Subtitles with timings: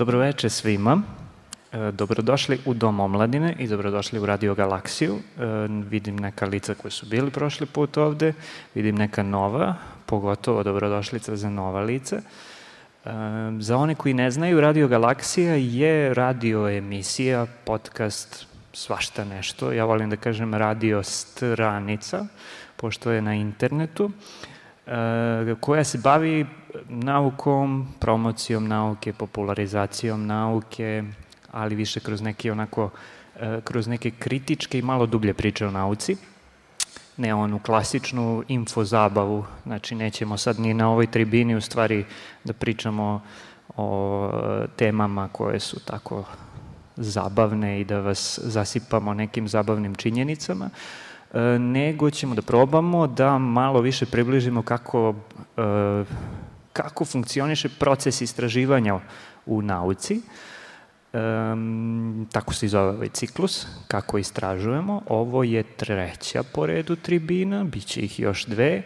[0.00, 1.02] Dobroveče svima.
[1.72, 5.14] E, dobrodošli u Dom omladine i dobrodošli u Radio Galaksiju.
[5.14, 8.32] E, vidim neka lica koje su bili prošli put ovde,
[8.74, 9.74] vidim neka nova,
[10.06, 12.16] pogotovo dobrodošlica za nova lica.
[12.16, 13.10] E,
[13.58, 19.72] za one koji ne znaju, Radio Galaksija je radio emisija, podcast, svašta nešto.
[19.72, 22.26] Ja volim da kažem radio stranica,
[22.76, 24.10] pošto je na internetu,
[25.60, 26.46] koja se bavi
[26.88, 31.04] naukom, promocijom nauke, popularizacijom nauke,
[31.52, 32.90] ali više kroz neke onako,
[33.40, 36.16] e, kroz neke kritičke i malo dublje priče o nauci.
[37.16, 42.04] Ne onu klasičnu info zabavu, znači nećemo sad ni na ovoj tribini u stvari
[42.44, 43.22] da pričamo
[43.76, 46.24] o e, temama koje su tako
[46.96, 51.09] zabavne i da vas zasipamo nekim zabavnim činjenicama, e,
[51.58, 55.14] nego ćemo da probamo da malo više približimo kako,
[56.72, 59.00] kako funkcioniše proces istraživanja
[59.46, 60.22] u nauci,
[61.12, 65.02] Um, tako se zove ovaj ciklus, kako istražujemo.
[65.08, 68.70] Ovo je treća po redu tribina, bit će ih još dve.
[68.76, 68.82] E,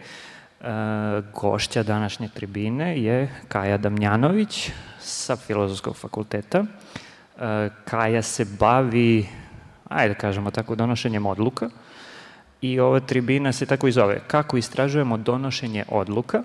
[1.35, 6.65] gošća današnje tribine je Kaja Damljanović sa Filozofskog fakulteta.
[6.65, 9.29] E, Kaja se bavi,
[9.89, 11.71] ajde da kažemo tako, donošenjem odluka
[12.65, 14.21] i ova tribina se tako i zove.
[14.27, 16.43] Kako istražujemo donošenje odluka,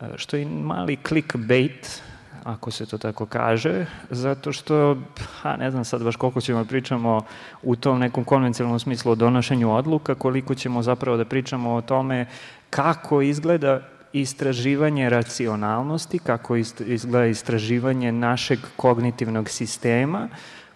[0.00, 2.02] e, što je mali clickbait
[2.44, 4.96] ako se to tako kaže, zato što,
[5.42, 7.20] ha, ne znam sad baš koliko ćemo da pričamo
[7.62, 12.26] u tom nekom konvencionalnom smislu o donošenju odluka, koliko ćemo zapravo da pričamo o tome
[12.70, 13.80] kako izgleda
[14.12, 20.28] istraživanje racionalnosti, kako izgleda istraživanje našeg kognitivnog sistema,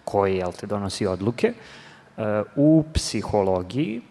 [0.05, 1.53] koji, jel te, donosi odluke,
[2.17, 2.23] uh,
[2.55, 4.01] u psihologiji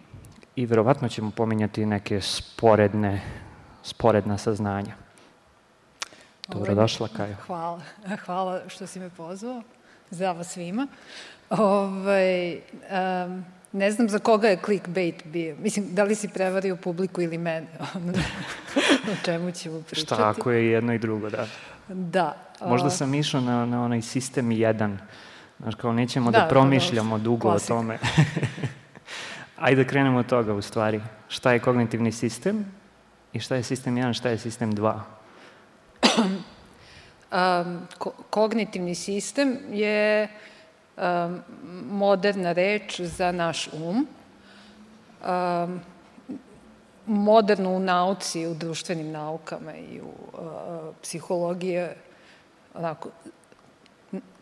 [0.59, 3.21] i verovatno ćemo pominjati neke sporedne,
[3.83, 4.95] sporedna saznanja.
[6.49, 7.37] Dobrodošla, Kaja.
[7.47, 7.81] Hvala,
[8.25, 9.63] hvala što si me pozvao.
[10.11, 10.87] Zdravo svima.
[11.51, 15.57] Ovaj, um, ne znam za koga je clickbait bio.
[15.57, 17.67] Mislim, da li si prevario publiku ili mene?
[19.13, 20.15] o čemu ćemo pričati?
[20.15, 21.47] Šta ako je jedno i drugo, da.
[21.89, 22.37] Da.
[22.67, 24.97] Možda sam išao na, na onaj sistem 1.
[25.61, 27.75] Znaš, kao nećemo da, da promišljamo da, dugo klasika.
[27.75, 27.99] o tome.
[29.61, 31.01] Ajde da krenemo od toga u stvari.
[31.29, 32.65] Šta je kognitivni sistem
[33.33, 35.01] i šta je sistem 1, šta je sistem 2?
[37.33, 40.29] um, ko kognitivni sistem je
[40.97, 41.43] um,
[41.91, 44.07] moderna reč za naš um.
[45.27, 45.81] Um,
[47.07, 51.87] moderno u nauci, u društvenim naukama i u uh, psihologiji
[52.75, 53.09] onako,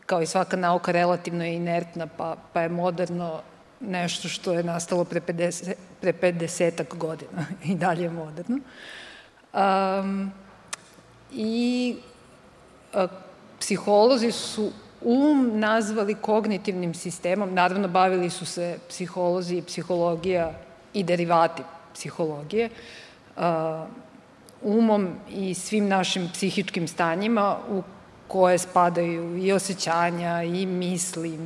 [0.07, 3.41] kao i svaka nauka relativno je inertna, pa, pa je moderno
[3.81, 8.58] nešto što je nastalo pre 50, pre 50 godina i dalje je moderno.
[9.52, 10.32] Um,
[11.32, 11.96] i
[12.94, 13.06] a,
[13.61, 20.52] psiholozi su um nazvali kognitivnim sistemom, naravno bavili su se psiholozi i psihologija
[20.93, 21.62] i derivati
[21.94, 22.70] psihologije,
[23.37, 23.87] a,
[24.62, 27.82] umom i svim našim psihičkim stanjima u
[28.28, 31.38] koje spadaju i osjećanja i misli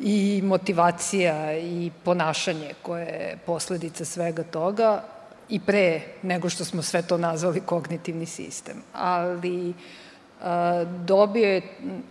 [0.00, 5.02] i motivacija i ponašanje koje je posledica svega toga
[5.48, 8.82] i pre nego što smo sve to nazvali kognitivni sistem.
[8.92, 9.74] Ali
[10.42, 11.62] a, dobio je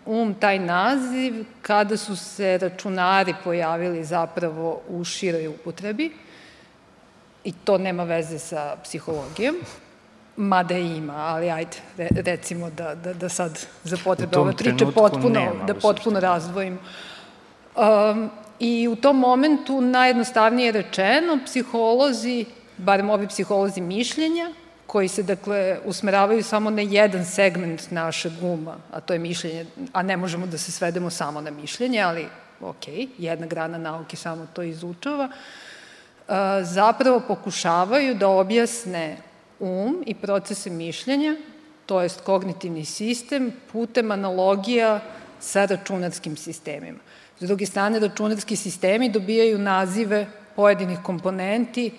[0.05, 6.11] um taj naziv kada su se računari pojavili zapravo u široj upotrebi
[7.43, 9.55] i to nema veze sa psihologijom,
[10.35, 15.73] mada ima, ali ajde, recimo da, da, da sad za potrebe ove priče potpuno, da
[15.73, 16.79] potpuno razdvojim.
[17.75, 18.29] Um,
[18.59, 22.45] I u tom momentu, najjednostavnije rečeno, psiholozi
[22.77, 24.51] barem ovi psiholozi mišljenja,
[24.87, 30.03] koji se, dakle, usmeravaju samo na jedan segment našeg uma, a to je mišljenje, a
[30.03, 32.25] ne možemo da se svedemo samo na mišljenje, ali,
[32.61, 32.87] ok,
[33.17, 35.29] jedna grana nauke samo to izučava,
[36.61, 39.17] zapravo pokušavaju da objasne
[39.59, 41.35] um i procese mišljenja,
[41.85, 44.99] to jest kognitivni sistem, putem analogija
[45.39, 46.99] sa računarskim sistemima.
[47.39, 51.91] S druge strane, računarski sistemi dobijaju nazive pojedinih komponenti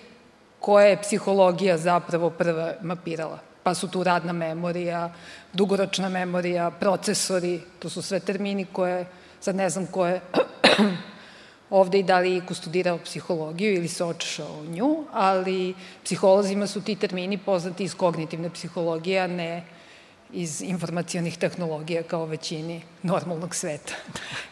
[0.59, 3.39] koje je psihologija zapravo prva mapirala.
[3.63, 5.13] Pa su tu radna memorija,
[5.53, 9.05] dugoročna memorija, procesori, to su sve termini koje,
[9.39, 10.21] sad ne znam ko je
[11.79, 15.73] ovde i da li iko studirao psihologiju ili se očešao u nju, ali
[16.03, 19.63] psiholozima su ti termini poznati iz kognitivne psihologije, a ne
[20.33, 23.93] iz informacijonih tehnologija kao većini normalnog sveta.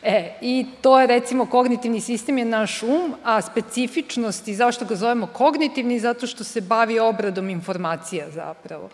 [0.04, 4.96] E, i to je recimo kognitivni sistem je naš um, a specifičnost i zašto ga
[4.96, 8.90] zovemo kognitivni, zato što se bavi obradom informacija zapravo.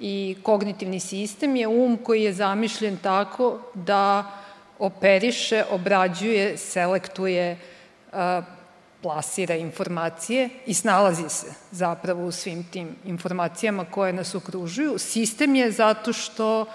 [0.00, 4.32] I kognitivni sistem je um koji je zamišljen tako da
[4.78, 7.58] operiše, obrađuje, selektuje,
[9.02, 14.98] plasira informacije i snalazi se zapravo u svim tim informacijama koje nas okružuju.
[14.98, 16.66] Sistem je zato što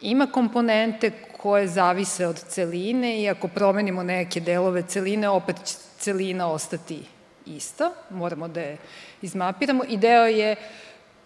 [0.00, 6.50] ima komponente koje zavise od celine i ako promenimo neke delove celine, opet će celina
[6.50, 7.02] ostati
[7.46, 8.76] ista, moramo da je
[9.22, 9.84] izmapiramo.
[9.88, 10.56] I deo je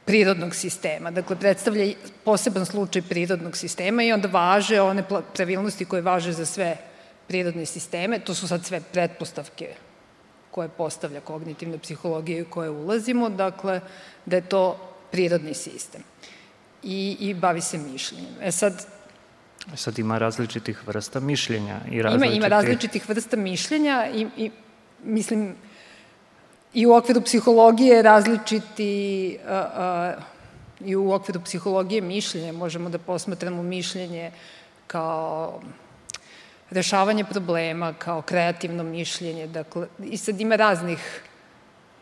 [0.04, 1.92] prirodnog sistema, dakle predstavlja
[2.24, 5.04] poseban slučaj prirodnog sistema i onda važe one
[5.34, 6.76] pravilnosti koje važe za sve
[7.28, 9.74] prirodne sisteme, to su sad sve pretpostavke
[10.56, 13.80] koje postavlja kognitivna psihologija u koje ulazimo, dakle,
[14.26, 14.76] da je to
[15.12, 16.00] prirodni sistem
[16.82, 18.32] i, i bavi se mišljenjem.
[18.40, 18.86] E sad,
[19.72, 22.36] e Sad ima različitih vrsta mišljenja i različitih...
[22.36, 24.50] Ima, ima različitih vrsta mišljenja i, i
[25.04, 25.54] mislim,
[26.74, 30.14] i u okviru psihologije različiti, a, a,
[30.80, 34.32] i u okviru psihologije mišljenja možemo da posmatramo mišljenje
[34.86, 35.60] kao
[36.70, 41.22] rešavanje problema, kao kreativno mišljenje, dakle, i sad ima raznih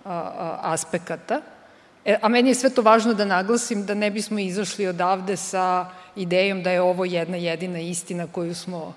[0.05, 1.41] a, a, aspekata.
[2.05, 5.91] E, a meni je sve to važno da naglasim da ne bismo izašli odavde sa
[6.17, 8.95] idejom da je ovo jedna jedina istina koju smo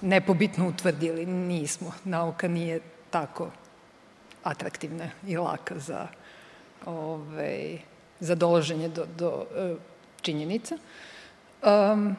[0.00, 1.26] nepobitno utvrdili.
[1.26, 1.92] Nismo.
[2.04, 2.80] Nauka nije
[3.10, 3.50] tako
[4.42, 6.06] atraktivna i laka za,
[6.86, 7.78] ove, ovaj,
[8.20, 9.78] za doloženje do, do uh,
[10.20, 10.76] činjenica.
[11.62, 12.16] Um,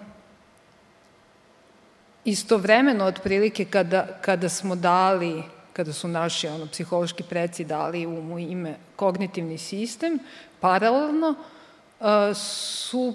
[2.26, 5.44] istovremeno otprilike kada, kada smo dali
[5.80, 10.20] kada su naši ono, psihološki preci dali umu ime kognitivni sistem,
[10.60, 12.06] paralelno uh,
[12.36, 13.14] su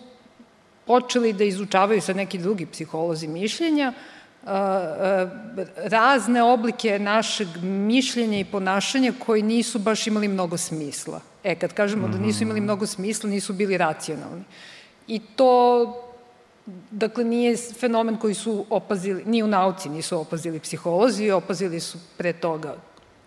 [0.87, 8.45] počeli da izučavaju sa neki drugi psiholozi mišljenja uh, uh, razne oblike našeg mišljenja i
[8.45, 11.21] ponašanja koji nisu baš imali mnogo smisla.
[11.45, 14.45] E, kad kažemo da nisu imali mnogo smisla, nisu bili racionalni.
[15.07, 16.04] I to
[16.91, 22.33] Dakle, nije fenomen koji su opazili, ni u nauci nisu opazili psiholozi, opazili su pre
[22.33, 22.75] toga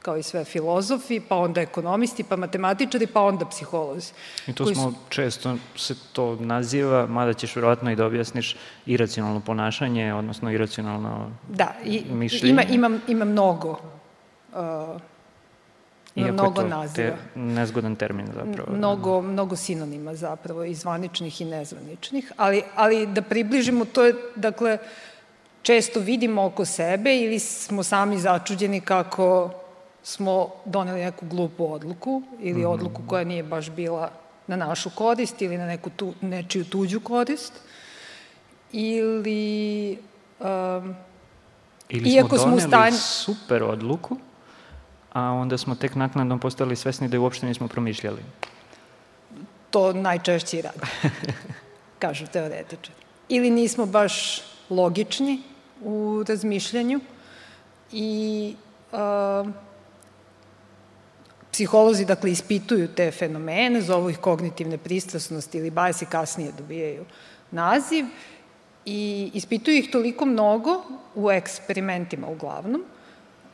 [0.08, 4.14] kao i sve filozofi, pa onda ekonomisti, pa matematičari, pa onda psiholozi.
[4.48, 4.96] I to smo, su...
[5.10, 11.74] često se to naziva, mada ćeš vjerojatno i da objasniš iracionalno ponašanje, odnosno iracionalno da,
[11.84, 12.52] i, mišljenje.
[12.52, 15.02] Ima, ima, ima mnogo uh,
[16.18, 17.10] Iako mnogo je to naziva.
[17.10, 18.78] Te, nezgodan termin zapravo.
[18.78, 24.78] Mnogo, mnogo sinonima zapravo, i zvaničnih i nezvaničnih, ali, ali da približimo to je, dakle,
[25.62, 29.52] često vidimo oko sebe ili smo sami začuđeni kako
[30.04, 32.70] smo doneli neku glupu odluku ili mm.
[32.70, 34.12] odluku koja nije baš bila
[34.48, 37.54] na našu korist ili na neku tu, nečiju tuđu korist
[38.72, 39.98] ili
[40.40, 40.96] um,
[41.90, 44.18] ili iako smo doneli smo super odluku
[45.18, 48.22] a onda smo tek naknadno postali svesni da je uopšte nismo promišljali.
[49.70, 50.80] To najčešće i radi,
[52.04, 52.98] kažu teoretičari.
[53.30, 55.42] Ili nismo baš logični
[55.82, 57.00] u razmišljanju
[57.92, 58.56] i
[58.92, 59.50] uh,
[61.52, 67.06] psiholozi, dakle, ispituju te fenomene, zovu ih kognitivne pristrasnosti ili bajasi kasnije dobijaju
[67.52, 68.06] naziv
[68.86, 70.84] i ispituju ih toliko mnogo
[71.16, 72.84] u eksperimentima uglavnom,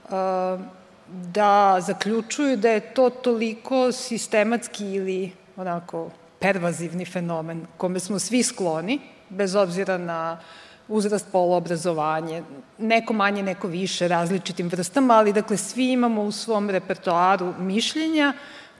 [0.03, 8.43] uh, da zaključuju da je to toliko sistematski ili onako pervazivni fenomen kome smo svi
[8.43, 10.39] skloni, bez obzira na
[10.87, 12.43] uzrast, polo, obrazovanje,
[12.77, 18.33] neko manje, neko više, različitim vrstama, ali dakle svi imamo u svom repertoaru mišljenja,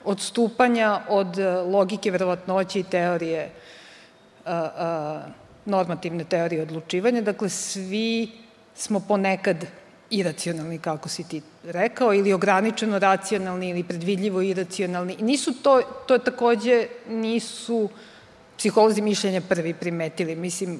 [0.05, 3.51] odstupanja od e, logike verovatnoće i teorije e,
[4.45, 4.61] e,
[5.65, 7.21] normativne teorije odlučivanja.
[7.21, 8.31] Dakle, svi
[8.75, 9.65] smo ponekad
[10.13, 15.17] iracionalni, kako si ti rekao, ili ograničeno racionalni, ili predvidljivo iracionalni.
[15.19, 17.89] Nisu to, to takođe nisu
[18.57, 20.79] psiholozi mišljenja prvi primetili, mislim,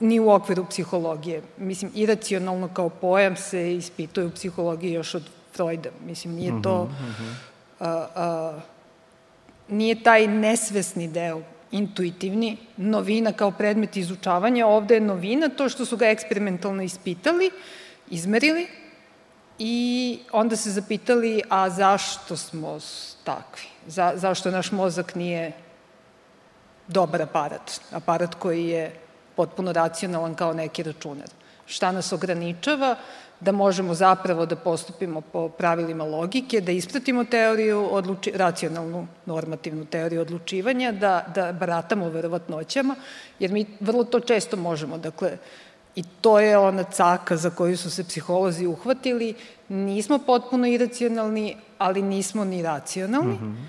[0.00, 1.42] ni u okviru psihologije.
[1.58, 5.22] Mislim, iracionalno kao pojam se ispituje u psihologiji još od
[5.54, 5.90] Freuda.
[6.06, 6.82] Mislim, nije to...
[6.82, 7.34] Uh -huh, uh -huh.
[7.80, 8.60] A, a,
[9.68, 15.96] nije taj nesvesni deo intuitivni, novina kao predmet izučavanja, ovde je novina to što su
[15.96, 17.50] ga eksperimentalno ispitali,
[18.10, 18.66] izmerili
[19.58, 22.78] i onda se zapitali, a zašto smo
[23.24, 23.66] takvi?
[23.86, 25.52] Za, zašto naš mozak nije
[26.88, 27.80] dobar aparat?
[27.92, 28.92] Aparat koji je
[29.36, 31.28] potpuno racionalan kao neki računar.
[31.66, 32.96] Šta nas ograničava?
[33.40, 40.20] da možemo zapravo da postupimo po pravilima logike, da ispratimo teoriju, odluči, racionalnu normativnu teoriju
[40.20, 42.94] odlučivanja, da, da baratamo verovatnoćama,
[43.38, 44.98] jer mi vrlo to često možemo.
[44.98, 45.38] Dakle,
[45.96, 49.34] I to je ona caka za koju su se psiholozi uhvatili.
[49.68, 53.34] Nismo potpuno iracionalni, ali nismo ni racionalni.
[53.34, 53.64] Mm -hmm.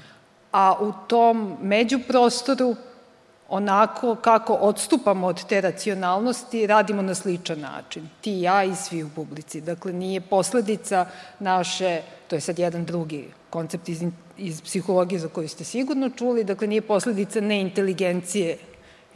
[0.51, 2.75] A u tom međuprostoru
[3.49, 8.09] onako kako odstupamo od te racionalnosti, radimo na sličan način.
[8.21, 9.61] Ti i ja i svi u publici.
[9.61, 11.05] Dakle, nije posledica
[11.39, 14.03] naše, to je sad jedan drugi koncept iz,
[14.37, 18.57] iz psihologije za koju ste sigurno čuli, dakle, nije posledica neinteligencije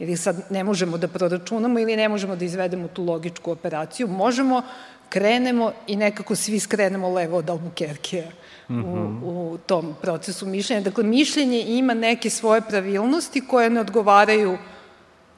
[0.02, 4.08] ili sad ne možemo da proračunamo ili ne možemo da izvedemo tu logičku operaciju.
[4.08, 4.62] Možemo,
[5.08, 8.24] krenemo i nekako svi skrenemo levo od Albuquerquea
[8.68, 9.24] u, mhm.
[9.24, 10.82] u tom procesu mišljenja.
[10.82, 14.58] Dakle, mišljenje ima neke svoje pravilnosti koje ne odgovaraju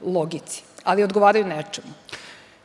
[0.01, 1.93] logici, ali odgovaraju nečemu.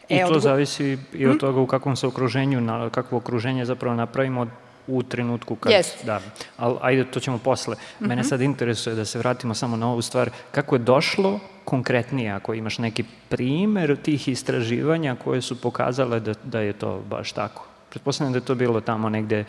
[0.08, 0.40] I e, to odgo...
[0.40, 1.38] zavisi i od hm?
[1.38, 4.46] toga u kakvom se okruženju, na, kakvo okruženje zapravo napravimo
[4.86, 5.72] u trenutku kad...
[5.72, 6.04] Yes.
[6.04, 6.20] Da,
[6.56, 7.74] ali ajde, to ćemo posle.
[7.74, 8.08] Mm -hmm.
[8.08, 10.30] Mene sad interesuje da se vratimo samo na ovu stvar.
[10.50, 16.60] Kako je došlo konkretnije, ako imaš neki primer tih istraživanja koje su pokazale da, da
[16.60, 17.66] je to baš tako?
[17.90, 19.44] Pretpostavljam da je to bilo tamo negde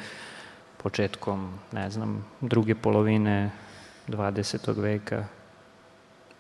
[0.84, 3.52] početkom, ne znam, druge polovine
[4.08, 4.82] 20.
[4.82, 5.26] veka.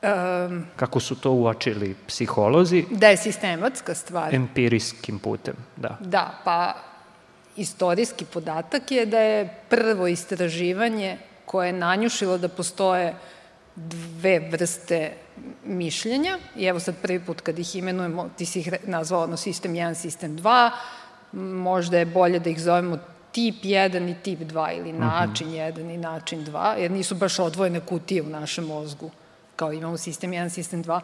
[0.01, 2.85] Um, Kako su to uočili psiholozi?
[2.91, 4.35] Da je sistematska stvar.
[4.35, 5.97] Empirijskim putem, da.
[5.99, 6.73] Da, pa
[7.61, 13.15] istorijski podatak je da je prvo istraživanje koje je nanjušilo da postoje
[13.75, 15.13] dve vrste
[15.65, 19.73] mišljenja i evo sad prvi put kad ih imenujemo, ti si ih nazvao ono sistem
[19.73, 20.69] 1, sistem 2,
[21.31, 22.97] možda je bolje da ih zovemo
[23.31, 25.01] tip 1 i tip 2 ili mhm.
[25.01, 25.73] način mm -hmm.
[25.73, 29.11] 1 i način 2, jer nisu baš odvojene kutije u našem mozgu,
[29.55, 30.99] kao imamo sistem 1, sistem 2.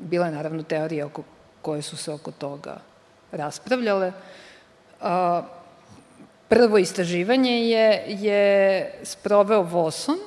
[0.00, 1.22] Bila je naravno teorija oko,
[1.62, 2.80] koje su se oko toga
[3.32, 4.12] raspravljale.
[5.00, 5.06] Uh,
[6.50, 10.18] prvo istraživanje je, je sproveo Voson,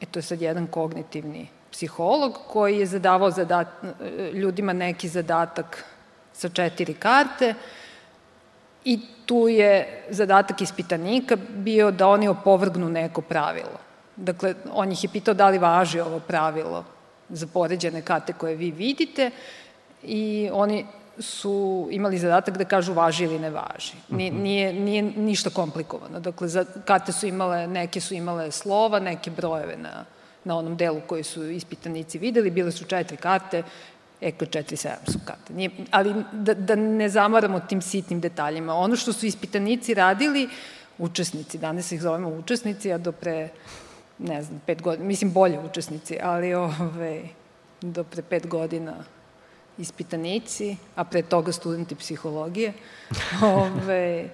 [0.00, 3.66] e to je sad jedan kognitivni psiholog koji je zadavao zadat,
[4.32, 5.84] ljudima neki zadatak
[6.32, 7.54] sa četiri karte
[8.84, 13.80] i tu je zadatak ispitanika bio da oni opovrgnu neko pravilo.
[14.16, 16.84] Dakle, on ih je pitao da li važi ovo pravilo
[17.28, 19.30] za poređene karte koje vi vidite
[20.02, 20.86] i oni
[21.18, 23.92] su imali zadatak da kažu važi ili ne važi.
[24.08, 24.42] Nije, mhm.
[24.42, 26.20] nije, nije ništa komplikovano.
[26.20, 30.04] Dakle, za, karte su imale, neke su imale slova, neke brojeve na,
[30.44, 32.50] na onom delu koji su ispitanici videli.
[32.50, 33.62] Bile su četiri karte,
[34.20, 35.52] Eko 47 su karte.
[35.52, 38.74] Nije, ali da, da ne zamaramo tim sitnim detaljima.
[38.74, 40.48] Ono što su ispitanici radili,
[40.98, 43.48] učesnici, danas ih zovemo učesnici, a do pre,
[44.18, 47.22] ne znam, pet godina, mislim bolje učesnici, ali ove,
[47.80, 48.94] do pre pet godina
[49.78, 52.72] ispitanici, a pre toga studenti psihologije,
[53.42, 54.28] ove,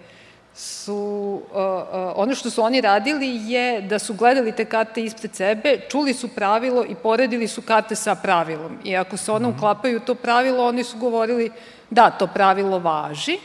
[0.54, 5.34] su, uh, uh, ono što su oni radili je da su gledali te karte ispred
[5.34, 8.78] sebe, čuli su pravilo i poredili su karte sa pravilom.
[8.84, 9.44] I ako se mhm.
[9.44, 11.50] uklapaju to pravilo, oni su govorili
[11.90, 13.38] da, to pravilo važi,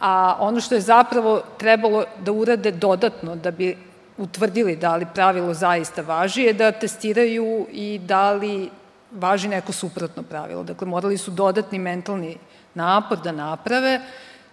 [0.00, 3.76] a ono što je zapravo trebalo da urade dodatno da bi
[4.18, 8.70] utvrdili da li pravilo zaista važi je da testiraju i da li
[9.12, 10.62] važi neko suprotno pravilo.
[10.62, 12.36] Dakle, morali su dodatni mentalni
[12.74, 14.00] napor da naprave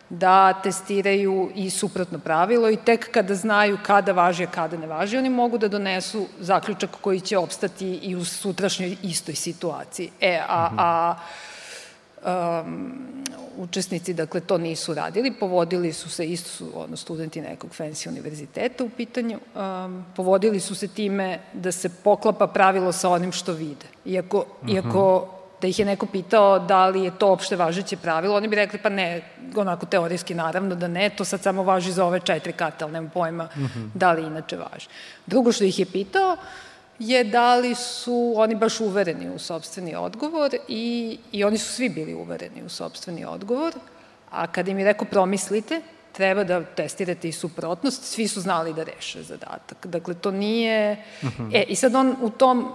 [0.09, 5.17] da testiraju i suprotno pravilo i tek kada znaju kada važi, a kada ne važi,
[5.17, 10.11] oni mogu da donesu zaključak koji će opstati i u sutrašnjoj istoj situaciji.
[10.21, 11.15] E, a, a
[12.25, 12.93] um,
[13.57, 18.83] učesnici, dakle, to nisu radili, povodili su se, isto su ono, studenti nekog fancy univerziteta
[18.83, 23.85] u pitanju, um, povodili su se time da se poklapa pravilo sa onim što vide.
[24.05, 24.75] Iako, uh -huh.
[24.75, 25.27] iako
[25.61, 28.79] da ih je neko pitao da li je to opšte važeće pravilo, oni bi rekli
[28.79, 29.21] pa ne,
[29.55, 33.09] onako teorijski naravno da ne, to sad samo važi za ove četiri karte, ali nema
[33.09, 33.79] pojma uh mhm.
[33.79, 33.89] -huh.
[33.93, 34.87] da li inače važi.
[35.25, 36.37] Drugo što ih je pitao
[36.99, 41.89] je da li su oni baš uvereni u sobstveni odgovor i, i oni su svi
[41.89, 43.73] bili uvereni u sobstveni odgovor,
[44.31, 48.83] a kada im je rekao promislite, treba da testirate i suprotnost, svi su znali da
[48.83, 49.87] reše zadatak.
[49.87, 51.03] Dakle, to nije...
[51.21, 51.43] Uh mhm.
[51.43, 51.55] -huh.
[51.55, 52.71] E, i sad on u tom,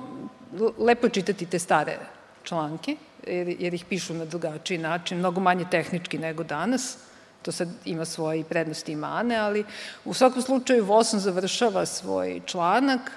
[0.78, 1.98] lepo je čitati te stare
[2.42, 2.96] članke,
[3.26, 6.96] jer, jer ih pišu na drugačiji način, mnogo manje tehnički nego danas,
[7.42, 9.64] to sad ima svoje prednosti i mane, ali
[10.04, 13.12] u svakom slučaju Voson završava svoj članak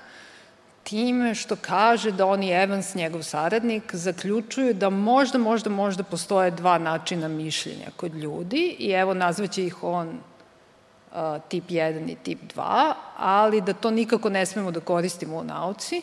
[0.83, 6.51] time što kaže da on i Evans, njegov saradnik, zaključuju da možda, možda, možda postoje
[6.51, 11.17] dva načina mišljenja kod ljudi i evo nazvaće ih on uh,
[11.49, 16.01] tip 1 i tip 2, ali da to nikako ne smemo da koristimo u nauci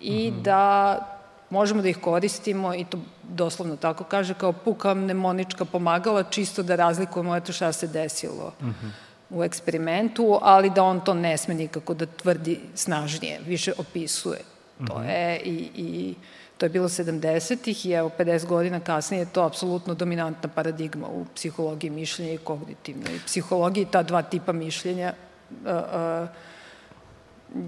[0.00, 0.42] i mm -hmm.
[0.42, 1.14] da
[1.50, 6.76] možemo da ih koristimo i to doslovno tako kaže kao puka mnemonička pomagala čisto da
[6.76, 8.88] razlikujemo eto šta se desilo uh mhm.
[9.30, 14.40] U eksperimentu, ali da on to ne sme nikako da tvrdi snažnije, više opisuje.
[14.80, 14.86] Uh.
[14.86, 15.08] To mhm.
[15.08, 16.14] je i, i
[16.58, 21.26] to je bilo 70-ih i evo 50 godina kasnije je to apsolutno dominantna paradigma u
[21.34, 23.86] psihologiji mišljenja i kognitivnoj psihologiji.
[23.90, 25.12] Ta dva tipa mišljenja
[25.50, 26.28] uh, uh,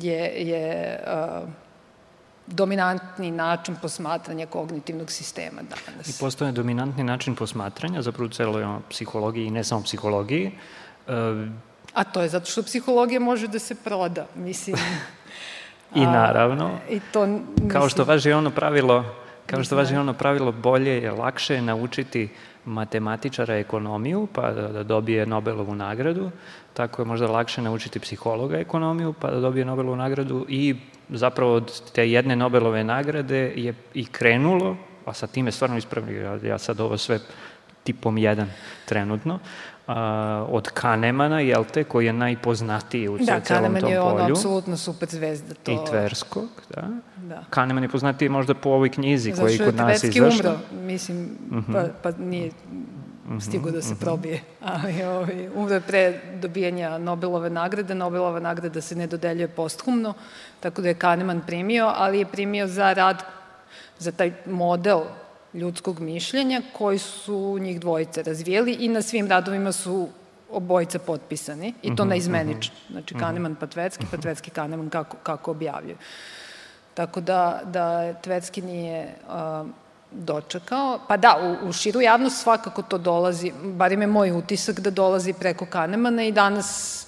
[0.03, 1.49] je, je uh,
[2.47, 6.09] dominantni način posmatranja kognitivnog sistema danas.
[6.09, 10.47] I postoje dominantni način posmatranja, zapravo u celoj psihologiji i ne samo psihologiji.
[10.47, 10.90] E...
[11.95, 14.77] A to je zato što psihologija može da se proda, mislim.
[15.95, 19.05] I naravno, a, i to, mislim, kao što važi ono pravilo,
[19.47, 22.29] kao što važi ono pravilo, bolje je lakše naučiti
[22.65, 26.31] matematičara ekonomiju pa da, da dobije Nobelovu nagradu,
[26.75, 30.47] tako je možda lakše naučiti psihologa ekonomiju pa da dobije Nobelovu nagradu.
[30.49, 30.77] I
[31.09, 36.39] zapravo od te jedne Nobelove nagrade je i krenulo, a sa time stvarno ispravljaju, ja,
[36.51, 37.19] ja sad ovo sve
[37.85, 38.51] tipom jedan
[38.85, 39.39] trenutno,
[39.91, 43.83] a, od Kanemana, jel te, koji je najpoznatiji u da, celom tom polju.
[43.83, 45.55] Da, Kaneman je ono apsolutno super zvezda.
[45.55, 45.73] To...
[45.73, 46.89] I Tverskog, da.
[47.17, 47.45] da.
[47.51, 50.31] Kaneman je poznatiji možda po ovoj knjizi koji kod nas izašla.
[50.31, 51.73] Zato što je umro, mislim, uh -huh.
[52.03, 52.51] pa, pa nije
[53.41, 54.01] stigo da se mhm.
[54.01, 54.41] probije.
[54.61, 57.95] Ali ovaj, umro pre dobijanja Nobelove nagrade.
[57.95, 60.15] Nobelova nagrada se ne dodeljuje posthumno,
[60.61, 63.23] tako da je Kahneman primio, ali je primio za rad,
[63.99, 65.01] za taj model
[65.55, 70.09] ljudskog mišljenja koji su njih dvojice razvijeli i na svim radovima su
[70.51, 72.75] obojice potpisani i to mm -hmm, naizmenično.
[72.91, 73.25] Znači mhm.
[73.25, 75.97] Kahneman pa Tvetski, pa Tvetski Kahneman kako, kako objavljaju.
[76.95, 79.69] Tako da, da Tvetski nije uh,
[80.11, 80.99] dočekao.
[81.09, 85.33] Pa da, u, u širu javnost svakako to dolazi, bar je moj utisak da dolazi
[85.33, 87.01] preko Kahnemana i danas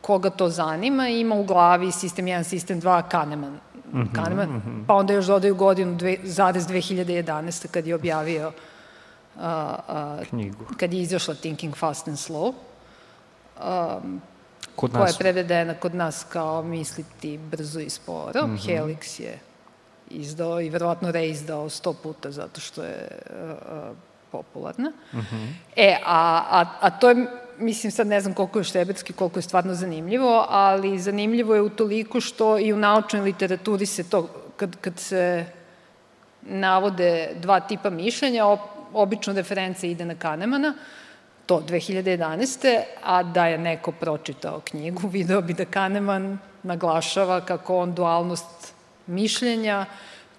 [0.00, 3.58] koga to zanima ima u glavi sistem 1, sistem 2, Kahneman.
[3.94, 4.86] Mm -hmm, Kahneman, mm -hmm.
[4.86, 7.66] pa onda još dodaju godinu dve, zarez 2011.
[7.70, 8.52] kad je objavio
[9.40, 10.64] a, a, knjigu.
[10.76, 12.52] Kad je izašla Thinking Fast and Slow.
[13.56, 14.20] Um,
[14.76, 18.46] kod koja je prevedena kod nas kao misliti brzo i sporo.
[18.46, 18.68] Mm -hmm.
[18.68, 19.38] Helix je
[20.10, 23.96] izdao i verovatno reizdao sto puta zato što je uh,
[24.32, 24.92] popularna.
[25.12, 25.52] Mm -hmm.
[25.76, 27.26] E, a, a, a to je,
[27.58, 31.68] mislim sad ne znam koliko je štebetski, koliko je stvarno zanimljivo, ali zanimljivo je u
[31.68, 35.46] toliko što i u naučnoj literaturi se to, kad, kad se
[36.42, 38.44] navode dva tipa mišljenja,
[38.92, 40.74] obično referenca ide na Kahnemana,
[41.46, 42.82] to 2011.
[43.02, 48.74] A da je neko pročitao knjigu, video bi da Kahneman naglašava kako on dualnost
[49.06, 49.86] mišljenja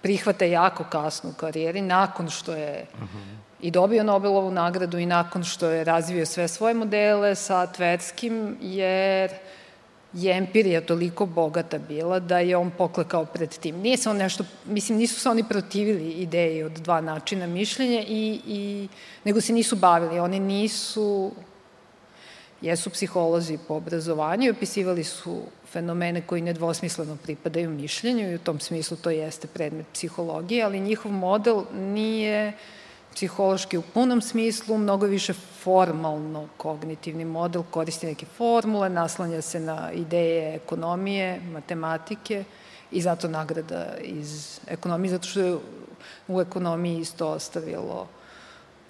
[0.02, 3.45] prihvata jako kasno u karijeri, nakon što je uh -huh.
[3.60, 9.30] I dobio Nobelovu nagradu i nakon što je razvio sve svoje modele sa Tverskim, jer
[10.12, 13.76] je empirija toliko bogata bila da je on poklekao pred tim.
[13.76, 18.40] Nije se on nešto, mislim, nisu se oni protivili ideji od dva načina mišljenja i,
[18.46, 18.88] i
[19.24, 20.20] nego se nisu bavili.
[20.20, 21.32] Oni nisu,
[22.60, 25.42] jesu psiholozi po obrazovanju opisivali su
[25.72, 31.12] fenomene koji nedvosmisleno pripadaju mišljenju i u tom smislu to jeste predmet psihologije, ali njihov
[31.12, 32.52] model nije
[33.16, 39.92] psihološki u punom smislu, mnogo više formalno kognitivni model, koristi neke formule, naslanja se na
[39.92, 42.44] ideje ekonomije, matematike
[42.90, 45.56] i zato nagrada iz ekonomije, zato što je
[46.28, 48.06] u ekonomiji isto ostavilo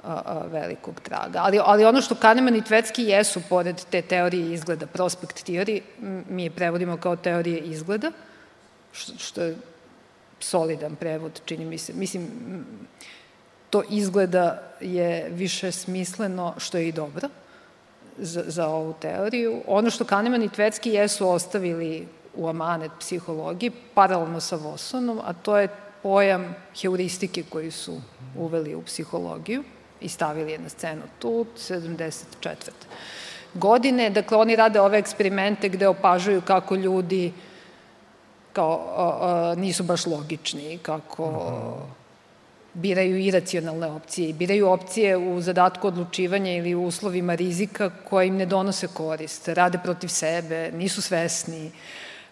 [0.04, 1.38] a, a, velikog traga.
[1.42, 5.82] Ali, ali ono što Kahneman i Tvetski jesu, pored te teorije izgleda, prospekt teorije,
[6.28, 8.10] mi je prevodimo kao teorije izgleda,
[8.92, 9.56] što, što je
[10.40, 11.92] solidan prevod, čini mi se.
[11.92, 12.28] Mislim,
[13.70, 17.28] to izgleda je više smisleno, što je i dobro
[18.18, 19.62] za, za ovu teoriju.
[19.66, 25.58] Ono što Kahneman i Tvetski jesu ostavili u amanet psihologiji, paralelno sa Vosonom, a to
[25.58, 25.68] je
[26.02, 28.00] pojam heuristike koji su
[28.36, 29.64] uveli u psihologiju
[30.00, 32.14] i stavili je na scenu tu, 74.
[33.54, 34.10] godine.
[34.10, 37.32] Dakle, oni rade ove eksperimente gde opažuju kako ljudi
[38.52, 41.52] kao, a, a, nisu baš logični, kako
[42.76, 48.36] biraju iracionalne opcije i biraju opcije u zadatku odlučivanja ili u uslovima rizika koje im
[48.36, 51.70] ne donose korist, rade protiv sebe, nisu svesni,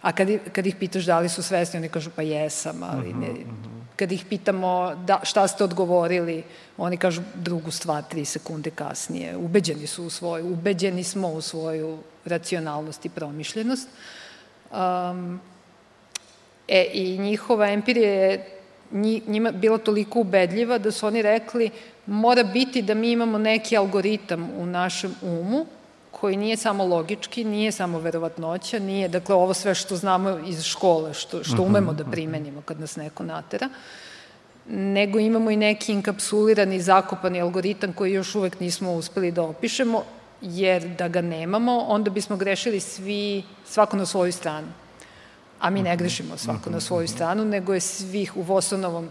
[0.03, 3.29] a kad, kad ih pitaš da li su svesni, oni kažu pa jesam, ali ne,
[3.29, 3.81] mhm, mhm.
[3.97, 6.43] kad ih pitamo da, šta ste odgovorili,
[6.77, 9.37] oni kažu drugu stvar tri sekunde kasnije.
[9.37, 13.89] Ubeđeni su u svoju, ubeđeni smo u svoju racionalnost i promišljenost.
[14.71, 15.41] Um,
[16.69, 18.55] e, I njihova empirija je
[19.27, 21.71] njima bila toliko ubedljiva da su oni rekli
[22.07, 25.67] mora biti da mi imamo neki algoritam u našem umu
[26.11, 31.15] koji nije samo logički, nije samo verovatnoća, nije, dakle, ovo sve što znamo iz škole,
[31.15, 32.11] što, što mhm, umemo da mhm.
[32.11, 33.69] primenimo kad nas neko natera,
[34.69, 40.03] nego imamo i neki inkapsulirani, zakopani algoritam koji još uvek nismo uspeli da opišemo,
[40.41, 44.69] jer da ga nemamo, onda bismo grešili svi, svako na svoju stranu.
[45.65, 45.99] A mi ne mhm.
[45.99, 49.09] grešimo svako na svoju stranu, nego je svih u Vosonovom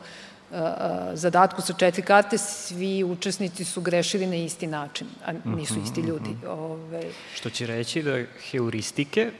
[1.14, 6.30] zadatku sa četiri karte, svi učesnici su grešili na isti način, a nisu isti ljudi.
[6.48, 7.04] Ove...
[7.36, 8.20] Što će reći da
[8.52, 9.32] heuristike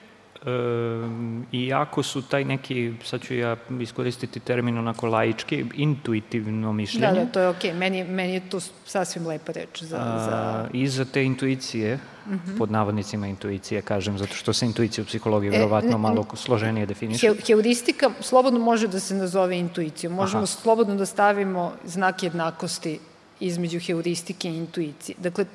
[1.52, 7.08] iako su taj neki, sad ću ja iskoristiti termin onako laički, intuitivno mišljenje.
[7.08, 7.72] Da, da, to je okej.
[7.72, 7.78] Okay.
[7.78, 9.84] Meni, meni je to sasvim lepa reč.
[9.84, 10.70] Za, A, za...
[10.74, 12.36] Iza te intuicije, mhm.
[12.36, 12.58] -huh.
[12.58, 17.28] pod navodnicima intuicije, kažem, zato što se intuicija u psihologiji e, verovatno malo složenije definiše.
[17.28, 20.14] He, heuristika slobodno može da se nazove intuicijom.
[20.14, 20.48] Možemo Aha.
[20.48, 23.00] slobodno da stavimo znak jednakosti
[23.40, 25.16] između heuristike i intuicije.
[25.20, 25.46] Dakle,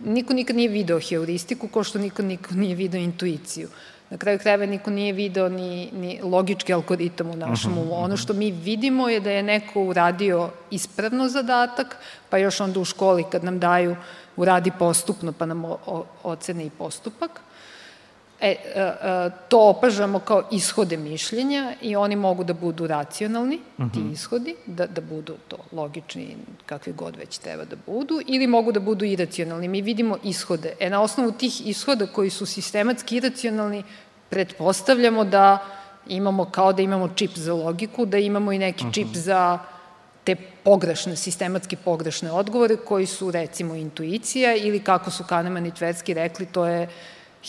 [0.00, 3.68] niko nikad nije video heuristiku, kao što niko, niko nije video intuiciju.
[4.12, 7.94] Na kraju krajeva niko nije video ni, ni logički algoritam u našem umu.
[8.04, 11.96] Ono što mi vidimo je da je neko uradio ispravno zadatak,
[12.30, 13.96] pa još onda u školi kad nam daju
[14.36, 15.62] uradi postupno, pa nam
[16.22, 17.40] ocene i postupak.
[18.44, 23.84] E, e, e, to opažamo kao ishode mišljenja i oni mogu da budu racionalni, uh
[23.84, 23.92] -huh.
[23.92, 24.12] ti mhm.
[24.12, 28.80] ishodi, da, da budu to logični, kakvi god već treba da budu, ili mogu da
[28.80, 29.68] budu iracionalni.
[29.68, 30.72] Mi vidimo ishode.
[30.80, 33.82] E, na osnovu tih ishoda koji su sistematski iracionalni,
[34.30, 35.58] pretpostavljamo da
[36.08, 38.94] imamo, kao da imamo čip za logiku, da imamo i neki uh -huh.
[38.94, 39.18] čip mhm.
[39.18, 39.58] za
[40.24, 46.14] te pogrešne, sistematski pogrešne odgovore koji su recimo intuicija ili kako su Kahneman i Tversky
[46.14, 46.88] rekli, to je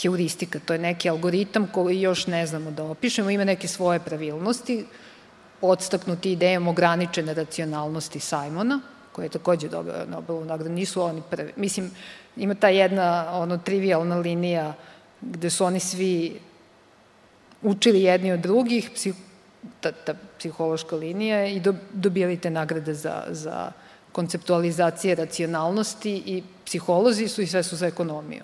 [0.01, 4.85] heuristika, to je neki algoritam koji još ne znamo da opišemo, ima neke svoje pravilnosti,
[5.61, 8.79] podstaknuti idejom ograničene racionalnosti Simona,
[9.11, 11.53] koja je takođe dobila Nobelovu nagradu, nisu oni prvi.
[11.55, 11.91] Mislim,
[12.37, 14.73] ima ta jedna ono, trivialna linija
[15.21, 16.39] gde su oni svi
[17.61, 19.13] učili jedni od drugih, psih,
[19.81, 23.71] ta, ta psihološka linija i do, dobijali te nagrade za, za
[24.11, 28.43] konceptualizacije racionalnosti i psiholozi su i sve su za ekonomiju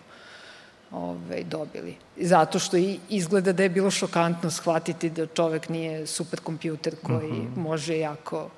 [0.92, 1.96] ove, dobili.
[2.18, 7.38] Zato što i izgleda da je bilo šokantno shvatiti da čovek nije superkompjuter koji uh
[7.38, 7.54] mhm.
[7.56, 7.58] -huh.
[7.58, 8.50] može jako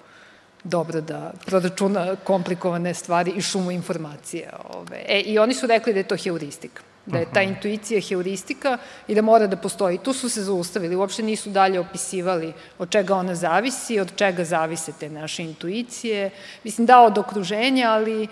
[0.63, 4.49] dobro da proračuna komplikovane stvari i šumu informacije.
[4.73, 5.03] Ove.
[5.07, 9.15] E, I oni su rekli da je to heuristika da je ta intuicija heuristika i
[9.15, 9.97] da mora da postoji.
[9.97, 14.91] Tu su se zaustavili, uopšte nisu dalje opisivali od čega ona zavisi, od čega zavise
[14.99, 16.29] te naše intuicije.
[16.63, 18.27] Mislim, da od okruženja, ali ni,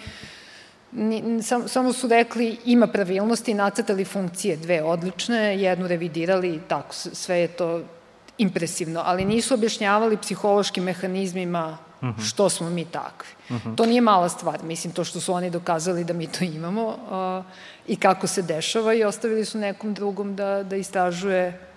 [1.43, 7.47] sam, samo su rekli ima pravilnosti, nacrtali funkcije dve odlične, jednu revidirali, tako, sve je
[7.47, 7.81] to
[8.37, 12.29] impresivno, ali nisu objašnjavali psihološkim mehanizmima -huh.
[12.29, 13.29] što smo mi takvi.
[13.49, 13.75] Uh -huh.
[13.75, 17.45] To nije mala stvar, mislim, to što su oni dokazali da mi to imamo uh,
[17.87, 21.68] i kako se dešava i ostavili su nekom drugom da, da istražuje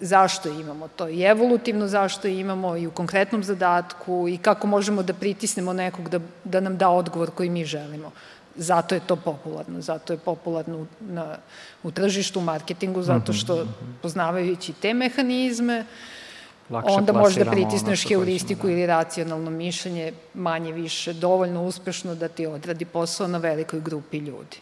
[0.00, 5.14] zašto imamo to i evolutivno zašto imamo i u konkretnom zadatku i kako možemo da
[5.14, 8.12] pritisnemo nekog da, da nam da odgovor koji mi želimo.
[8.56, 11.36] Zato je to popularno, zato je popularno u, na,
[11.82, 13.66] u tržištu, u marketingu, zato što
[14.02, 15.84] poznavajući te mehanizme,
[16.70, 18.72] Lakše onda možeš da pritisneš ono heuristiku da.
[18.72, 24.56] ili racionalno mišljenje manje više, dovoljno uspešno da ti odradi posao na velikoj grupi ljudi.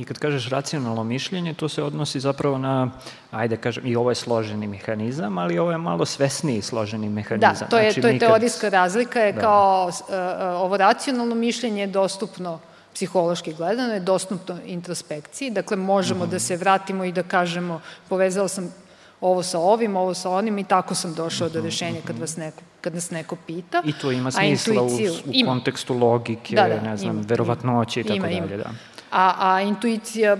[0.00, 2.90] I kad kažeš racionalno mišljenje, to se odnosi zapravo na,
[3.30, 7.56] ajde kažem, i ovo je složeni mehanizam, ali ovo je malo svesniji složeni mehanizam.
[7.60, 8.28] Da, to je, znači, to je nikad...
[8.28, 9.40] teorijska razlika, je da.
[9.40, 10.14] kao uh,
[10.62, 12.58] ovo racionalno mišljenje je dostupno
[12.94, 16.30] psihološki gledano, je dostupno introspekciji, dakle možemo mm -hmm.
[16.30, 18.72] da se vratimo i da kažemo, povezao sam
[19.20, 22.62] ovo sa ovim, ovo sa onim i tako sam došao do rešenja kad, vas neko,
[22.80, 23.82] kad nas neko pita.
[23.86, 24.90] I to ima smisla u, u
[25.32, 25.52] ima.
[25.52, 28.56] kontekstu logike, da, da, ne znam, ima, verovatnoće i tako ima, dalje.
[28.56, 28.70] Da.
[29.10, 30.36] A, a intuicija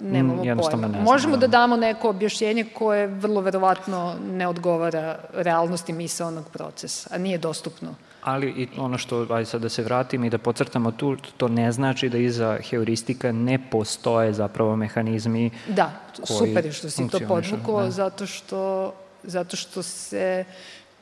[0.00, 0.88] nemamo mm, pojma.
[0.88, 1.46] Ne Možemo da.
[1.46, 7.94] da damo neko objašnjenje koje vrlo verovatno ne odgovara realnosti misalnog procesa, a nije dostupno
[8.22, 11.72] Ali i ono što, ajde sad da se vratim i da pocrtamo tu, to ne
[11.72, 15.90] znači da iza heuristika ne postoje zapravo mehanizmi Da,
[16.24, 17.90] super je što si to podvukao, da.
[17.90, 20.44] zato što, zato što se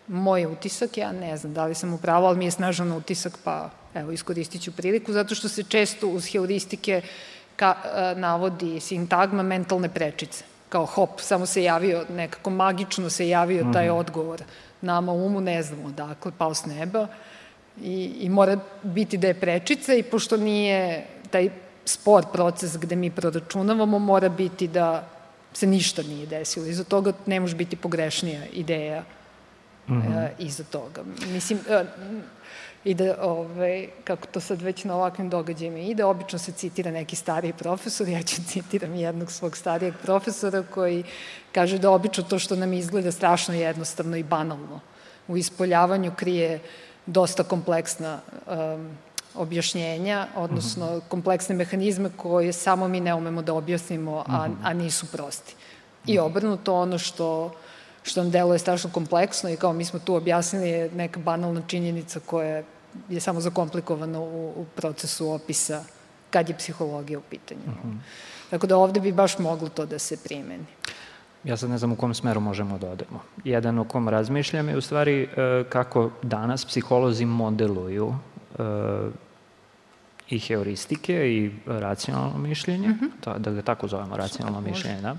[0.08, 3.70] moj utisak, ja ne znam da li sam upravo, ali mi je snažan utisak, pa
[3.94, 7.02] evo, iskoristit ću priliku, zato što se često uz heuristike
[7.56, 10.44] ka, a, navodi sintagma mentalne prečice.
[10.68, 13.98] Kao hop, samo se javio, nekako magično se javio taj -hmm.
[13.98, 14.42] odgovor
[14.80, 17.06] nama umu, ne znamo odakle, pao s neba
[17.82, 21.50] i, i mora biti da je prečica i pošto nije taj
[21.84, 25.08] spor proces gde mi proračunavamo, mora biti da
[25.52, 26.66] se ništa nije desilo.
[26.66, 29.02] Iza toga ne može biti pogrešnija ideja
[29.88, 30.24] mm -hmm.
[30.24, 31.02] e, iza toga.
[31.26, 31.84] Mislim, e,
[32.84, 37.16] i da, ove, kako to sad već na ovakvim događajima ide, obično se citira neki
[37.16, 41.04] stariji profesor, ja ću citiram jednog svog starijeg profesora koji
[41.52, 44.80] kaže da obično to što nam izgleda strašno jednostavno i banalno
[45.28, 46.60] u ispoljavanju krije
[47.06, 48.90] dosta kompleksna um,
[49.34, 51.00] objašnjenja, odnosno mm -hmm.
[51.08, 54.56] kompleksne mehanizme koje samo mi ne umemo da objasnimo, a, mm -hmm.
[54.62, 55.54] a nisu prosti.
[56.06, 56.24] I mhm.
[56.24, 57.52] obrnuto ono što
[58.02, 62.20] što nam deluje strašno kompleksno i kao mi smo tu objasnili je neka banalna činjenica
[62.26, 62.62] koja
[63.08, 65.84] je samo zakomplikovana u, u procesu opisa
[66.30, 67.60] kad je psihologija u pitanju.
[67.66, 67.88] Uh mhm.
[67.88, 67.98] -huh.
[68.50, 70.64] Tako da ovde bi baš moglo to da se primeni.
[71.44, 73.22] ja sad ne znam u kom smeru možemo da odemo.
[73.44, 78.14] Jedan u kom razmišljam je u stvari e, kako danas psiholozi modeluju
[78.58, 78.62] e,
[80.30, 83.10] i heuristike i racionalno mišljenje, mm -hmm.
[83.20, 84.70] to, da ga tako zovemo, racionalno Može.
[84.70, 85.16] mišljenje, da.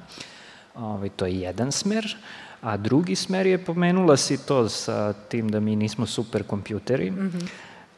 [0.75, 2.17] Ove, ovaj, to je jedan smer,
[2.61, 7.29] a drugi smer je pomenula si to sa tim da mi nismo super kompjuteri, mm
[7.29, 7.47] -hmm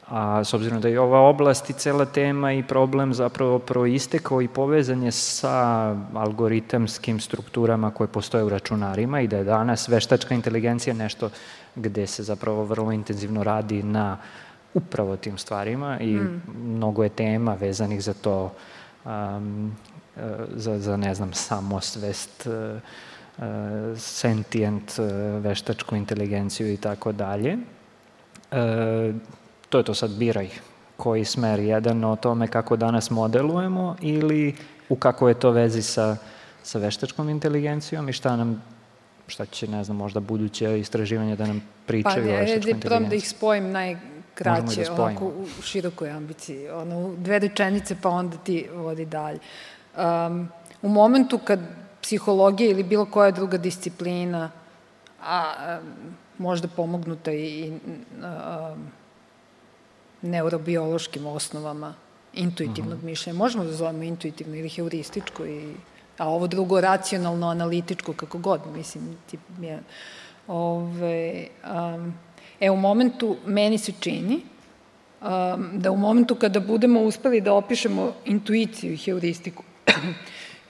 [0.08, 4.48] A s obzirom da je ova oblast i cela tema i problem zapravo proistekao i
[4.48, 10.94] povezan je sa algoritamskim strukturama koje postoje u računarima i da je danas veštačka inteligencija
[10.94, 11.30] nešto
[11.76, 14.18] gde se zapravo vrlo intenzivno radi na
[14.74, 16.42] upravo tim stvarima i mm.
[16.66, 18.54] mnogo je tema vezanih za to
[19.06, 19.76] um,
[20.56, 22.82] za, za ne znam, samosvest, uh,
[23.98, 24.92] sentient,
[25.42, 27.58] veštačku inteligenciju i tako dalje
[29.74, 30.50] to je to sad biraj
[30.98, 34.56] koji smer, jedan o tome kako danas modelujemo ili
[34.90, 36.18] u kako je to vezi sa,
[36.64, 38.64] sa veštačkom inteligencijom i šta nam
[39.28, 43.06] šta će, ne znam, možda buduće istraživanje da nam pričaju pa, o veštačkoj inteligenciji.
[43.06, 46.70] Pa da ih spojim najkraće, da onako u širokoj ambiciji.
[46.70, 49.40] Ono, dve rečenice pa onda ti vodi dalje.
[49.98, 50.50] Um,
[50.82, 51.60] u momentu kad
[52.04, 54.52] psihologija ili bilo koja druga disciplina,
[55.22, 55.80] a, a
[56.38, 57.72] možda pomognuta i
[58.22, 58.76] a,
[60.22, 61.94] neurobiološkim osnovama
[62.34, 63.06] intuitivnog uh -huh.
[63.06, 63.38] mišljenja.
[63.38, 65.74] Možemo da zovemo intuitivno ili heurističko, i,
[66.18, 69.80] a ovo drugo racionalno, analitičko, kako god, mislim, tip je...
[70.48, 72.14] Ove, um,
[72.60, 74.42] e, u momentu, meni se čini,
[75.22, 79.64] um, da u momentu kada budemo uspeli da opišemo intuiciju i heuristiku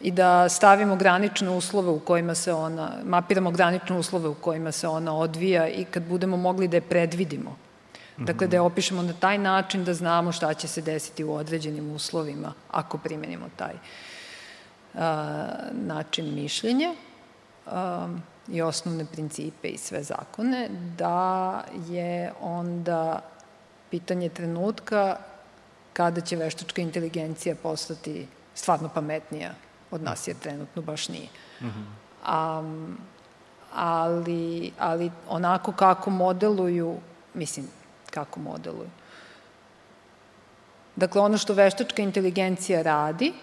[0.04, 4.88] i da stavimo granične uslove u kojima se ona, mapiramo granične uslove u kojima se
[4.88, 7.56] ona odvija i kad budemo mogli da je predvidimo,
[8.18, 11.92] Dakle, da je opišemo na taj način da znamo šta će se desiti u određenim
[11.96, 13.74] uslovima ako primenimo taj
[14.94, 16.94] a, način mišljenja
[17.66, 18.08] a,
[18.48, 23.22] i osnovne principe i sve zakone, da je onda
[23.90, 25.18] pitanje trenutka
[25.94, 29.54] kada će veštačka inteligencija postati stvarno pametnija
[29.94, 31.28] od nas, jer trenutno baš nije.
[31.62, 31.86] Mm -hmm.
[32.26, 32.64] A,
[33.74, 36.98] ali, ali onako kako modeluju,
[37.34, 37.68] mislim,
[38.10, 38.90] kako modeluju.
[40.96, 43.34] Dakle, ono što veštačka inteligencija radi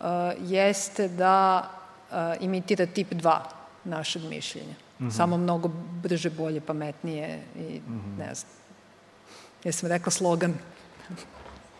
[0.00, 0.06] uh,
[0.40, 1.68] jeste da
[2.10, 3.38] uh, imitira tip 2
[3.84, 4.74] našeg mišljenja.
[4.98, 5.16] Mm -hmm.
[5.16, 5.70] Samo mnogo
[6.02, 8.18] brže, bolje, pametnije i mm -hmm.
[8.18, 8.52] ne znam.
[9.64, 10.54] Ja sam rekla slogan.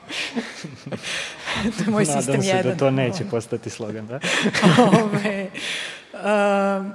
[1.78, 2.46] to je moj Nadam sistem 1.
[2.46, 4.20] Nadam se da to neće postati slogan, da?
[5.02, 5.50] Ove,
[6.12, 6.86] uh,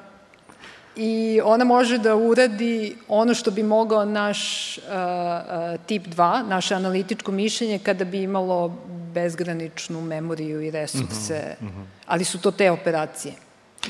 [0.96, 6.76] i ona može da uradi ono što bi mogao naš uh, uh, tip 2, naše
[6.76, 8.78] analitičko mišljenje kada bi imalo
[9.14, 11.86] bezgraničnu memoriju i resurse, mm -hmm.
[12.06, 13.34] ali su to te operacije.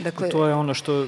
[0.03, 1.07] Dakle, to je ono što,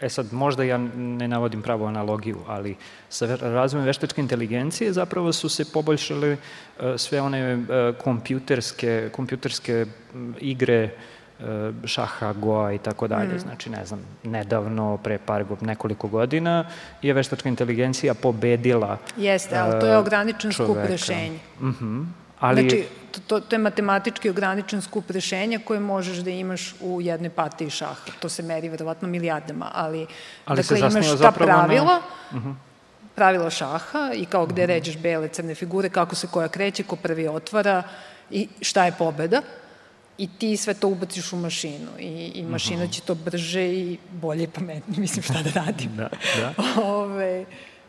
[0.00, 2.76] e sad, možda ja ne navodim pravu analogiju, ali
[3.08, 7.62] sa razvojem veštačke inteligencije zapravo su se poboljšale uh, sve one uh,
[8.04, 9.86] kompjuterske, kompjuterske
[10.40, 10.90] igre uh,
[11.38, 13.34] E, šaha, goa i tako dalje.
[13.34, 13.38] Mm.
[13.38, 16.64] Znači, ne znam, nedavno, pre par nekoliko godina,
[17.02, 20.74] je veštačka inteligencija pobedila Jeste, ali to je e, ograničen čoveka.
[20.74, 21.38] skup rešenja.
[21.60, 22.06] Mm -hmm.
[22.40, 22.60] Ali...
[22.60, 22.84] Znači,
[23.26, 28.12] to, to je matematički ograničen skup rešenja koje možeš da imaš u jednoj partiji šaha.
[28.20, 30.06] To se meri verovatno milijardama, ali,
[30.44, 32.38] ali dakle imaš ta pravila, na...
[32.38, 32.54] uh -huh.
[33.14, 34.74] pravila šaha i kao gde uh -huh.
[34.74, 37.82] ređeš bele, crne figure, kako se koja kreće, ko prvi otvara
[38.30, 39.42] i šta je pobeda
[40.18, 42.94] i ti sve to ubaciš u mašinu i, i mašina uh -huh.
[42.94, 45.96] će to brže i bolje i pametnije, mislim šta da radim.
[45.96, 46.08] da,
[46.40, 46.52] da.
[46.82, 47.44] Ove,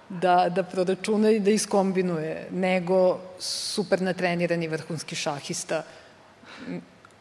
[0.09, 5.83] da, da proračuna i da iskombinuje, nego super natrenirani vrhunski šahista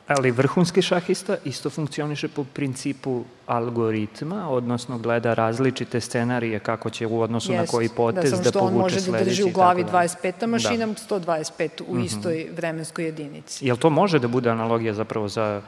[0.08, 7.20] Ali vrhunski šahista isto funkcioniše po principu algoritma, odnosno gleda različite scenarije kako će u
[7.20, 9.00] odnosu Jest, na koji potez da, da povuče sledeći.
[9.00, 10.92] Da, samo što on može da drži u glavi 25 mašina, da.
[10.92, 12.04] 125 u mm -hmm.
[12.04, 13.66] istoj vremenskoj jedinici.
[13.66, 15.62] Jel to može da bude analogija zapravo za...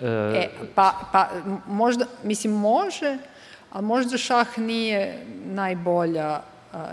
[0.00, 0.02] Uh...
[0.04, 1.28] E, pa, pa
[1.66, 3.18] možda, mislim može,
[3.72, 6.40] ali možda šah nije najbolja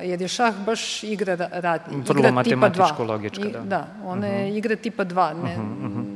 [0.02, 3.60] jer je šah baš igra, rad, Vrlo igra matematičko-logička, da.
[3.60, 4.54] Da, ona je uh mhm.
[4.54, 4.58] -huh.
[4.58, 6.14] igra tipa 2, ne, uh -huh, uh -huh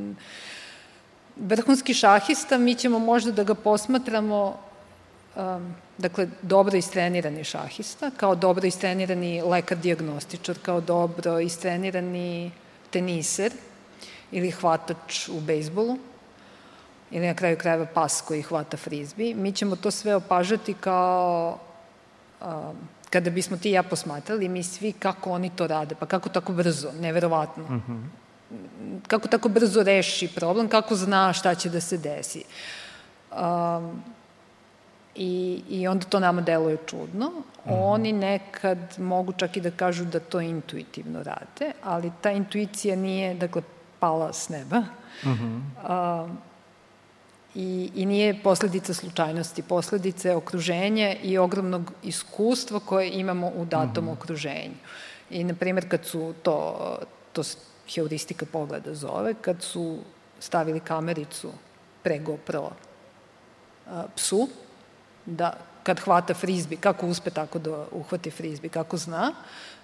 [1.40, 4.58] vrhunski šahista, mi ćemo možda da ga posmatramo
[5.36, 12.52] um, dakle, dobro istrenirani šahista, kao dobro istrenirani lekar-diagnostičar, kao dobro istrenirani
[12.90, 13.54] teniser
[14.32, 15.98] ili hvatač u bejsbolu,
[17.12, 19.34] ili na kraju krajeva pas koji hvata frizbi.
[19.34, 21.60] Mi ćemo to sve opažati kao
[22.42, 22.76] um,
[23.10, 26.54] kada bismo ti i ja posmatrali, mi svi kako oni to rade, pa kako tako
[26.54, 27.64] brzo, neverovatno.
[27.64, 28.28] Mm -hmm
[29.08, 32.44] kako tako brzo reši problem, kako zna šta će da se desi.
[33.32, 34.04] Um,
[35.16, 37.30] I, I onda to nama deluje čudno.
[37.30, 37.72] Mm.
[37.72, 43.34] Oni nekad mogu čak i da kažu da to intuitivno rade, ali ta intuicija nije,
[43.34, 43.62] dakle,
[44.00, 44.80] pala s neba.
[45.24, 45.62] Mm -hmm.
[46.24, 46.30] uh,
[47.58, 54.06] i, i nije posledica slučajnosti, posledica je okruženje i ogromnog iskustva koje imamo u datom
[54.06, 54.14] mm -hmm.
[54.14, 54.76] okruženju.
[55.30, 56.98] I, na primjer, kad su to,
[57.34, 57.42] to
[57.96, 59.98] heuristika pogleda zove, kad su
[60.40, 61.52] stavili kamericu
[62.04, 62.70] pre GoPro
[63.88, 64.48] a, psu,
[65.26, 69.34] da kad hvata frizbi, kako uspe tako da uhvati frizbi, kako zna,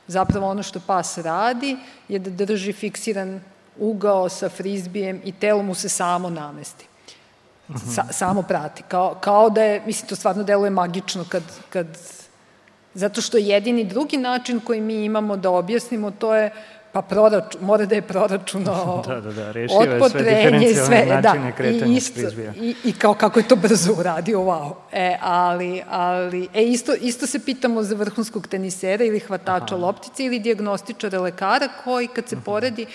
[0.07, 3.41] zapravo ono što pas radi je da drži fiksiran
[3.79, 6.92] ugao sa frizbijem i telo mu se samo namesti.
[7.95, 8.83] Sa, samo prati.
[8.87, 11.87] Kao, kao da je, mislim, to stvarno deluje magično kad, kad
[12.93, 16.51] Zato što jedini drugi način koji mi imamo da objasnimo to je
[16.91, 21.51] pa proračun, mora da je proračuno da, da, da, rešio je sve diferencijalne da, načine
[21.51, 22.19] da, kretanja i isto,
[22.61, 24.73] I, I kao kako je to brzo uradio, wow.
[24.91, 29.85] E, ali, ali, e, isto, isto se pitamo za vrhunskog tenisera ili hvatača Aha.
[29.85, 32.49] loptice ili diagnostičara lekara koji kad se uh mhm.
[32.49, 32.85] -huh.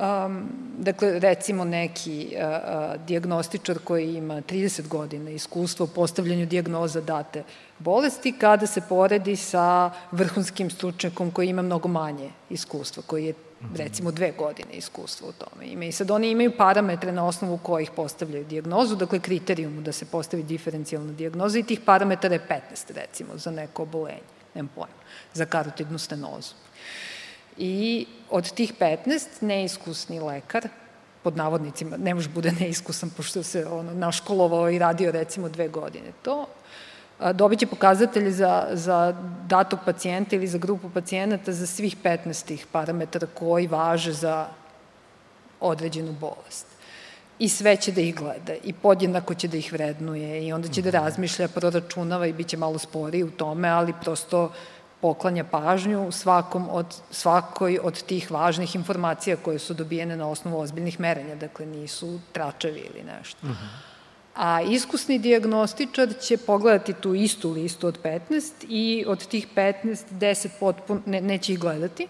[0.00, 7.00] Um, dakle, recimo neki uh, uh, diagnostičar koji ima 30 godina iskustva u postavljanju diagnoza
[7.00, 7.42] date
[7.78, 13.34] bolesti, kada se poredi sa vrhunskim stručnjakom koji ima mnogo manje iskustva, koji je
[13.76, 15.84] recimo dve godine iskustva u tome ima.
[15.84, 20.42] I sad oni imaju parametre na osnovu kojih postavljaju diagnozu, dakle kriterijumu da se postavi
[20.42, 25.00] diferencijalna diagnoza i tih parametara je 15 recimo za neko obolenje, nemam pojma,
[25.34, 26.54] za karotidnu stenozu.
[27.58, 30.68] I od tih 15 neiskusni lekar,
[31.22, 36.12] pod navodnicima, ne može bude neiskusan pošto se ono, naškolovao i radio recimo dve godine
[36.22, 36.46] to,
[37.32, 39.14] dobit će pokazatelje za, za
[39.46, 44.46] datog pacijenta ili za grupu pacijenata za svih 15 tih parametara koji važe za
[45.60, 46.66] određenu bolest.
[47.38, 50.82] I sve će da ih gleda i podjednako će da ih vrednuje i onda će
[50.82, 50.96] da mhm.
[50.96, 54.52] razmišlja, proračunava i bit će malo sporiji u tome, ali prosto
[55.00, 61.00] poklanja pažnju svakom od, svakoj od tih važnih informacija koje su dobijene na osnovu ozbiljnih
[61.00, 63.38] merenja, dakle nisu tračevi ili nešto.
[63.42, 63.50] Uh.
[63.50, 63.90] -huh.
[64.34, 70.48] A iskusni diagnostičar će pogledati tu istu listu od 15 i od tih 15, 10
[70.60, 72.08] potpuno, ne, neće ih gledati,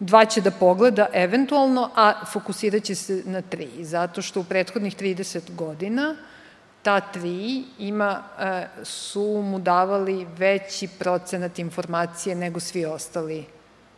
[0.00, 4.96] dva će da pogleda eventualno, a fokusirat će se na tri, zato što u prethodnih
[4.96, 6.37] 30 godina uh,
[6.82, 13.46] ta tri ima, e, su mu davali veći procenat informacije nego svi ostali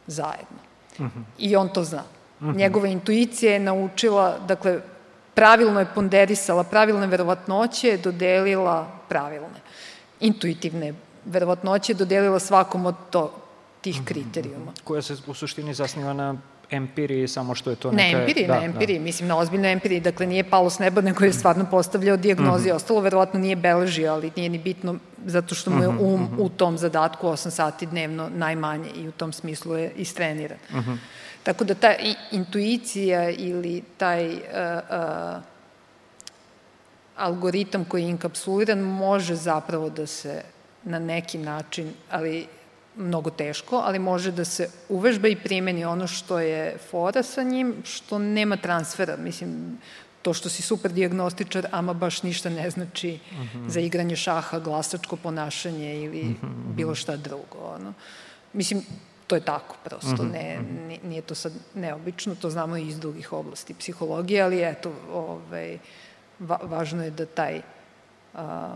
[0.07, 0.59] zajedno.
[0.99, 1.19] Uh mhm.
[1.19, 1.25] -huh.
[1.39, 2.03] I on to zna.
[2.03, 2.51] Uh mhm.
[2.51, 2.59] -huh.
[2.59, 4.81] Njegova intuicija je naučila, dakle,
[5.35, 9.61] pravilno je ponderisala, pravilne verovatnoće je dodelila pravilne.
[10.21, 10.95] Intuitivne
[11.25, 13.35] verovatnoće je dodelila svakom od to,
[13.81, 14.05] tih mhm.
[14.05, 14.73] kriterijuma.
[14.85, 16.37] Koja se u suštini zasniva na
[16.71, 18.03] empiriji, samo što je to neka...
[18.03, 19.05] Ne empiriji, da, ne empiriji, da.
[19.05, 22.73] mislim na ozbiljnoj empiriji, dakle nije palo s neba, nego je stvarno postavljao diagnozi, mm
[22.73, 22.77] -hmm.
[22.77, 24.97] ostalo verovatno nije beležio, ali nije ni bitno
[25.27, 26.39] zato što mu je mhm, um mm -hmm.
[26.39, 30.59] u tom zadatku 8 sati dnevno najmanje i u tom smislu je istreniran.
[30.73, 30.97] Mm -hmm.
[31.43, 31.95] Tako da ta
[32.33, 34.41] intuicija ili taj uh,
[34.91, 35.43] uh,
[37.17, 40.43] algoritam koji je inkapsuliran može zapravo da se
[40.85, 42.47] na neki način, ali
[42.97, 47.75] mnogo teško, ali može da se uvežba i primeni ono što je fora sa njim,
[47.85, 49.17] što nema transfera.
[49.17, 49.79] Mislim,
[50.23, 53.59] to što si super diagnostičar, ama baš ništa ne znači uh mhm.
[53.59, 53.69] -huh.
[53.69, 56.51] za igranje šaha, glasačko ponašanje ili uh mhm, -huh.
[56.51, 56.75] Mhm.
[56.77, 57.59] bilo šta drugo.
[57.59, 57.93] Ono.
[58.53, 58.83] Mislim,
[59.27, 60.33] to je tako prosto, uh -huh.
[60.33, 60.59] ne,
[61.05, 65.79] nije to sad neobično, to znamo i iz drugih oblasti psihologije, ali eto, ovaj,
[66.39, 67.63] va, važno je da taj
[68.35, 68.75] a,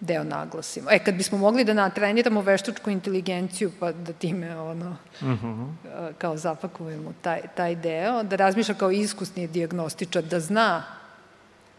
[0.00, 0.90] deo naglasimo.
[0.90, 5.46] E, kad bismo mogli da natreniramo veštačku inteligenciju, pa da time, ono, uh mhm.
[5.46, 6.12] -huh.
[6.18, 10.82] kao zapakujemo taj, taj deo, da razmišlja kao iskusni diagnostičar, da zna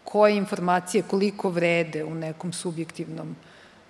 [0.04, 3.36] koje informacije koliko vrede u nekom subjektivnom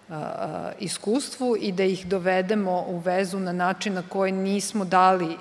[0.09, 5.38] a, a, iskustvu i da ih dovedemo u vezu na način na koji nismo dali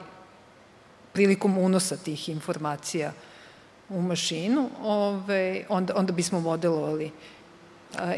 [1.12, 3.12] prilikom unosa tih informacija
[3.88, 7.37] u mašinu, ove, onda, onda bismo modelovali uh,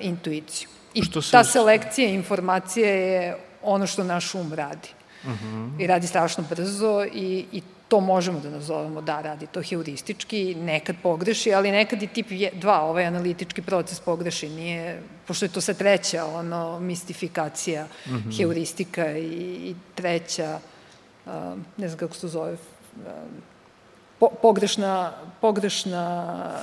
[0.01, 0.69] intuiciju.
[0.95, 1.31] I što se...
[1.31, 4.89] ta selekcija informacije je ono što naš um radi.
[5.25, 5.47] Uh mhm.
[5.47, 5.83] -huh.
[5.83, 10.97] I radi strašno brzo i, i to možemo da nazovemo da radi to heuristički, nekad
[11.03, 15.75] pogreši, ali nekad i tip 2, ovaj analitički proces pogreši, nije, pošto je to sa
[15.75, 18.17] treća ono, mistifikacija, mhm.
[18.17, 18.39] -huh.
[18.39, 19.25] heuristika i,
[19.71, 20.59] i treća,
[21.27, 21.33] uh,
[21.77, 22.59] ne znam kako se to zove, uh,
[24.21, 26.05] po, pogrešna, pogrešna,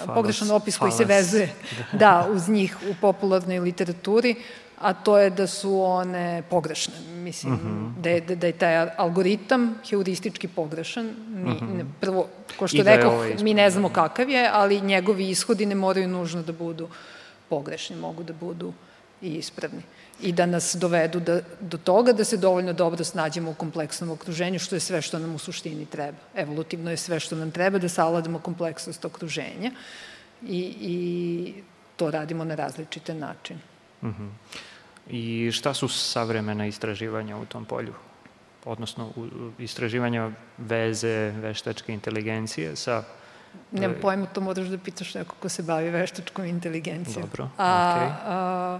[0.05, 0.95] Falas, pogrešan opis falas.
[0.97, 1.53] koji se vezuje
[1.91, 1.97] da.
[2.03, 4.35] da, uz njih u popularnoj literaturi,
[4.79, 6.93] a to je da su one pogrešne.
[7.15, 7.67] Mislim, mhm.
[7.67, 8.01] -huh.
[8.01, 11.07] da, je, da, da je taj algoritam heuristički pogrešan.
[11.07, 11.49] Uh mhm.
[11.49, 11.85] -huh.
[11.99, 12.27] Prvo,
[12.59, 16.41] ko što da rekao, mi ne znamo kakav je, ali njegovi ishodi ne moraju nužno
[16.41, 16.89] da budu
[17.49, 18.73] pogrešni, mogu da budu
[19.21, 19.81] i ispravni.
[20.21, 24.59] I da nas dovedu da, do toga da se dovoljno dobro snađemo u kompleksnom okruženju,
[24.59, 26.17] što je sve što nam u suštini treba.
[26.35, 29.71] Evolutivno je sve što nam treba da savladamo kompleksnost okruženja
[30.41, 31.63] i, i
[31.95, 33.59] to radimo na različite načine.
[34.01, 34.23] Uh mhm.
[34.23, 34.57] -huh.
[35.09, 37.93] I šta su savremena istraživanja u tom polju?
[38.65, 39.11] Odnosno,
[39.59, 43.03] istraživanja veze veštačke inteligencije sa
[43.71, 47.21] Nemam pojma, to moraš da pitaš neko ko se bavi veštačkom inteligencijom.
[47.21, 48.09] Dobro, a, okay.
[48.25, 48.79] a,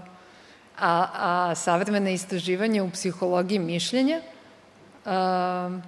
[0.80, 4.20] a savremene istraživanja u psihologiji mišljenja
[5.04, 5.78] a,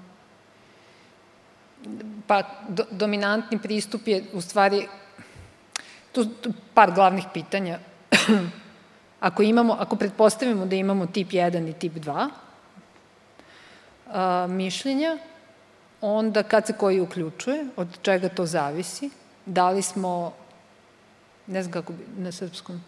[2.27, 4.87] pa do, dominantni pristup je u stvari
[6.13, 7.79] tu, tu par glavnih pitanja.
[9.21, 12.29] Ako, imamo, ako pretpostavimo da imamo tip 1 i tip 2
[14.07, 15.19] a, mišljenja,
[16.01, 19.11] onda kad se koji uključuje, od čega to zavisi,
[19.47, 20.33] da li smo,
[21.47, 22.81] ne znam kako bi na srpskom,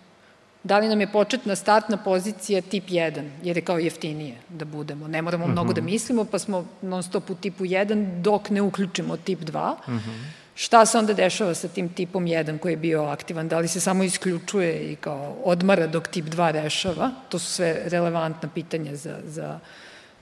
[0.65, 5.09] da li nam je početna startna pozicija tip 1, jer je kao jeftinije da budemo.
[5.09, 5.53] Ne moramo mm -hmm.
[5.53, 9.75] mnogo da mislimo, pa smo non stop u tipu 1 dok ne uključimo tip 2.
[9.89, 10.43] Mm -hmm.
[10.55, 13.49] Šta se onda dešava sa tim tipom 1 koji je bio aktivan?
[13.49, 17.11] Da li se samo isključuje i kao odmara dok tip 2 rešava?
[17.29, 19.59] To su sve relevantna pitanja za, za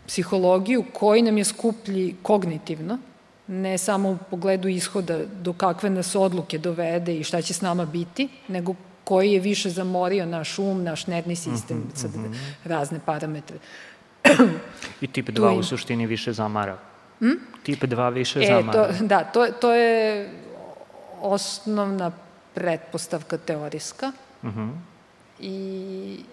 [0.06, 0.84] psihologiju.
[0.92, 2.98] Koji nam je skuplji kognitivno?
[3.46, 7.84] Ne samo u pogledu ishoda do kakve nas odluke dovede i šta će s nama
[7.84, 8.74] biti, nego
[9.04, 12.68] koji je više zamorio naš um, naš nervni sistem, mm -hmm, sad mm -hmm.
[12.68, 13.58] razne parametre.
[15.00, 16.78] I tip 2 u suštini više zamara
[17.20, 17.36] Hm?
[17.62, 18.86] Tip 2 više e, zamara.
[18.86, 20.30] To, da, to, to je
[21.20, 22.12] osnovna
[22.54, 24.12] pretpostavka teorijska.
[24.44, 24.60] Mhm.
[24.60, 24.72] -huh.
[25.40, 26.24] I,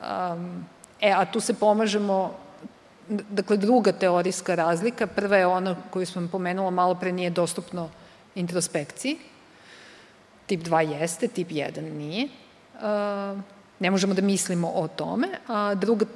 [0.00, 0.64] um,
[1.00, 2.34] e, a tu se pomažemo,
[3.08, 7.90] dakle, druga teorijska razlika, prva je ona koju sam pomenula malo pre, nije dostupno
[8.34, 9.18] introspekciji.
[10.46, 12.28] Tip 2 jeste, tip 1 nije.
[12.74, 13.40] Uh,
[13.80, 16.06] ne možemo da mislimo o tome, a druga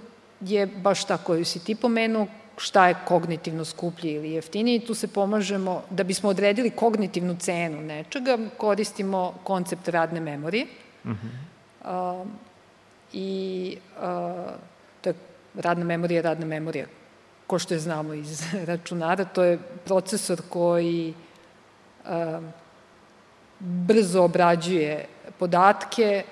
[0.40, 2.26] je baš ta koju si ti pomenuo,
[2.56, 8.38] šta je kognitivno skuplji ili jeftiniji, tu se pomažemo, da bismo odredili kognitivnu cenu nečega,
[8.56, 10.66] koristimo koncept radne memorije.
[11.04, 12.20] Uh -huh.
[12.20, 12.26] uh,
[13.12, 14.50] I uh,
[15.00, 15.14] to je
[15.54, 16.86] radna memorija, radna memorija,
[17.46, 21.14] ko što je znamo iz računara, to je procesor koji
[23.60, 25.06] brzo obrađuje
[25.38, 26.24] podatke,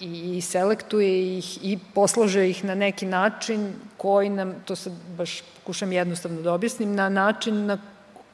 [0.00, 5.92] i selektuje ih i poslaže ih na neki način koji nam, to sad baš pokušam
[5.92, 7.78] jednostavno da objasnim, na način na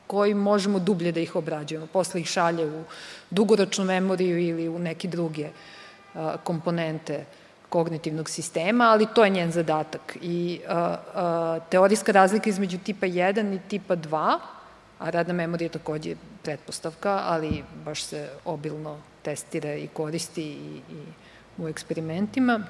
[0.07, 1.87] koji možemo dublje da ih obrađujemo.
[1.87, 2.83] Posle ih šalje u
[3.31, 5.49] dugoročnu memoriju ili u neke druge
[6.15, 7.25] a, komponente
[7.69, 10.17] kognitivnog sistema, ali to je njen zadatak.
[10.23, 14.39] I a, a, teorijska razlika između tipa 1 i tipa 2,
[15.03, 21.03] a radna memorija je takođe pretpostavka, ali baš se obilno testira i koristi i, i
[21.59, 22.61] u eksperimentima,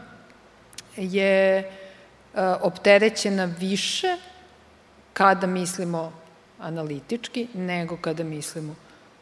[0.97, 1.67] je e,
[2.61, 4.17] opterećena više
[5.13, 6.13] kada mislimo
[6.59, 8.75] analitički nego kada mislimo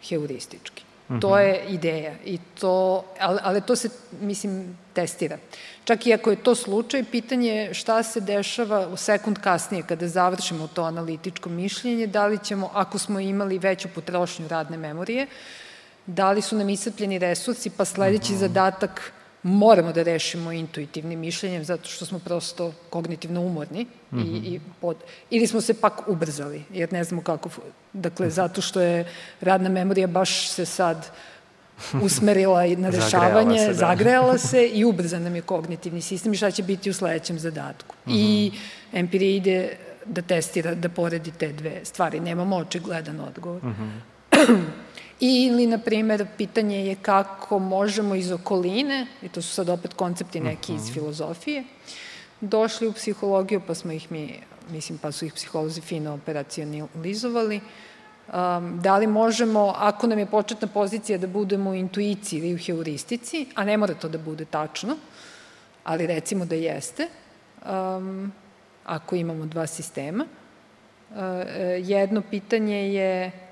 [0.09, 0.85] heuristički.
[1.21, 1.39] To mhm.
[1.39, 3.89] je ideja i to, ali, ali to se,
[4.21, 5.39] mislim, testira.
[5.85, 10.09] Čak i ako je to slučaj, pitanje je šta se dešava u sekund kasnije kada
[10.09, 15.27] završimo to analitičko mišljenje, da li ćemo, ako smo imali veću potrošnju radne memorije,
[16.07, 18.41] da li su nam iscrpljeni resursi, pa sledeći mm -hmm.
[18.41, 19.13] zadatak
[19.43, 24.27] moramo da rešimo intuitivnim mišljenjem zato što smo prosto kognitivno umorni mm -hmm.
[24.27, 24.55] i, mhm.
[24.55, 24.97] i pod,
[25.31, 27.49] ili smo se pak ubrzali jer ne znamo kako
[27.93, 28.35] dakle mhm.
[28.35, 29.09] zato što je
[29.41, 31.11] radna memorija baš se sad
[32.07, 33.75] usmerila na rešavanje, zagrejala se, da.
[33.75, 37.95] zagrejala se i ubrzan nam je kognitivni sistem i šta će biti u sledećem zadatku.
[38.07, 38.17] Mm -hmm.
[38.17, 38.53] I
[38.93, 42.21] empirija ide da testira, da poredi te dve stvari.
[42.21, 43.65] Nemamo očigledan odgovor.
[43.65, 43.77] Mm
[44.31, 44.65] -hmm.
[45.21, 50.41] Ili, na primer, pitanje je kako možemo iz okoline, i to su sad opet koncepti
[50.41, 50.93] neki iz mhm.
[50.93, 51.65] filozofije,
[52.41, 54.41] došli u psihologiju, pa smo ih mi,
[54.71, 57.61] mislim, pa su ih psiholozi fino operacionalizovali,
[58.29, 62.59] um, da li možemo, ako nam je početna pozicija da budemo u intuiciji ili u
[62.59, 64.97] heuristici, a ne mora to da bude tačno,
[65.85, 67.09] ali recimo da jeste,
[67.67, 68.33] um,
[68.85, 70.25] ako imamo dva sistema,
[71.11, 71.17] uh,
[71.79, 73.50] jedno pitanje je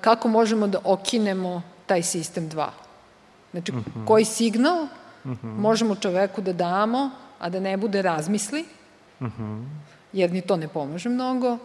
[0.00, 2.68] kako možemo da okinemo taj sistem 2.
[3.50, 3.90] Znači, uh mhm.
[3.90, 4.06] -huh.
[4.06, 5.46] koji signal uh mhm.
[5.46, 5.58] -huh.
[5.60, 8.64] možemo čoveku da damo, a da ne bude razmisli,
[9.20, 9.42] uh mhm.
[9.42, 9.68] -huh.
[10.12, 11.58] jer ni to ne pomaže mnogo,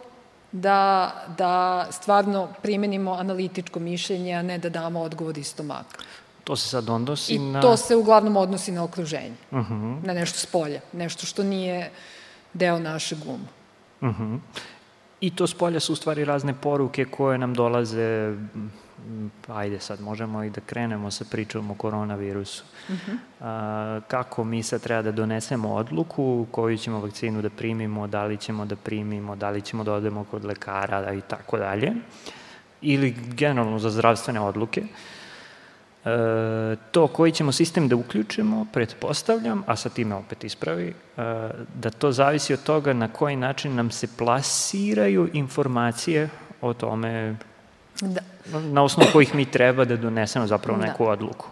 [0.51, 5.97] da, da stvarno primenimo analitičko mišljenje, a ne da damo odgovor iz stomaka.
[6.43, 7.59] To se sad odnosi I na...
[7.59, 10.05] I to se uglavnom odnosi na okruženje, uh -huh.
[10.05, 11.91] na nešto s polja, nešto što nije
[12.53, 13.47] deo našeg uma.
[14.01, 14.39] Uh -huh.
[15.21, 18.35] I to s polja su u stvari razne poruke koje nam dolaze
[19.47, 22.63] ajde sad možemo i da krenemo sa pričom o koronavirusu.
[22.89, 23.17] Uh -huh.
[23.41, 28.37] a, kako mi sad treba da donesemo odluku, koju ćemo vakcinu da primimo, da li
[28.37, 31.91] ćemo da primimo, da li ćemo da odemo kod lekara i tako dalje.
[32.81, 34.81] Ili generalno za zdravstvene odluke.
[34.81, 34.85] E,
[36.91, 40.93] to koji ćemo sistem da uključimo, pretpostavljam, a sa time opet ispravi, e,
[41.75, 46.29] da to zavisi od toga na koji način nam se plasiraju informacije
[46.61, 47.35] o tome
[48.01, 48.21] da.
[48.71, 50.85] na osnovu kojih mi treba da donesemo zapravo da.
[50.85, 51.11] neku da.
[51.11, 51.47] odluku.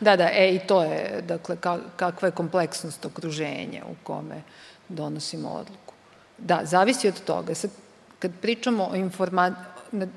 [0.00, 4.42] Da, da, e, i to je, dakle, ka, kakva je kompleksnost okruženja u kome
[4.88, 5.94] donosimo odluku.
[6.38, 7.54] Da, zavisi od toga.
[7.54, 7.70] Sad,
[8.18, 9.64] kad pričamo o informaciji,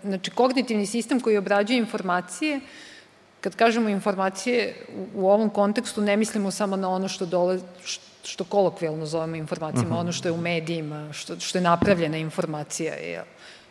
[0.03, 2.59] znači, kognitivni sistem koji obrađuje informacije,
[3.41, 7.59] kad kažemo informacije u, u ovom kontekstu ne mislimo samo na ono što dole,
[8.23, 9.95] što kolokvijalno zovemo informacijama, uh mhm.
[9.95, 9.99] -huh.
[9.99, 13.23] ono što je u medijima, što, što je napravljena informacija, je,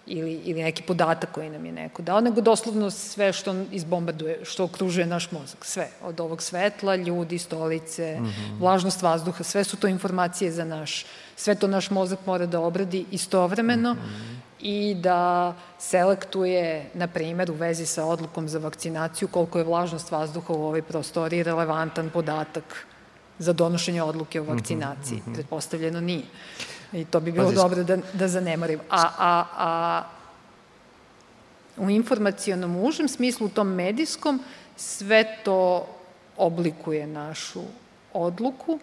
[0.06, 4.64] ili, ili neki podatak koji nam je neko dao, nego doslovno sve što izbombarduje, što
[4.64, 5.88] okružuje naš mozak, sve.
[6.02, 8.58] Od ovog svetla, ljudi, stolice, mm -hmm.
[8.58, 11.06] vlažnost vazduha, sve su to informacije za naš,
[11.36, 14.29] sve to naš mozak mora da obradi istovremeno mm -hmm.
[14.62, 20.54] I da selektuje, na primer, u vezi sa odlukom za vakcinaciju, koliko je vlažnost vazduha
[20.54, 22.86] u ovoj prostoriji relevantan podatak
[23.38, 25.18] za donošenje odluke o mhm, vakcinaciji.
[25.18, 25.34] Mm -hmm.
[25.34, 26.22] Pretpostavljeno nije.
[26.92, 27.56] I to bi bilo Pazi.
[27.56, 28.80] dobro da, da zanemarim.
[28.90, 30.02] A, a, a
[31.76, 34.42] u informacijonom užem smislu, u tom medijskom,
[34.76, 35.86] sve to
[36.36, 37.62] oblikuje našu
[38.12, 38.78] odluku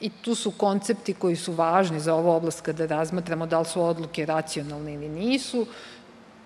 [0.00, 3.82] i tu su koncepti koji su važni za ovu oblast kada razmatramo da li su
[3.82, 5.66] odluke racionalne ili nisu.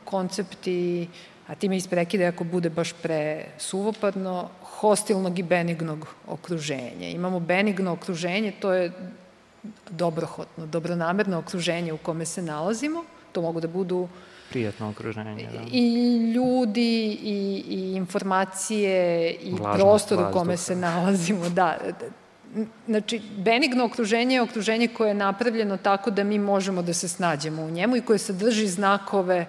[0.04, 1.08] Koncepti,
[1.46, 7.08] a ti me isprekide ako bude baš pre suvopadno, hostilnog i benignog okruženja.
[7.08, 8.92] Imamo benigno okruženje, to je
[9.90, 13.04] dobrohotno, dobronamerno okruženje u kome se nalazimo.
[13.32, 14.08] To mogu da budu
[14.50, 15.60] prijatno okruženje, da.
[15.72, 21.78] I ljudi, i, i informacije, i Vlažnost, prostor u kome se nalazimo, da.
[22.86, 27.62] Znači, benigno okruženje je okruženje koje je napravljeno tako da mi možemo da se snađemo
[27.62, 29.46] u njemu i koje sadrži znakove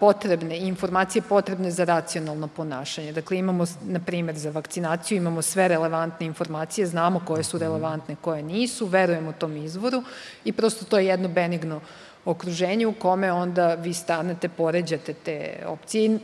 [0.00, 3.12] potrebne, informacije potrebne za racionalno ponašanje.
[3.12, 8.42] Dakle, imamo, na primer, za vakcinaciju imamo sve relevantne informacije, znamo koje su relevantne, koje
[8.42, 10.02] nisu, verujemo tom izvoru
[10.44, 11.80] i prosto to je jedno benigno
[12.24, 16.18] okruženje u kome onda vi stanete, poređate te opcije i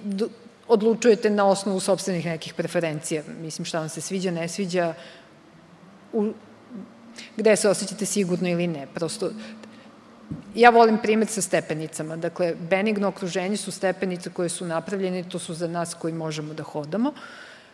[0.69, 3.23] odlučujete na osnovu sobstvenih nekih preferencija.
[3.41, 4.95] Mislim, šta vam se sviđa, ne sviđa,
[6.13, 6.33] u,
[7.37, 8.87] gde se osjećate sigurno ili ne.
[8.95, 9.31] Prosto
[10.55, 12.17] ja volim primet sa stepenicama.
[12.17, 16.63] Dakle, benigno okruženje su stepenice koje su napravljene, to su za nas koji možemo da
[16.63, 17.13] hodamo.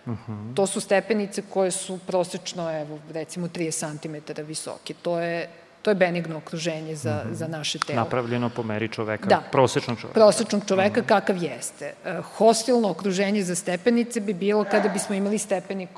[0.06, 0.54] Uh -huh.
[0.54, 4.94] To su stepenice koje su prosečno, evo, recimo 30 cm visoke.
[5.02, 5.48] To je
[5.82, 7.32] To je benigno okruženje za, mhm.
[7.32, 7.34] -huh.
[7.34, 7.98] za naše telo.
[7.98, 9.42] Napravljeno po meri čoveka, da.
[9.52, 10.20] prosečnog čoveka.
[10.20, 11.06] Prosečnog čoveka mhm.
[11.06, 11.08] -huh.
[11.08, 11.94] kakav jeste.
[12.36, 15.88] Hostilno okruženje za stepenice bi bilo kada bismo imali stepenik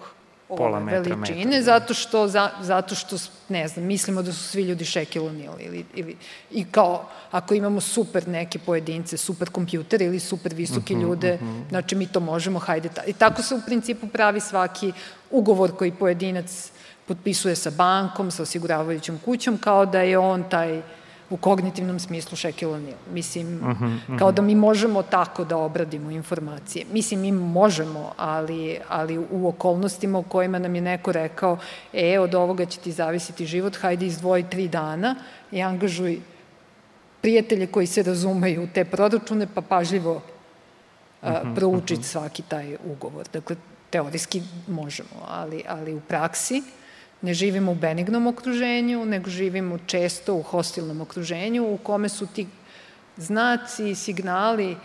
[0.57, 1.63] pola metra, veličine, metra, da.
[1.63, 3.17] zato što, za, zato što,
[3.49, 6.17] ne znam, mislimo da su svi ljudi šekilonil ili, ili,
[6.51, 11.11] i kao, ako imamo super neke pojedince, super kompjuter ili super visoke uh mhm, -huh,
[11.11, 11.69] ljude, uh -huh.
[11.69, 12.89] znači mi to možemo, hajde.
[12.89, 14.93] Ta, I tako se u principu pravi svaki
[15.31, 16.71] ugovor koji pojedinac
[17.07, 20.83] potpisuje sa bankom, sa osiguravajućom kućom, kao da je on taj
[21.33, 23.01] u kognitivnom smislu Shaquille O'Neal.
[23.13, 24.19] Mislim, uh -huh, uh -huh.
[24.19, 26.85] kao da mi možemo tako da obradimo informacije.
[26.93, 31.59] Mislim, mi možemo, ali, ali u okolnostima u kojima nam je neko rekao,
[31.93, 35.17] e, od ovoga će ti zavisiti život, hajde izdvoji tri dana
[35.53, 36.21] i angažuj
[37.21, 40.23] prijatelje koji se razumeju u te proračune, pa pažljivo uh,
[41.29, 42.11] -huh, proučiti uh -huh.
[42.11, 43.27] svaki taj ugovor.
[43.33, 43.57] Dakle,
[43.91, 46.63] teorijski možemo, ali, ali u praksi
[47.23, 52.47] ne živimo u benignom okruženju, nego živimo često u hostilnom okruženju u kome su ti
[53.17, 54.77] znaci, signali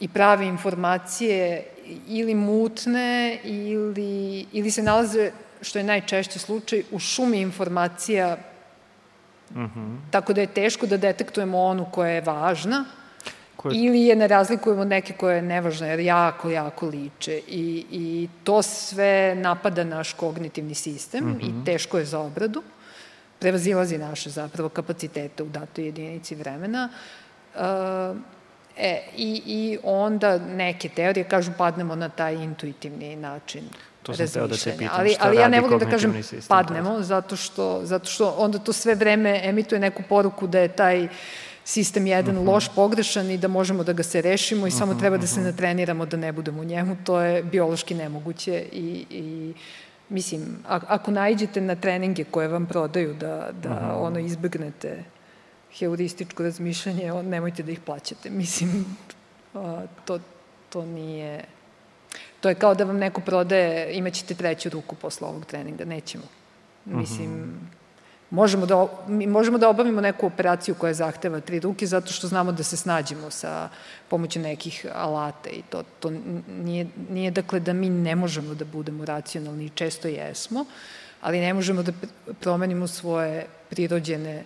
[0.00, 1.64] i prave informacije
[2.06, 5.30] ili mutne ili, ili se nalaze,
[5.62, 8.36] što je najčešći slučaj, u šumi informacija
[9.54, 9.98] Mm -hmm.
[10.10, 12.84] Tako da je teško da detektujemo onu koja je važna,
[13.56, 13.74] koje...
[13.76, 17.40] ili je ne razlikujemo neke koje je nevažna, jer jako, jako liče.
[17.48, 21.46] I, I to sve napada naš kognitivni sistem mm -hmm.
[21.46, 21.64] i mhm.
[21.64, 22.62] teško je za obradu.
[23.38, 26.88] Prevazilazi naše zapravo kapacitete u datoj jedinici vremena.
[27.54, 27.60] Uh,
[28.76, 33.64] e, i, I onda neke teorije kažu padnemo na taj intuitivni način
[34.02, 37.02] To sam teo da te pitam, ali, ali ja ne volim da kažem sistem, padnemo,
[37.02, 41.10] zato što, zato što onda to sve vreme emituje neku poruku da je taj uh,
[41.66, 42.48] sistem jedan uh mhm.
[42.48, 42.52] -huh.
[42.52, 45.16] loš, pogrešan i da možemo da ga se rešimo i uh -huh, samo mhm, treba
[45.16, 45.48] da se mhm.
[45.48, 49.54] natreniramo da ne budemo u njemu, to je biološki nemoguće i, i
[50.08, 55.04] mislim, ako najđete na treninge koje vam prodaju da, da ono izbegnete
[55.78, 58.30] heurističko razmišljanje, nemojte da ih plaćate.
[58.40, 58.96] Mislim,
[60.04, 60.18] to,
[60.68, 61.44] to nije...
[62.40, 66.24] To je kao da vam neko prodaje, imaćete treću ruku posle ovog treninga, nećemo.
[66.84, 67.60] Mislim,
[68.30, 72.52] možemo da, mi možemo da obavimo neku operaciju koja zahteva tri ruke zato što znamo
[72.52, 73.68] da se snađemo sa
[74.08, 76.10] pomoću nekih alata i to, to
[76.48, 80.64] nije, nije dakle da mi ne možemo da budemo racionalni i često jesmo,
[81.20, 81.92] ali ne možemo da
[82.40, 84.42] promenimo svoje prirođene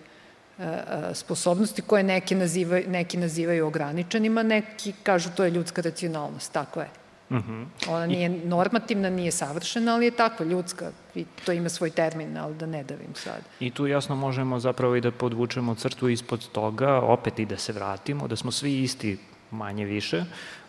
[0.57, 0.65] uh,
[1.13, 7.00] sposobnosti koje neki nazivaju, neki nazivaju ograničenima, neki kažu to je ljudska racionalnost, tako je.
[7.31, 7.51] Uh mhm.
[7.51, 7.65] -huh.
[7.89, 10.91] Ona nije normativna, nije savršena, ali je takva, ljudska.
[11.15, 13.41] I to ima svoj termin, ali da ne davim sad.
[13.59, 17.73] I tu jasno možemo zapravo i da podvučemo crtu ispod toga, opet i da se
[17.73, 19.17] vratimo, da smo svi isti
[19.51, 20.25] manje više,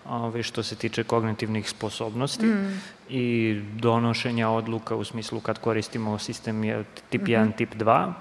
[0.08, 2.80] ove, što se tiče kognitivnih sposobnosti mm.
[3.08, 6.62] i donošenja odluka u smislu kad koristimo sistem
[7.10, 7.56] tip 1, mm -hmm.
[7.56, 8.12] tip 2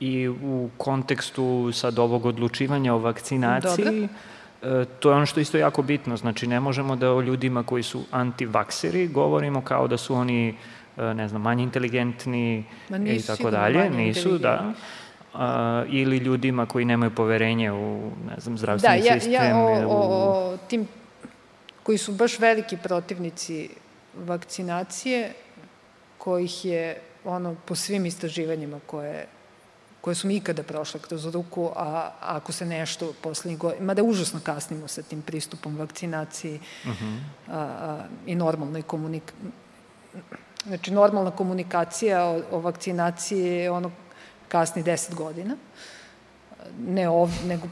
[0.00, 4.08] i u kontekstu sad ovog odlučivanja o vakcinaciji Dobro
[5.00, 8.04] to je ono što isto jako bitno, znači ne možemo da o ljudima koji su
[8.10, 10.54] antivakseri govorimo kao da su oni,
[10.96, 12.64] e, ne znam, manje inteligentni
[13.06, 14.72] i tako dalje, nisu, da.
[15.34, 15.40] Uh,
[15.88, 19.32] ili ljudima koji nemaju poverenje u, ne znam, zdravstveni da, ja, sistem.
[19.32, 20.88] Ja, o, o, o tim
[21.82, 23.68] koji su baš veliki protivnici
[24.14, 25.32] vakcinacije,
[26.18, 29.26] kojih je ono po svim istraživanjima koje
[30.06, 34.40] koje su mi ikada prošle kroz ruku, a ako se nešto poslednjih godina, mada užasno
[34.42, 37.04] kasnimo sa tim pristupom vakcinaciji uh mhm.
[37.04, 37.18] -huh.
[37.50, 39.50] a, a, i normalnoj komunikaciji.
[40.66, 43.90] Znači, normalna komunikacija o, o vakcinaciji je ono
[44.48, 45.56] kasni 10 godina.
[46.78, 47.68] Ne ov, nego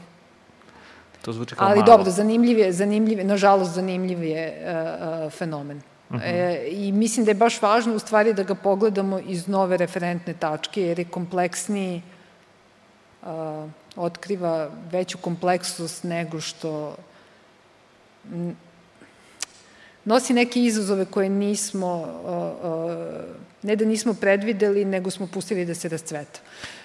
[1.21, 1.85] To zvuči kao Ali malo.
[1.85, 5.77] dobro, zanimljiv je, zanimljiv je, nažalost, zanimljiv je uh, uh, fenomen.
[6.09, 6.21] Uh -huh.
[6.23, 10.33] e, I mislim da je baš važno u stvari da ga pogledamo iz nove referentne
[10.33, 12.01] tačke, jer je kompleksniji
[13.25, 16.95] a, otkriva veću kompleksnost nego što
[20.05, 22.07] nosi neke izazove koje nismo,
[23.63, 26.39] ne da nismo predvideli, nego smo pustili da se rascveta.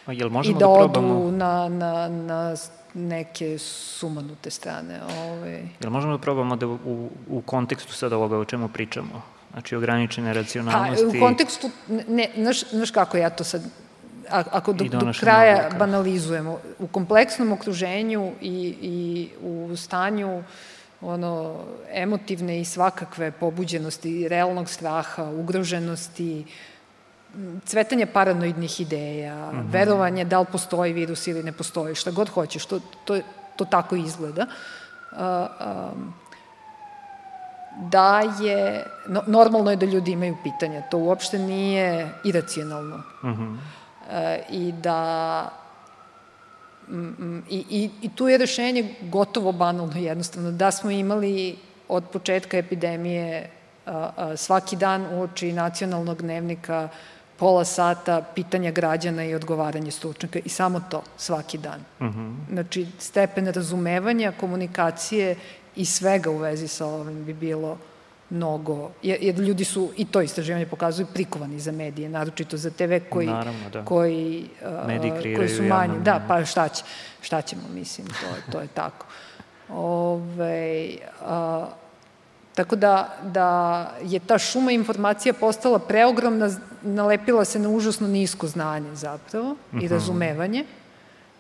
[0.07, 2.57] A jel možemo I da, da odu na, na, na
[2.95, 5.01] neke sumanute strane.
[5.03, 5.31] Ove.
[5.31, 5.69] Ovaj.
[5.81, 9.23] Jel možemo da probamo da u, u kontekstu sada ovoga o čemu pričamo?
[9.53, 11.05] Znači, ograničene racionalnosti...
[11.13, 11.71] Pa, u kontekstu,
[12.09, 13.63] ne, znaš, znaš kako ja to sad
[14.31, 15.79] ako do, do kraja odluka.
[15.79, 20.43] banalizujemo, u kompleksnom okruženju i, i u stanju
[21.01, 21.57] ono,
[21.93, 26.45] emotivne i svakakve pobuđenosti, realnog straha, ugroženosti,
[27.65, 29.73] cvetanje paranoidnih ideja, mm -hmm.
[29.73, 33.21] verovanje da li postoji virus ili ne postoji, šta god hoćeš, to, to,
[33.57, 34.47] to tako izgleda.
[35.13, 36.15] Uh, um,
[37.91, 42.97] da je, no, normalno je da ljudi imaju pitanja, to uopšte nije iracionalno.
[42.97, 43.59] Mm -hmm
[44.51, 45.51] i da
[47.51, 50.51] i, i, i tu je rešenje gotovo banalno jednostavno.
[50.51, 51.57] Da smo imali
[51.89, 53.51] od početka epidemije
[54.37, 56.89] svaki dan u oči nacionalnog dnevnika
[57.37, 61.81] pola sata pitanja građana i odgovaranje stručnjaka i samo to svaki dan.
[62.01, 62.21] Uh mhm.
[62.21, 62.53] -huh.
[62.53, 65.37] Znači, stepen razumevanja, komunikacije
[65.77, 67.79] i svega u vezi sa ovim bi bilo
[68.31, 72.93] mnogo, jer, jer ljudi su, i to istraživanje pokazuju, prikovani za medije, naročito za TV
[73.11, 73.85] koji, Naravno, da.
[73.85, 74.49] koji,
[74.97, 76.01] uh, koji su manji.
[76.01, 76.85] Da, pa šta, će,
[77.21, 79.07] šta ćemo, mislim, to, to je tako.
[79.69, 80.89] Ove,
[81.23, 81.67] a,
[82.55, 86.51] tako da, da je ta šuma informacija postala preogromna,
[86.83, 89.83] nalepila se na užasno nisko znanje zapravo uh -huh.
[89.83, 89.95] i mhm.
[89.95, 90.65] razumevanje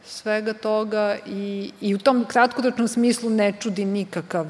[0.05, 4.47] svega toga i, i u tom kratkoročnom smislu ne čudi nikakav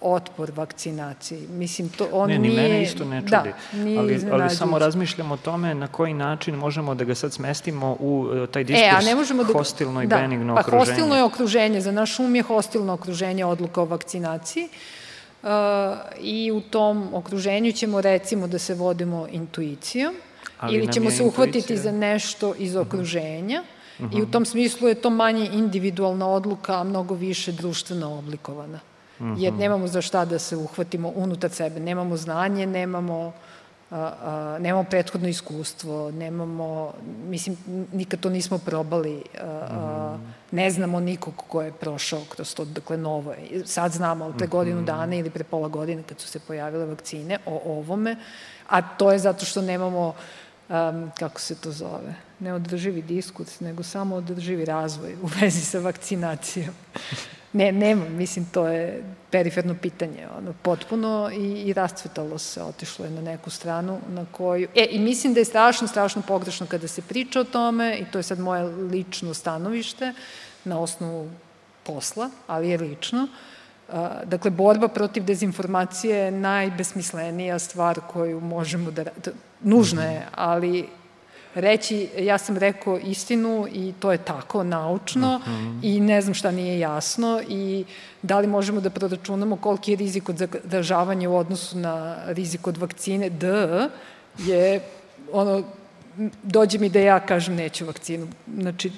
[0.00, 1.48] otpor vakcinaciji.
[1.48, 2.62] Mislim, to on ne, ni nije...
[2.62, 3.30] mene isto ne čudi.
[3.30, 7.32] Da, nije ali, ali samo razmišljamo o tome na koji način možemo da ga sad
[7.32, 9.52] smestimo u uh, taj diskurs e, a ne možemo da...
[9.52, 10.84] hostilno i da, benigno pa, okruženje.
[10.84, 11.80] Hostilno je okruženje.
[11.80, 14.68] Za naš um je hostilno okruženje odluka o vakcinaciji.
[15.42, 15.48] Uh,
[16.20, 20.14] I u tom okruženju ćemo recimo da se vodimo intuicijom
[20.58, 21.92] ali ili ćemo se uhvatiti intuicija.
[21.92, 22.82] za nešto iz mhm.
[22.82, 23.62] okruženja.
[23.98, 24.18] Uh -huh.
[24.18, 28.80] I u tom smislu je to manje individualna odluka, a mnogo više društveno oblikovana
[29.36, 31.80] jer nemamo za šta da se uhvatimo unutar sebe.
[31.80, 33.32] Nemamo znanje, nemamo,
[33.90, 36.92] a, a, nemamo prethodno iskustvo, nemamo,
[37.28, 37.56] mislim,
[37.92, 40.18] nikad to nismo probali, a, a,
[40.50, 43.66] ne znamo nikog ko je prošao kroz to, dakle, novo je.
[43.66, 44.52] Sad znamo, ali pre mhm.
[44.52, 48.16] godinu dana ili pre pola godine kad su se pojavile vakcine o ovome,
[48.68, 50.14] a to je zato što nemamo
[50.68, 55.78] um, kako se to zove, ne održivi diskurs, nego samo održivi razvoj u vezi sa
[55.78, 56.74] vakcinacijom.
[57.52, 63.10] Ne, nema, mislim, to je periferno pitanje, ono, potpuno i, i rascvetalo se, otišlo je
[63.10, 64.68] na neku stranu na koju...
[64.74, 68.18] E, i mislim da je strašno, strašno pogrešno kada se priča o tome, i to
[68.18, 70.12] je sad moje lično stanovište,
[70.64, 71.30] na osnovu
[71.82, 73.28] posla, ali je lično,
[74.24, 79.04] dakle, borba protiv dezinformacije je najbesmislenija stvar koju možemo da...
[79.62, 80.88] Nužna je, ali
[81.54, 85.78] reći ja sam rekao istinu i to je tako naučno mm -hmm.
[85.82, 87.84] i ne znam šta nije jasno i
[88.22, 92.76] da li možemo da proračunamo koliki je rizik od zaražavanja u odnosu na rizik od
[92.76, 93.48] vakcine D
[94.38, 94.80] je
[95.32, 95.62] ono
[96.42, 98.28] dođe mi da ja kažem neću vakcinu.
[98.58, 98.92] Znači,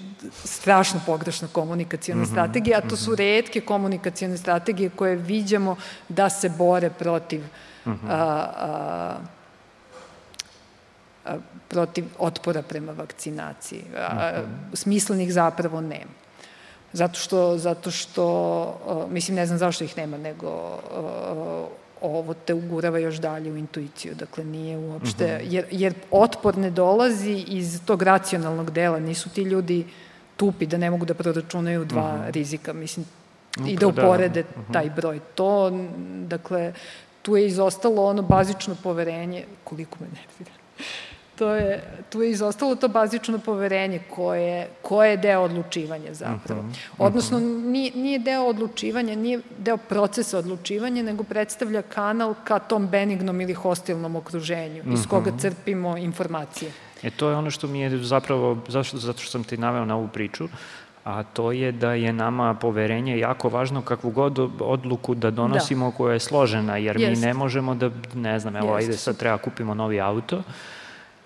[0.45, 3.19] strašno pogrešna komunikacijona mm -hmm, strategija, a to su mhm.
[3.19, 5.77] redke komunikacijone strategije koje viđamo
[6.09, 7.41] da se bore protiv
[7.87, 8.09] mm -hmm.
[8.09, 9.17] a, a,
[11.69, 13.83] protiv otpora prema vakcinaciji.
[13.97, 14.77] A, -hmm.
[14.77, 16.23] Smislenih zapravo nema.
[16.93, 20.79] Zato što, zato što, mislim, ne znam zašto ih nema, nego
[22.01, 25.47] ovo te ugurava još dalje u intuiciju, dakle nije uopšte, -hmm.
[25.51, 29.87] jer, jer otpor ne dolazi iz tog racionalnog dela, nisu ti ljudi
[30.37, 32.31] tupi da ne mogu da proračunaju dva mm -hmm.
[32.31, 33.07] rizika, mislim,
[33.67, 34.49] i da, da uporede da.
[34.49, 34.73] Mm -hmm.
[34.73, 35.21] taj broj.
[35.35, 35.71] To,
[36.27, 36.73] dakle,
[37.23, 40.57] tu je izostalo ono bazično poverenje, koliko me nervira,
[41.43, 46.63] to je, tu je izostalo to bazično poverenje koje, koje je deo odlučivanja zapravo.
[46.63, 46.91] Mm -hmm.
[46.99, 53.41] Odnosno, nije, nije deo odlučivanja, nije deo procesa odlučivanja, nego predstavlja kanal ka tom benignom
[53.41, 55.39] ili hostilnom okruženju, iz koga mhm.
[55.39, 56.71] crpimo informacije.
[57.03, 59.97] E to je ono što mi je zapravo, zašto, zato što sam ti naveo na
[59.97, 60.49] ovu priču,
[61.05, 65.97] a to je da je nama poverenje jako važno kakvu god odluku da donosimo da.
[65.97, 67.21] koja je složena, jer Jest.
[67.21, 68.89] mi ne možemo da, ne znam, evo, Jest.
[68.89, 70.43] ajde sad treba kupimo novi auto,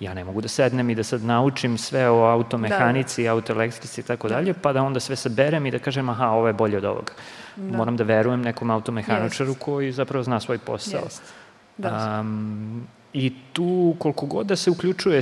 [0.01, 3.33] ja ne mogu da sednem i da sad naučim sve o automehanici, da.
[3.33, 6.53] autoelektrici i tako dalje, pa da onda sve saberem i da kažem aha, ovo je
[6.53, 7.13] bolje od ovoga.
[7.57, 7.77] Da.
[7.77, 9.61] Moram da verujem nekom automehaničaru Jest.
[9.61, 11.01] koji zapravo zna svoj posao.
[11.05, 11.23] Jest.
[11.77, 12.21] Da.
[12.21, 15.21] Um, I tu koliko god da se uključuje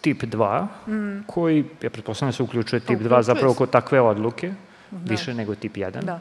[0.00, 1.24] tip 2, mm.
[1.26, 4.52] koji, ja pretpostavljam da se uključuje tip 2 zapravo kod takve odluke,
[4.90, 5.10] da.
[5.10, 6.02] više nego tip 1.
[6.02, 6.20] Da.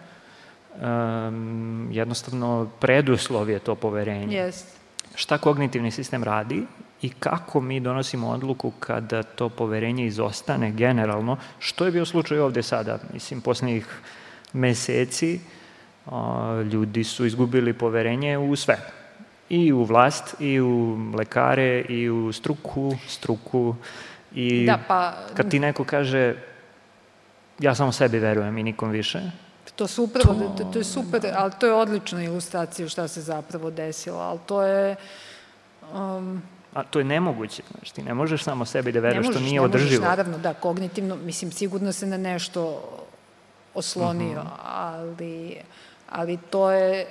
[1.28, 4.38] Um, jednostavno preduslov je to poverenje.
[4.38, 4.78] Jest.
[5.16, 6.66] Šta kognitivni sistem radi
[7.02, 12.64] i kako mi donosimo odluku kada to poverenje izostane generalno, što je bio slučaj ovde
[12.64, 13.88] sada, mislim, poslednjih
[14.54, 15.40] meseci
[16.06, 18.78] o, ljudi su izgubili poverenje u sve.
[19.50, 23.76] I u vlast, i u lekare, i u struku, struku.
[24.36, 25.14] I da, pa...
[25.34, 26.36] kad ti neko kaže
[27.60, 29.22] ja samo sebi verujem i nikom više,
[29.76, 33.72] To su upravo, to, to je super, ali to je odlična ilustracija šta se zapravo
[33.72, 34.96] desilo, ali to je...
[35.94, 36.42] Um,
[36.76, 39.90] A to je nemoguće, znači ti ne možeš samo sebi da veruješ, što nije održivo.
[39.90, 42.82] Ne možeš, naravno, da, kognitivno, mislim, sigurno se na nešto
[43.74, 44.48] oslonio, uh mhm.
[44.48, 44.60] -huh.
[44.64, 45.56] ali,
[46.10, 47.08] ali to je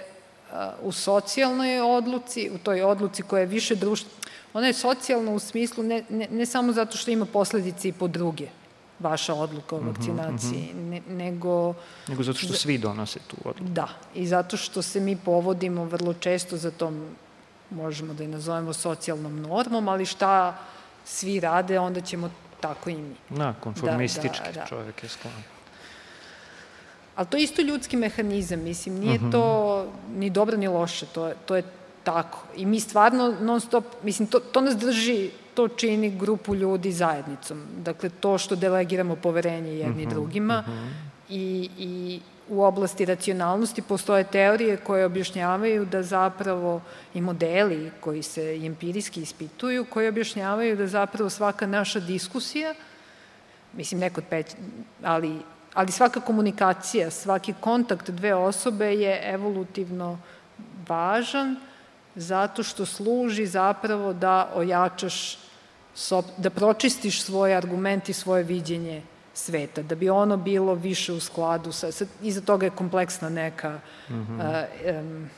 [0.53, 4.11] uh, u socijalnoj odluci, u toj odluci koja je više društva,
[4.55, 8.09] ona je socijalna u smislu ne, ne, ne samo zato što ima posledice i po
[8.09, 8.49] druge,
[8.99, 10.91] vaša odluka o mhm, vakcinaciji, uh -huh.
[10.91, 11.75] ne, nego...
[12.09, 13.73] Nego zato što svi donose tu odluku.
[13.73, 17.17] Da, i zato što se mi povodimo vrlo često za tom
[17.75, 20.59] možemo da je nazovemo socijalnom normom, ali šta
[21.05, 23.14] svi rade, onda ćemo tako i mi.
[23.31, 24.66] Da, konformistički da, da, da.
[24.66, 25.33] čovjek je sklon.
[27.16, 29.29] Ali to je isto ljudski mehanizam, mislim, nije uh mhm.
[29.29, 29.33] -huh.
[29.33, 31.62] to ni dobro ni loše, to je, to je
[32.05, 32.39] tako.
[32.57, 37.62] I mi stvarno non stop, mislim, to, to nas drži, to čini grupu ljudi zajednicom.
[37.77, 40.79] Dakle, to što delegiramo poverenje jedni uh mhm, -huh, drugima uh mhm.
[40.79, 40.93] -huh.
[41.29, 46.81] i, i u oblasti racionalnosti postoje teorije koje objašnjavaju da zapravo
[47.15, 52.75] i modeli koji se empirijski ispituju, koji objašnjavaju da zapravo svaka naša diskusija,
[53.73, 54.47] mislim neko peć,
[55.03, 55.39] ali,
[55.75, 60.19] ali svaka komunikacija, svaki kontakt dve osobe je evolutivno
[60.89, 61.57] važan
[62.17, 65.39] zato što služi zapravo da ojačaš,
[66.37, 69.03] da pročistiš svoj argument i svoje viđenje
[69.35, 73.80] sveta, da bi ono bilo više u skladu sa, sa iza toga je kompleksna neka
[74.09, 74.64] mm -hmm.
[74.91, 75.30] uh, um,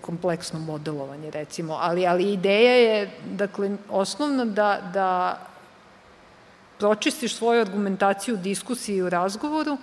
[0.00, 5.40] kompleksno modelovanje recimo, ali, ali ideja je dakle osnovna da, da
[6.78, 9.76] pročistiš svoju argumentaciju u diskusiji i u razgovoru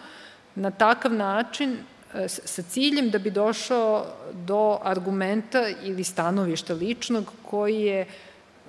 [0.56, 1.78] na takav način
[2.14, 8.08] e, sa ciljem da bi došao do argumenta ili stanovišta ličnog koji je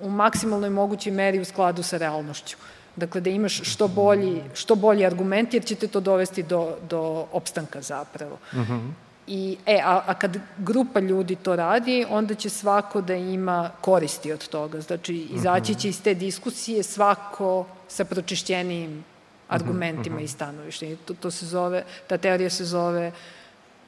[0.01, 2.57] u maksimalnoj mogućoj meri u skladu sa realnošću.
[2.57, 6.77] Uh, Dakle, da imaš što bolji, što bolji argument, jer će te to dovesti do,
[6.89, 8.37] do opstanka zapravo.
[8.51, 8.59] Uh.
[8.59, 8.91] -huh.
[9.27, 14.31] I, e, a, a kad grupa ljudi to radi, onda će svako da ima koristi
[14.31, 14.81] od toga.
[14.81, 19.03] Znači, izaći će iz te diskusije svako sa pročišćenijim
[19.47, 20.25] argumentima uh -huh.
[20.25, 20.97] i stanovištima.
[21.05, 23.11] To, to se zove, ta teorija se zove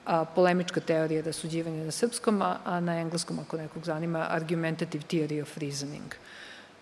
[0.06, 5.42] a, polemička teorija rasuđivanja na srpskom, a, a na engleskom, ako nekog zanima, argumentative theory
[5.42, 6.16] of reasoning.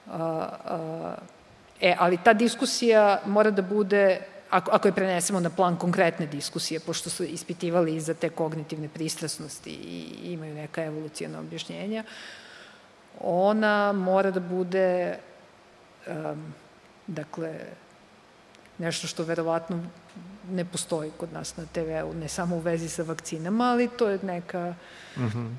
[0.07, 0.19] A,
[0.65, 1.15] a,
[1.81, 4.19] E, ali ta diskusija mora da bude
[4.53, 8.87] ako, ako je prenesemo na plan konkretne diskusije, pošto su ispitivali i za te kognitivne
[8.87, 12.03] pristrasnosti i imaju neka evolucijana objašnjenja,
[13.19, 15.17] ona mora da bude
[16.07, 16.53] um,
[17.07, 17.59] dakle
[18.77, 19.79] nešto što verovatno
[20.51, 24.19] ne postoji kod nas na TV-u, ne samo u vezi sa vakcinama, ali to je
[24.23, 24.73] neka
[25.17, 25.55] mm -hmm.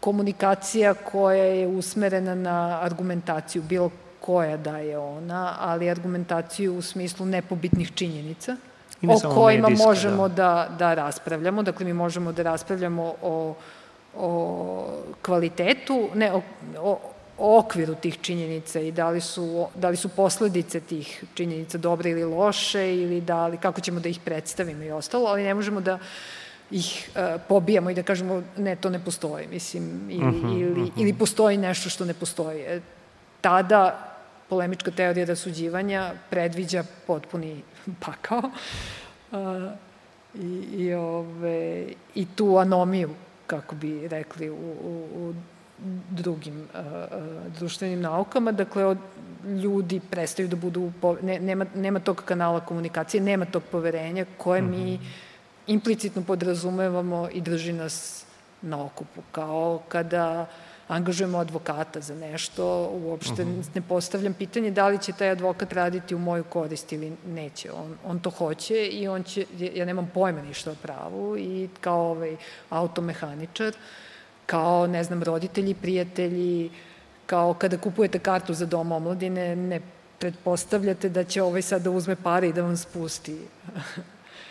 [0.00, 3.90] komunikacija koja je usmerena na argumentaciju, bilo
[4.20, 8.56] koja da je ona, ali argumentaciju u smislu nepobitnih činjenica
[9.02, 10.34] o kojima medijska, možemo da.
[10.34, 11.62] da, da raspravljamo.
[11.62, 13.54] Dakle, mi možemo da raspravljamo o,
[14.16, 14.86] o
[15.22, 16.42] kvalitetu, ne, o,
[16.78, 16.98] o,
[17.38, 22.10] o okviru tih činjenica i da li su, da li su posledice tih činjenica dobre
[22.10, 25.80] ili loše ili da li, kako ćemo da ih predstavimo i ostalo, ali ne možemo
[25.80, 25.98] da
[26.70, 30.60] ih uh, pobijamo i da kažemo ne, to ne postoji, mislim, ili, uh mhm, -huh,
[30.60, 30.86] ili, uh mhm.
[30.86, 30.92] -huh.
[30.96, 32.60] ili postoji nešto što ne postoji.
[32.60, 32.80] E,
[33.40, 34.09] tada
[34.50, 37.62] polemička teorija rasuđivanja predviđa potpuni
[38.06, 38.42] pakao
[39.32, 39.72] uh,
[40.34, 43.10] i, i, ove, i tu anomiju,
[43.46, 45.34] kako bi rekli, u, u, u
[46.10, 48.98] drugim uh, uh, društvenim naukama, dakle od
[49.62, 50.92] ljudi prestaju da budu,
[51.22, 54.84] ne, nema, nema tog kanala komunikacije, nema tog poverenja koje mm -hmm.
[54.84, 55.04] mi mhm.
[55.66, 58.24] implicitno podrazumevamo i drži nas
[58.62, 60.46] na okupu, kao kada
[60.90, 63.60] angažujemo advokata za nešto, uopšte uh mhm.
[63.60, 63.68] -huh.
[63.74, 67.72] ne postavljam pitanje da li će taj advokat raditi u moju korist ili neće.
[67.72, 72.10] On, on to hoće i on će, ja nemam pojma ništa o pravu i kao
[72.10, 72.36] ovaj
[72.70, 73.74] automehaničar
[74.50, 76.70] kao, ne znam, roditelji, prijatelji,
[77.26, 79.80] kao kada kupujete kartu za dom omladine, ne
[80.18, 83.38] pretpostavljate da će ovaj sad da uzme pare i da vam spusti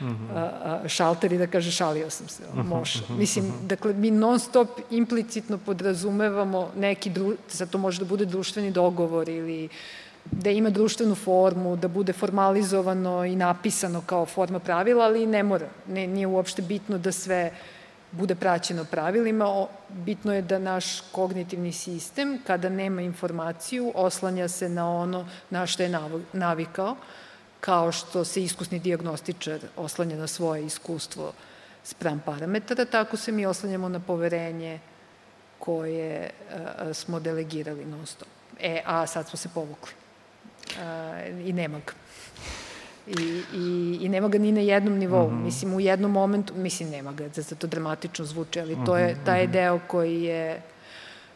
[0.01, 0.35] mm -hmm.
[0.35, 2.99] a, šalter i da kaže šalio sam se, mhm, može.
[3.03, 8.25] Mhm, Mislim, dakle, mi non stop implicitno podrazumevamo neki, dru, sad to može da bude
[8.25, 9.69] društveni dogovor ili
[10.31, 15.67] da ima društvenu formu, da bude formalizovano i napisano kao forma pravila, ali ne mora.
[15.87, 17.51] Ne, nije uopšte bitno da sve
[18.11, 19.67] bude praćeno pravilima.
[19.89, 25.83] Bitno je da naš kognitivni sistem, kada nema informaciju, oslanja se na ono na što
[25.83, 25.99] je
[26.33, 26.95] navikao,
[27.59, 31.33] kao što se iskusni diagnostičar oslanja na svoje iskustvo
[31.83, 34.79] spram parametara, tako se mi oslanjamo na poverenje
[35.59, 36.29] koje
[36.77, 38.27] a, smo delegirali non stop.
[38.59, 39.93] E, a sad smo se povukli.
[40.79, 41.93] A, I nema ga.
[43.07, 45.29] I, i, i nema ga ni na jednom nivou.
[45.29, 45.43] Mm -hmm.
[45.43, 49.25] Mislim, u jednom momentu, mislim, nema ga, da to dramatično zvuči, ali to je mhm,
[49.25, 49.51] taj -hmm.
[49.51, 50.61] deo koji je...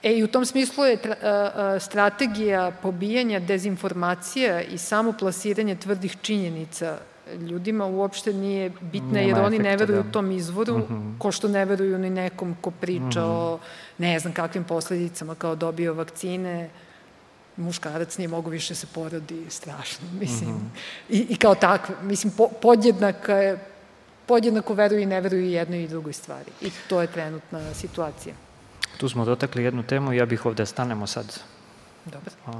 [0.03, 5.75] E, i u tom smislu je tra, a, a, strategija pobijanja dezinformacija i samo plasiranje
[5.75, 6.97] tvrdih činjenica
[7.39, 10.11] ljudima uopšte nije bitna, Nema jer oni efekta, ne veruju da.
[10.11, 11.19] tom izvoru, mm -hmm.
[11.19, 13.53] ko što ne veruju ni nekom ko priča mm -hmm.
[13.53, 13.59] o
[13.97, 16.69] ne znam kakvim posledicama, kao dobio vakcine,
[17.57, 20.49] muškarac nije mogu više se porodi strašno, mislim.
[20.49, 20.71] Mm
[21.09, 21.13] -hmm.
[21.15, 23.59] I, I kao takve, mislim, po, podjednaka je,
[24.25, 26.51] podjednako veruju i ne veruju jednoj i drugoj stvari.
[26.61, 28.35] I to je trenutna situacija.
[28.97, 31.39] Tu smo dotakli jednu temu i ja bih ovde stanemo sad.
[32.05, 32.31] Dobro.
[32.45, 32.51] A,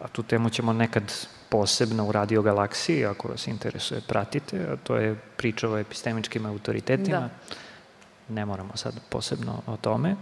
[0.00, 1.12] a tu temu ćemo nekad
[1.48, 7.20] posebno u Radio Galaksiji, ako vas interesuje, pratite, a to je priča o epistemičkim autoritetima.
[7.20, 7.28] Da.
[8.28, 10.16] Ne moramo sad posebno o tome.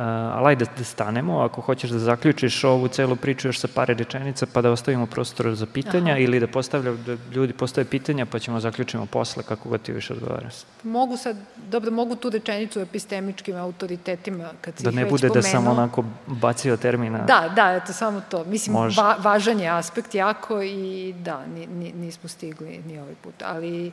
[0.00, 4.46] Ali ajde da stanemo, ako hoćeš da zaključiš ovu celu priču još sa pare rečenica,
[4.52, 6.20] pa da ostavimo prostor za pitanja Aha.
[6.20, 10.12] ili da postavlja, da ljudi postave pitanja, pa ćemo zaključimo posle, kako god ti više
[10.12, 10.50] odgovara.
[10.82, 15.42] Mogu sad, dobro, mogu tu rečenicu o epistemičkim autoritetima, kad si Da ne bude da
[15.42, 17.18] samo onako bacio termina.
[17.18, 18.44] Da, da, eto, samo to.
[18.44, 23.42] Mislim, va, važan je aspekt jako i da, ni, ni, nismo stigli ni ovaj put,
[23.44, 23.92] ali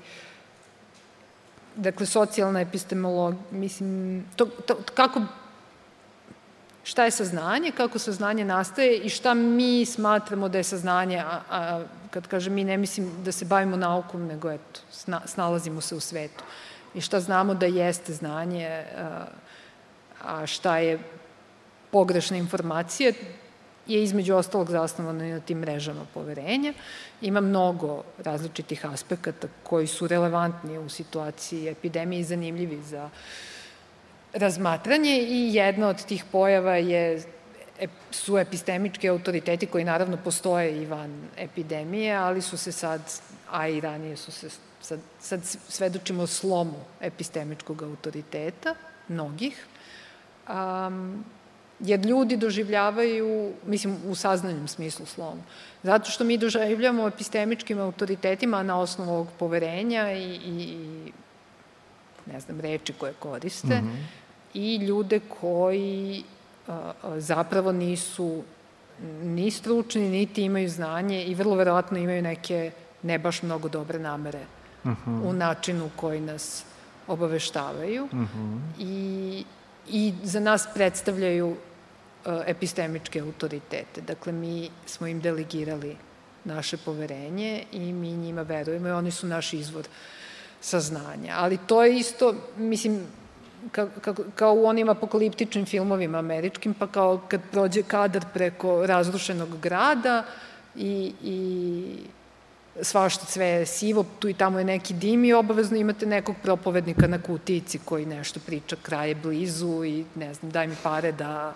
[1.75, 5.21] dakle, socijalna epistemologija, mislim, to, to, kako
[6.85, 11.83] šta je saznanje, kako saznanje nastaje i šta mi smatramo da je saznanje, a, a
[12.11, 15.99] kad kažem mi ne mislim da se bavimo naukom, nego eto, sna, snalazimo se u
[15.99, 16.43] svetu.
[16.93, 19.25] I šta znamo da jeste znanje, a,
[20.23, 20.99] a šta je
[21.91, 23.13] pogrešna informacija,
[23.87, 26.73] je između ostalog zasnovano i na tim mrežama poverenja.
[27.21, 33.11] Ima mnogo različitih aspekata koji su relevantni u situaciji epidemije i zanimljivi za uh,
[34.35, 37.23] razmatranje i jedna od tih pojava je
[38.11, 43.01] su epistemički autoriteti koji naravno postoje i van epidemije, ali su se sad,
[43.51, 44.49] a i ranije su se,
[44.81, 48.75] sad, sad svedočimo slomu epistemičkog autoriteta,
[49.07, 49.65] mnogih,
[50.49, 51.25] um,
[51.79, 55.43] jer ljudi doživljavaju, mislim, u saznanjem smislu slomu,
[55.83, 61.11] zato što mi doživljavamo epistemičkim autoritetima na osnovu ovog poverenja i, i, i
[62.25, 64.24] ne znam, reči koje koriste, mm -hmm
[64.55, 66.23] i ljude koji
[67.17, 68.43] zapravo nisu
[69.23, 72.71] ni stručni, niti imaju znanje i vrlo verovatno imaju neke
[73.03, 74.45] ne baš mnogo dobre namere
[74.83, 75.29] uh -huh.
[75.29, 76.63] u načinu koji nas
[77.07, 78.59] obaveštavaju uh -huh.
[78.79, 79.43] i,
[79.89, 81.57] i za nas predstavljaju uh,
[82.47, 84.01] epistemičke autoritete.
[84.01, 85.97] Dakle, mi smo im delegirali
[86.43, 89.87] naše poverenje i mi njima verujemo i oni su naš izvor
[90.61, 91.33] saznanja.
[91.37, 93.05] Ali to je isto, mislim,
[93.71, 99.59] ka, ka, kao u onim apokaliptičnim filmovima američkim, pa kao kad prođe kadar preko razrušenog
[99.59, 100.23] grada
[100.75, 101.35] i, i
[102.81, 107.07] svašta sve je sivo, tu i tamo je neki dim i obavezno imate nekog propovednika
[107.07, 111.53] na kutici koji nešto priča, kraj je blizu i ne znam, daj mi pare da,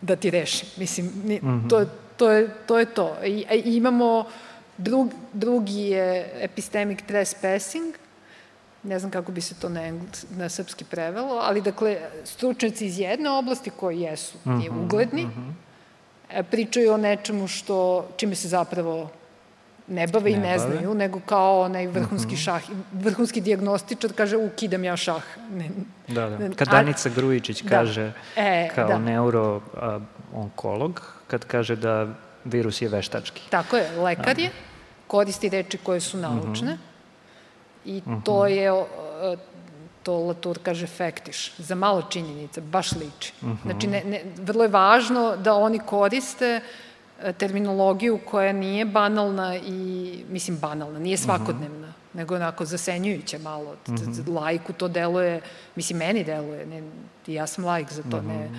[0.00, 0.68] da ti rešim.
[0.76, 1.70] Mislim, ni, mm -hmm.
[1.70, 1.84] to,
[2.16, 3.16] to, je, to je to.
[3.24, 4.24] I, i imamo,
[4.78, 7.94] drug, drugi je epistemic trespassing,
[8.86, 12.98] ne znam kako bi se to na, engles, na srpski prevelo, ali dakle, stručnjaci iz
[12.98, 15.52] jedne oblasti koji jesu uh -huh, ugledni, uh -huh.
[16.42, 19.10] pričaju o nečemu što, čime se zapravo
[19.88, 20.70] ne bave ne i ne bave.
[20.70, 22.44] znaju, nego kao onaj vrhunski uh -huh.
[22.44, 22.62] šah,
[22.92, 25.22] vrhunski diagnostičar kaže ukidam ja šah.
[25.50, 25.70] Ne,
[26.08, 26.50] da, da.
[26.56, 27.70] Kad Danica Grujičić da.
[27.70, 28.98] kaže e, kao da.
[28.98, 32.08] neuroonkolog, kad kaže da
[32.44, 33.42] virus je veštački.
[33.50, 34.50] Tako je, lekar je,
[35.06, 36.95] koristi reči koje su naučne, uh -huh
[37.86, 38.22] I uh -huh.
[38.22, 38.84] to je,
[40.02, 43.32] to Latour kaže fektiš, za malo činjenica, baš liči.
[43.42, 43.56] Uh -huh.
[43.62, 46.60] Znači, ne, ne, vrlo je važno da oni koriste
[47.22, 52.16] e, terminologiju koja nije banalna i, mislim, banalna, nije svakodnevna, uh -huh.
[52.18, 53.76] nego onako zasenjujuća malo.
[53.88, 54.34] Uh -huh.
[54.34, 55.40] Lajku to deluje,
[55.74, 56.82] mislim, meni deluje, ne,
[57.26, 58.28] ja sam lajk za to, uh -huh.
[58.28, 58.50] ne.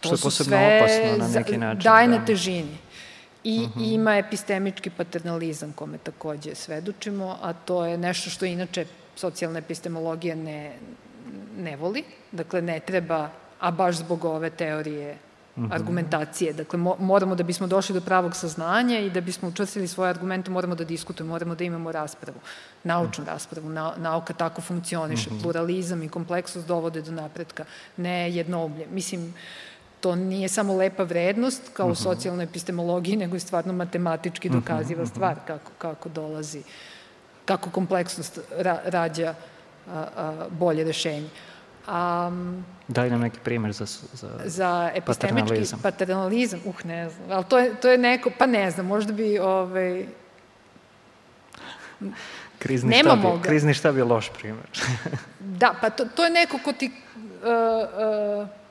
[0.00, 1.82] To Što je posebno opasno na neki način.
[1.82, 2.18] Daje da.
[2.18, 2.78] na težini.
[3.44, 3.94] I uh -huh.
[3.94, 8.86] ima epistemički paternalizam kome takođe svedočimo, a to je nešto što inače
[9.16, 10.72] socijalna epistemologija ne,
[11.58, 12.04] ne voli.
[12.32, 13.30] Dakle, ne treba,
[13.60, 15.16] a baš zbog ove teorije
[15.56, 15.74] uh -huh.
[15.74, 16.52] argumentacije.
[16.52, 20.50] Dakle, mo moramo da bismo došli do pravog saznanja i da bismo učvrstili svoje argumente,
[20.50, 22.38] moramo da diskutujemo, moramo da imamo raspravu,
[22.84, 23.68] naučnu raspravu.
[23.68, 25.30] Na, nauka tako funkcioniše.
[25.30, 25.42] Uh -huh.
[25.42, 27.64] Pluralizam i kompleksnost dovode do napretka,
[27.96, 28.86] ne jednoumlje.
[28.90, 29.34] Mislim, uh,
[30.02, 32.02] to nije samo lepa vrednost kao u mhm.
[32.02, 35.10] socijalnoj epistemologiji, nego je stvarno matematički mhm, dokaziva mhm.
[35.10, 36.62] stvar kako, kako dolazi,
[37.44, 39.34] kako kompleksnost ra, rađa
[39.88, 41.28] a, a, bolje rešenje.
[41.88, 45.80] Um, Daj nam neki primer za, za, za epistemički paternalizam.
[45.82, 46.60] paternalizam.
[46.64, 47.30] Uh, ne znam.
[47.30, 50.06] Ali to je, to je neko, pa ne znam, možda bi ovaj,
[52.58, 54.64] krizni, Nema štab je, krizni štab je loš primer.
[55.60, 58.61] da, pa to, to je neko ko ti uh, uh,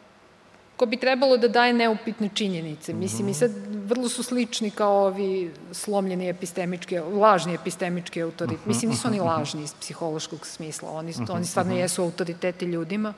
[0.81, 2.93] ko bi trebalo da daje neupitne činjenice.
[2.93, 3.51] Mislim, i sad
[3.85, 8.65] vrlo su slični kao ovi slomljeni epistemički, lažni epistemički autoritet.
[8.65, 13.13] Mislim, nisu oni lažni iz psihološkog smisla, oni, oni stvarno jesu autoriteti ljudima,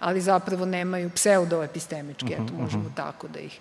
[0.00, 3.58] ali zapravo nemaju pseudoepistemički, eto, možemo tako da ih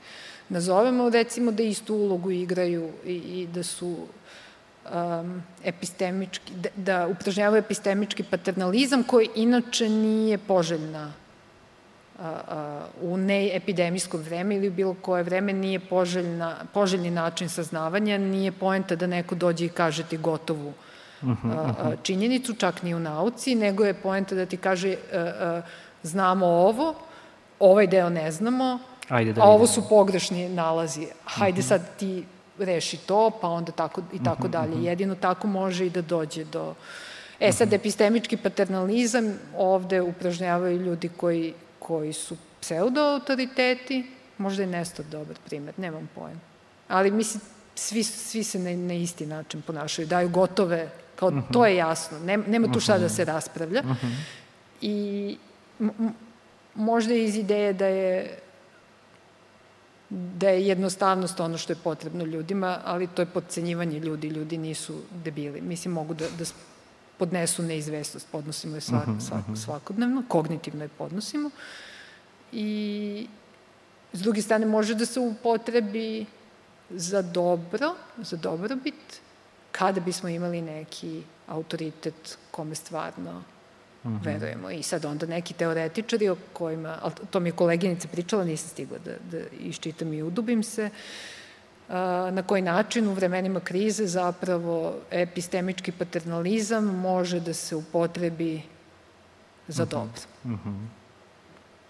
[0.49, 1.09] nazovemo.
[1.09, 8.23] Recimo da istu ulogu igraju i, i da su um, epistemički, da, da upražnjavaju epistemički
[8.23, 11.13] paternalizam koji inače nije poželjna
[13.01, 19.07] u neepidemijsko vreme ili bilo koje vreme nije poželjna, poželjni način saznavanja, nije poenta da
[19.07, 20.73] neko dođe i kaže ti gotovu
[21.21, 24.95] uh -huh, uh činjenicu, čak ni u nauci, nego je poenta da ti kaže
[26.03, 26.93] znamo ovo,
[27.59, 31.07] ovaj deo ne znamo, Ajde da a ovo su pogrešni nalazi.
[31.25, 31.67] Hajde uh -huh.
[31.67, 32.25] sad ti
[32.59, 34.83] reši to, pa onda tako i tako uh -huh, dalje.
[34.83, 36.73] Jedino tako može i da dođe do...
[37.39, 41.53] E sad, epistemički paternalizam ovde upražnjavaju ljudi koji
[41.89, 44.03] koji su pseudo-autoriteti,
[44.37, 46.39] možda je Nestor dobar primer, nemam pojma.
[46.87, 47.41] Ali mislim,
[47.75, 51.43] svi, svi se na, na isti način ponašaju, daju gotove, kao uh mhm.
[51.43, 51.53] -huh.
[51.53, 53.15] to je jasno, nema, nema tu šta da mhm.
[53.15, 53.81] se raspravlja.
[53.81, 54.07] Uh mhm.
[54.07, 54.15] -huh.
[54.81, 55.37] I
[56.75, 58.39] možda je iz ideje da je
[60.09, 65.01] da je jednostavnost ono što je potrebno ljudima, ali to je podcenjivanje ljudi, ljudi nisu
[65.23, 65.61] debili.
[65.61, 66.45] Mislim, mogu da, da
[67.19, 69.55] podnesu neizvestnost, podnosimo je svak, mhm, svak, mhm.
[69.55, 71.49] svakodnevno, kognitivno je podnosimo.
[72.51, 73.27] I
[74.13, 76.25] s druge strane može da se upotrebi
[76.89, 79.21] za dobro, za dobrobit,
[79.71, 83.43] kada bismo imali neki autoritet kome stvarno
[84.03, 84.17] uh mhm.
[84.17, 84.25] -huh.
[84.25, 84.71] verujemo.
[84.71, 88.97] I sad onda neki teoretičari o kojima, ali to mi je koleginica pričala, nisam stigla
[88.97, 91.38] da, da iščitam i udubim se, uh,
[92.31, 98.61] na koji način u vremenima krize zapravo epistemički paternalizam može da se upotrebi
[99.67, 99.91] za mhm.
[99.91, 100.21] dobro.
[100.43, 100.87] Uh -huh.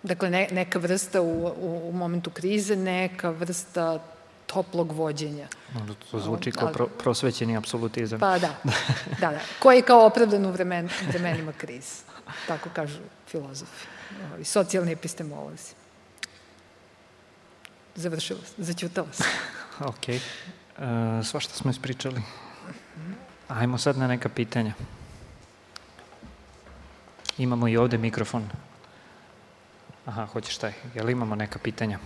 [0.04, 4.00] Dakle, ne, neka vrsta u, u, u momentu krize, neka vrsta
[4.46, 5.48] toplog vođenja.
[6.12, 8.20] To zvuči kao pro, prosvećeni apsolutizam.
[8.20, 8.56] Pa da,
[9.22, 9.40] da, da.
[9.60, 12.04] Koji je kao opravdan u vremen, vremenima krize.
[12.48, 13.88] Tako kažu filozofi
[14.40, 15.74] i socijalni epistemolozi.
[17.96, 19.24] Završilo se, začutalo se.
[19.80, 20.08] Ok.
[20.10, 22.22] Uh, svašta smo ispričali.
[23.48, 24.74] Ajmo sad na neka pitanja.
[27.38, 28.50] Imamo i ovde mikrofon.
[30.06, 30.74] Aha, hoćeš taj.
[30.96, 32.00] Jel imamo neka pitanja?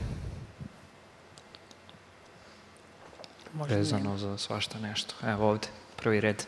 [3.53, 4.17] Možda Vezano nema.
[4.17, 5.15] za svašta nešto.
[5.27, 6.45] Evo ovde, prvi red.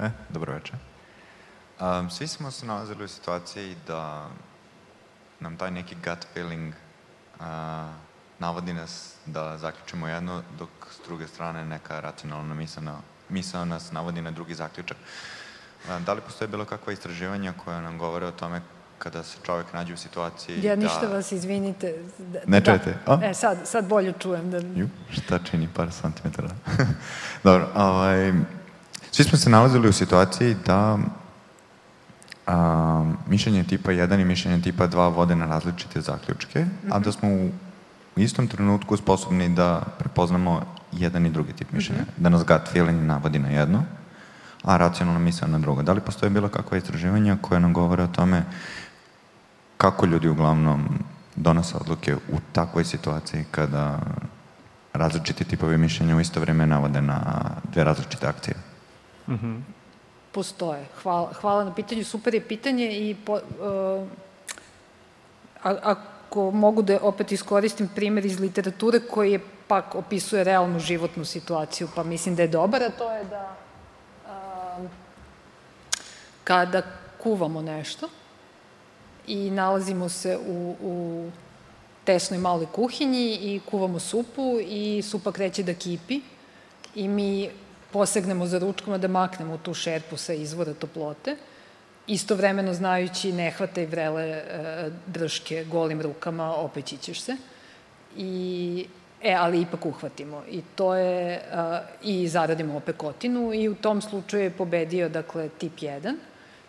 [0.00, 0.76] E, dobro večer.
[1.80, 4.28] Um, svi smo se nalazili u situaciji da
[5.40, 6.74] nam taj neki gut feeling
[7.40, 7.44] uh,
[8.40, 14.22] navodi nas da zaključimo jedno, dok s druge strane neka racionalna misla, misla nas navodi
[14.22, 14.96] na drugi zaključak.
[16.06, 18.60] Da li postoje bilo kakva istraživanja koja nam govore o tome
[18.98, 20.82] kada se čovjek nađe u situaciji ja da...
[20.82, 21.94] ništa vas, izvinite.
[22.18, 22.94] Da, ne čujete?
[23.06, 23.18] A?
[23.22, 24.50] E, sad, sad bolje čujem.
[24.50, 24.58] Da...
[24.58, 26.48] Ju, šta čini par santimetara?
[27.44, 28.32] Dobro, ovaj,
[29.10, 30.98] svi smo se nalazili u situaciji da
[32.46, 36.96] a, mišljenje tipa 1 i mišljenje tipa 2 vode na različite zaključke, mm -hmm.
[36.96, 37.50] a da smo u,
[38.16, 42.02] u istom trenutku sposobni da prepoznamo jedan i drugi tip mišljenja.
[42.02, 42.22] Mm -hmm.
[42.22, 43.82] Da nas gut feeling navodi na jedno,
[44.62, 45.82] a racionalna misla na drugo.
[45.82, 48.44] Da li postoje bilo kakva istraživanja koje nam govore o tome
[49.76, 50.88] kako ljudi uglavnom
[51.36, 53.98] donose odluke u takvoj situaciji kada
[54.92, 57.20] različiti tipovi mišljenja u isto vreme navode na
[57.72, 58.56] dve različite akcije?
[59.28, 59.60] Mm -hmm.
[60.32, 60.86] Postoje.
[61.02, 62.04] Hvala, hvala na pitanju.
[62.04, 64.08] Super je pitanje i po, uh,
[65.64, 65.94] a,
[66.30, 71.88] ako mogu da opet iskoristim primer iz literature koji je pak opisuje realnu životnu situaciju,
[71.94, 73.56] pa mislim da je dobar, a to je da
[76.44, 76.82] kada
[77.22, 78.08] kuvamo nešto
[79.26, 81.30] i nalazimo se u, u
[82.04, 86.20] tesnoj maloj kuhinji i kuvamo supu i supa kreće da kipi
[86.94, 87.50] i mi
[87.92, 91.36] posegnemo za ručkama da maknemo tu šerpu sa izvora toplote,
[92.10, 94.42] istovremeno znajući ne hvataj vrele e,
[95.06, 97.36] drške golim rukama, opećićeš se.
[98.16, 98.86] I
[99.22, 100.42] E, ali ipak uhvatimo.
[100.50, 105.72] I to je, uh, i zaradimo opekotinu i u tom slučaju je pobedio, dakle, tip
[105.78, 106.14] 1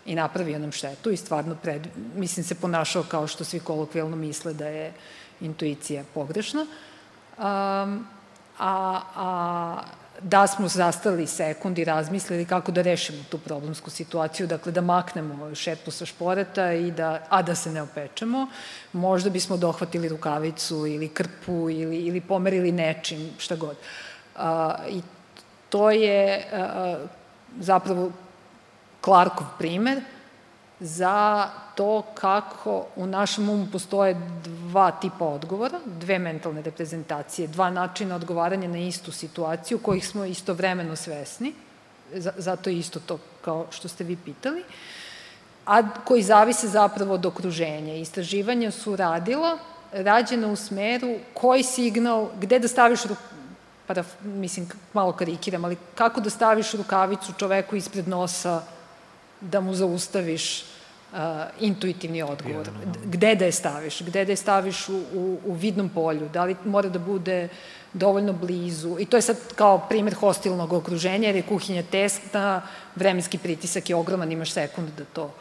[0.05, 4.53] i napravio nam štetu i stvarno, pred, mislim, se ponašao kao što svi kolokvijalno misle
[4.53, 4.93] da je
[5.41, 6.61] intuicija pogrešna.
[6.61, 8.07] Um,
[8.59, 9.84] a, a
[10.23, 15.56] da smo zastali sekund i razmislili kako da rešimo tu problemsku situaciju, dakle da maknemo
[15.56, 18.48] šerpu sa šporeta, i da, a da se ne opečemo,
[18.93, 23.77] možda bismo dohvatili rukavicu ili krpu ili, ili pomerili nečim, šta god.
[24.35, 25.02] A, I
[25.69, 27.06] to je a,
[27.60, 28.11] zapravo
[29.03, 30.02] Clarkov primer,
[30.81, 38.15] za to kako u našem umu postoje dva tipa odgovora, dve mentalne reprezentacije, dva načina
[38.15, 41.53] odgovaranja na istu situaciju kojih smo istovremeno svesni,
[42.37, 44.63] zato je isto to kao što ste vi pitali,
[45.65, 47.95] a koji zavise zapravo od okruženja.
[47.95, 49.57] Istraživanja su radila,
[49.91, 52.99] rađena u smeru koji signal, gde da staviš
[53.87, 58.61] para, mislim, malo karikiram, ali kako da staviš rukavicu čoveku ispred nosa
[59.41, 60.63] da mu zaustaviš
[61.11, 61.19] uh,
[61.59, 62.69] intuitivni odgovor.
[63.05, 64.01] Gde da je staviš?
[64.01, 66.30] Gde da je staviš u, u, u vidnom polju?
[66.34, 67.49] Da li mora da bude
[67.93, 68.97] dovoljno blizu?
[68.99, 72.61] I to je sad kao primer hostilnog okruženja, jer je kuhinja tesna,
[72.95, 75.34] vremenski pritisak je ogroman, imaš sekund da to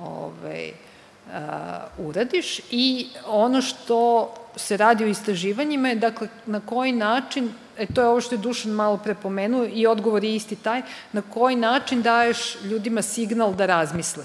[0.00, 2.60] ovaj, uh, uradiš.
[2.70, 8.08] I ono što se radi o istraživanjima je, dakle, na koji način e, to je
[8.08, 10.82] ovo što je Dušan malo prepomenuo i odgovor je isti taj,
[11.12, 14.24] na koji način daješ ljudima signal da razmisle.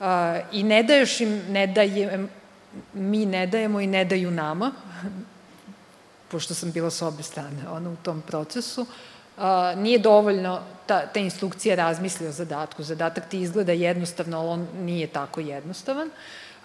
[0.00, 2.26] A, I ne daješ im, ne daje,
[2.92, 4.72] mi ne dajemo i ne daju nama,
[6.28, 8.86] pošto sam bila s obe strane ono, u tom procesu,
[9.38, 12.82] a, nije dovoljno ta, ta instrukcija razmisli o zadatku.
[12.82, 16.10] Zadatak ti izgleda jednostavno, ali on nije tako jednostavan.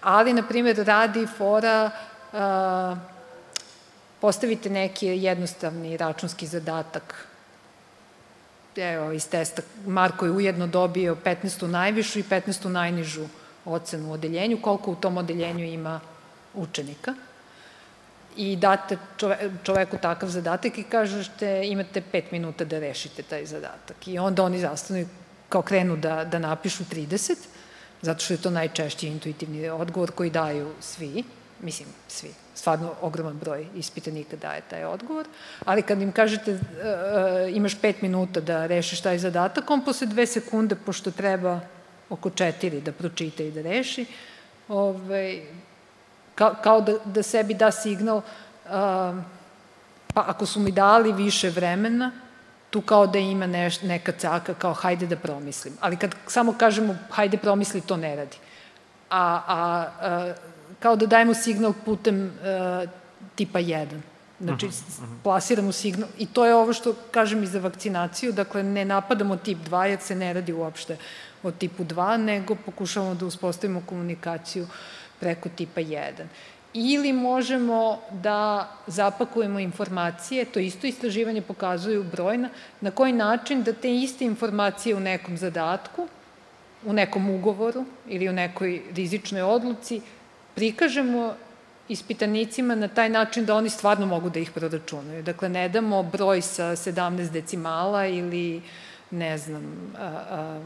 [0.02, 1.90] Ali, na primjer, radi fora
[2.32, 2.96] a,
[4.20, 7.26] postavite neki jednostavni računski zadatak.
[8.76, 11.66] Evo, iz testa Marko je ujedno dobio 15.
[11.66, 12.68] najvišu i 15.
[12.68, 13.26] najnižu
[13.64, 16.00] ocenu u odeljenju, koliko u tom odeljenju ima
[16.54, 17.14] učenika.
[18.36, 24.08] I date čove, čoveku takav zadatak i kažete imate pet minuta da rešite taj zadatak.
[24.08, 25.06] I onda oni zastanu
[25.48, 27.34] kao krenu da, da napišu 30,
[28.02, 31.24] zato što je to najčešći intuitivni odgovor koji daju svi,
[31.60, 35.26] mislim svi, stvarno ogroman broj ispitanika daje taj odgovor,
[35.64, 36.60] ali kad im kažete uh,
[37.56, 41.60] imaš pet minuta da rešiš taj zadatak, on posle dve sekunde, pošto treba
[42.10, 44.06] oko četiri da pročita i da reši,
[44.68, 45.42] ovaj,
[46.34, 48.22] kao, kao da, da sebi da signal, uh,
[50.14, 52.12] pa ako su mi dali više vremena,
[52.70, 55.74] tu kao da ima neš, neka caka, kao hajde da promislim.
[55.80, 58.36] Ali kad samo kažemo hajde promisli, to ne radi.
[59.10, 60.34] A, a, a
[60.78, 62.90] kao da dajemo signal putem uh,
[63.34, 63.86] tipa 1.
[64.40, 65.22] Znači, uh -huh, uh -huh.
[65.22, 66.08] plasiramo signal.
[66.18, 68.32] I to je ovo što kažem i za vakcinaciju.
[68.32, 70.96] Dakle, ne napadamo tip 2 jer se ne radi uopšte
[71.42, 74.66] o tipu 2, nego pokušavamo da uspostavimo komunikaciju
[75.20, 76.12] preko tipa 1.
[76.74, 82.48] Ili možemo da zapakujemo informacije, to isto istraživanje pokazuju brojna,
[82.80, 86.08] na koji način da te iste informacije u nekom zadatku,
[86.84, 90.00] u nekom ugovoru ili u nekoj rizičnoj odluci
[90.58, 91.34] prikažemo
[91.88, 95.22] ispitanicima na taj način da oni stvarno mogu da ih proračunaju.
[95.22, 98.62] Dakle, ne damo broj sa 17 decimala ili,
[99.10, 100.60] ne znam, a, a,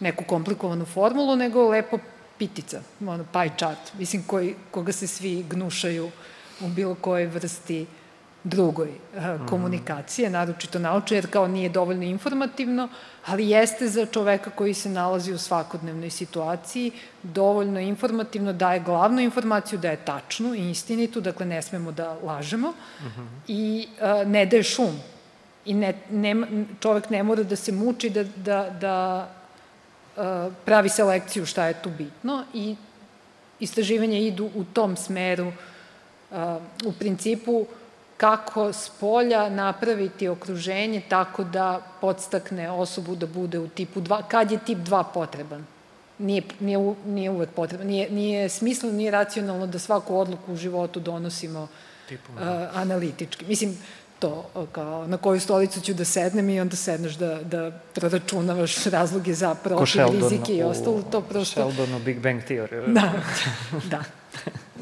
[0.00, 1.98] neku komplikovanu formulu, nego lepo
[2.38, 6.10] pitica, ono, pie chart, mislim, koji, koga se svi gnušaju
[6.60, 7.86] u bilo kojoj vrsti
[8.44, 12.88] drugoj uh, komunikacije, naročito nauče, jer kao nije dovoljno informativno,
[13.26, 16.90] ali jeste za čoveka koji se nalazi u svakodnevnoj situaciji
[17.22, 22.68] dovoljno informativno, daje glavnu informaciju da je tačnu i istinitu, dakle ne smemo da lažemo,
[22.68, 23.26] uh -huh.
[23.48, 25.00] i uh, ne daje šum.
[25.64, 26.34] I ne, ne,
[26.80, 29.28] čovek ne mora da se muči da, da, da
[30.16, 32.76] uh, pravi selekciju šta je tu bitno i
[33.60, 36.36] istraživanja idu u tom smeru uh,
[36.84, 37.66] u principu
[38.22, 44.50] kako s polja napraviti okruženje tako da podstakne osobu da bude u tipu 2, kad
[44.50, 45.66] je tip 2 potreban.
[46.18, 51.00] Nije, nije, nije uvek potreban, nije, nije smisleno, nije racionalno da svaku odluku u životu
[51.00, 51.66] donosimo
[52.08, 52.40] Tipu, uh,
[52.74, 53.44] analitički.
[53.44, 53.78] Mislim,
[54.18, 59.34] to, kao na koju stolicu ću da sednem i onda sedneš da, da proračunavaš razloge
[59.34, 61.70] za protiv, rizike i ostalo, to prosto...
[61.70, 62.92] Sheldon u Big Bang Theory.
[62.92, 63.12] Da,
[63.96, 64.04] da,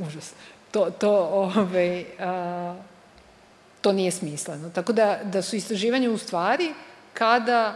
[0.07, 0.33] užas.
[0.71, 1.12] To, to,
[1.57, 2.75] ove, a,
[3.81, 4.70] to nije smisleno.
[4.70, 6.74] Tako da, da su istraživanja u stvari
[7.15, 7.74] kada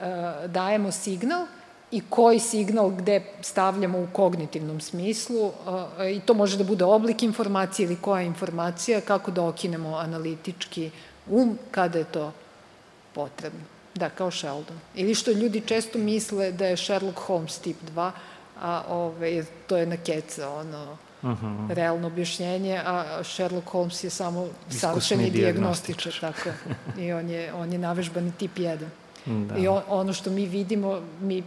[0.00, 0.04] e,
[0.46, 1.46] dajemo signal
[1.90, 5.52] i koji signal gde stavljamo u kognitivnom smislu
[5.98, 10.90] e, i to može da bude oblik informacije ili koja informacija, kako da okinemo analitički
[11.30, 12.32] um kada je to
[13.14, 13.60] potrebno.
[13.94, 14.80] Da, kao Sheldon.
[14.94, 18.10] Ili što ljudi često misle da je Sherlock Holmes tip 2,
[18.60, 21.74] a ove, to je na keca, ono, uh -huh.
[21.74, 26.50] realno objašnjenje, a Sherlock Holmes je samo savršeni diagnostičar, tako.
[26.98, 28.78] I on je, on je navežbani tip 1.
[29.26, 29.58] Da.
[29.58, 31.42] I on, ono što mi vidimo, mi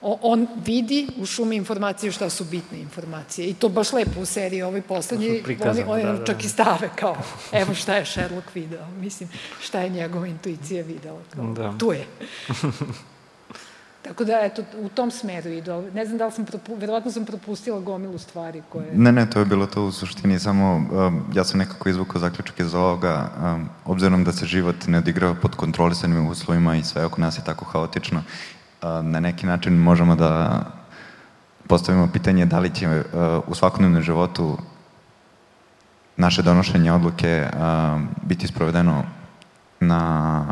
[0.00, 3.48] on vidi u šumi informacije šta su bitne informacije.
[3.48, 6.90] I to baš lepo u seriji ovoj poslednji, oni, oni da, da, čak i stave
[6.96, 7.16] kao,
[7.52, 9.28] evo šta je Sherlock video, mislim,
[9.60, 11.20] šta je njegova intuicija videla.
[11.34, 11.74] Kao, da.
[11.78, 12.06] Tu je.
[14.08, 15.82] Tako da, eto, u tom smeru idu.
[15.94, 18.86] Ne znam da li sam, propu, verovatno sam propustila gomilu stvari koje...
[18.94, 22.60] Ne, ne, to je bilo to u suštini, samo um, ja sam nekako izvukao zaključak
[22.60, 27.20] iz ovoga, um, obzirom da se život ne odigrava pod kontrolisanim uslovima i sve oko
[27.20, 30.62] nas je tako haotično, uh, na neki način možemo da
[31.66, 33.02] postavimo pitanje da li će uh,
[33.46, 34.58] u svakodnevnom životu
[36.16, 39.04] naše donošenje odluke uh, biti sprovedeno
[39.80, 40.44] na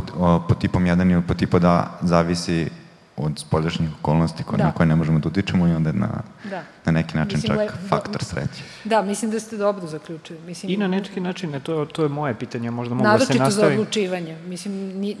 [0.00, 2.68] po, po tipom 1 ili po tipu 2 zavisi
[3.16, 4.64] od spoljašnjih okolnosti koje, da.
[4.64, 6.08] na koje ne možemo da utičemo i onda na,
[6.50, 6.62] da.
[6.84, 8.62] na neki način mislim, čak le, faktor sreće.
[8.84, 10.38] Da, mislim da ste dobro zaključili.
[10.46, 13.38] Mislim, I na neki način, to, to je moje pitanje, možda mogu da se nastavi.
[13.38, 14.38] Naročito za odlučivanje.
[14.46, 15.16] Mislim, ni,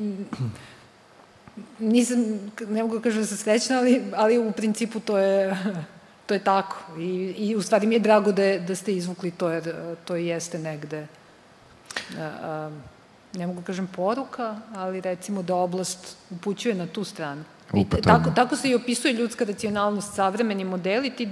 [1.78, 2.18] nisam,
[2.68, 5.56] ne mogu da kažem da sam srećna, ali, ali u principu to je,
[6.26, 6.76] to je tako.
[6.98, 9.74] I, I u stvari mi je drago da, da ste izvukli to, jer
[10.04, 11.06] to jeste negde
[12.18, 12.70] a, a,
[13.36, 17.44] ne mogu da kažem poruka, ali recimo da oblast upućuje na tu stranu.
[17.74, 21.28] I tako, tako se i opisuje ljudska racionalnost, savremeni modeli ti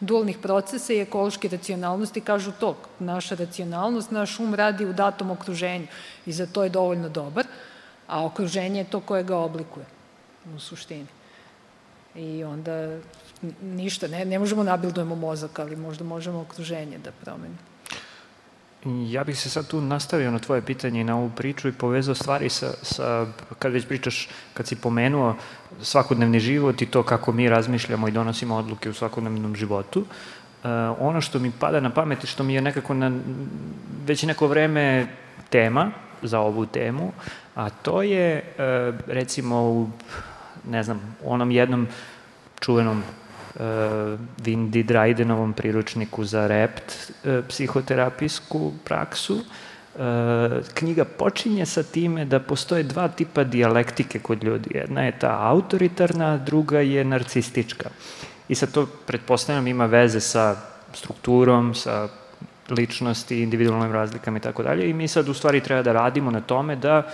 [0.00, 5.86] dualnih procesa i ekološke racionalnosti kažu to, naša racionalnost, naš um radi u datom okruženju
[6.26, 7.46] i za to je dovoljno dobar,
[8.06, 9.86] a okruženje je to koje ga oblikuje
[10.56, 11.06] u suštini.
[12.14, 12.98] I onda
[13.62, 17.67] ništa, ne, ne možemo nabildujemo mozak, ali možda možemo okruženje da promenimo.
[18.88, 22.14] Ja bih se sad tu nastavio na tvoje pitanje i na ovu priču i povezao
[22.14, 23.26] stvari sa, sa,
[23.58, 25.36] kad već pričaš, kad si pomenuo
[25.82, 30.06] svakodnevni život i to kako mi razmišljamo i donosimo odluke u svakodnevnom životu, uh,
[30.98, 33.12] ono što mi pada na pamet i što mi je nekako na,
[34.06, 35.06] već neko vreme
[35.50, 35.90] tema
[36.22, 37.12] za ovu temu,
[37.54, 39.90] a to je uh, recimo u,
[40.70, 41.86] ne znam, onom jednom
[42.60, 43.02] čuvenom
[44.38, 49.34] Vindi Drajdenovom priručniku za rept uh, psihoterapijsku praksu.
[49.34, 50.02] Uh,
[50.74, 54.70] knjiga počinje sa time da postoje dva tipa dijalektike kod ljudi.
[54.74, 57.90] Jedna je ta autoritarna, druga je narcistička.
[58.48, 60.56] I sad to, pretpostavljam, ima veze sa
[60.94, 62.08] strukturom, sa
[62.70, 64.90] ličnosti, individualnim razlikama i tako dalje.
[64.90, 67.10] I mi sad u stvari treba da radimo na tome da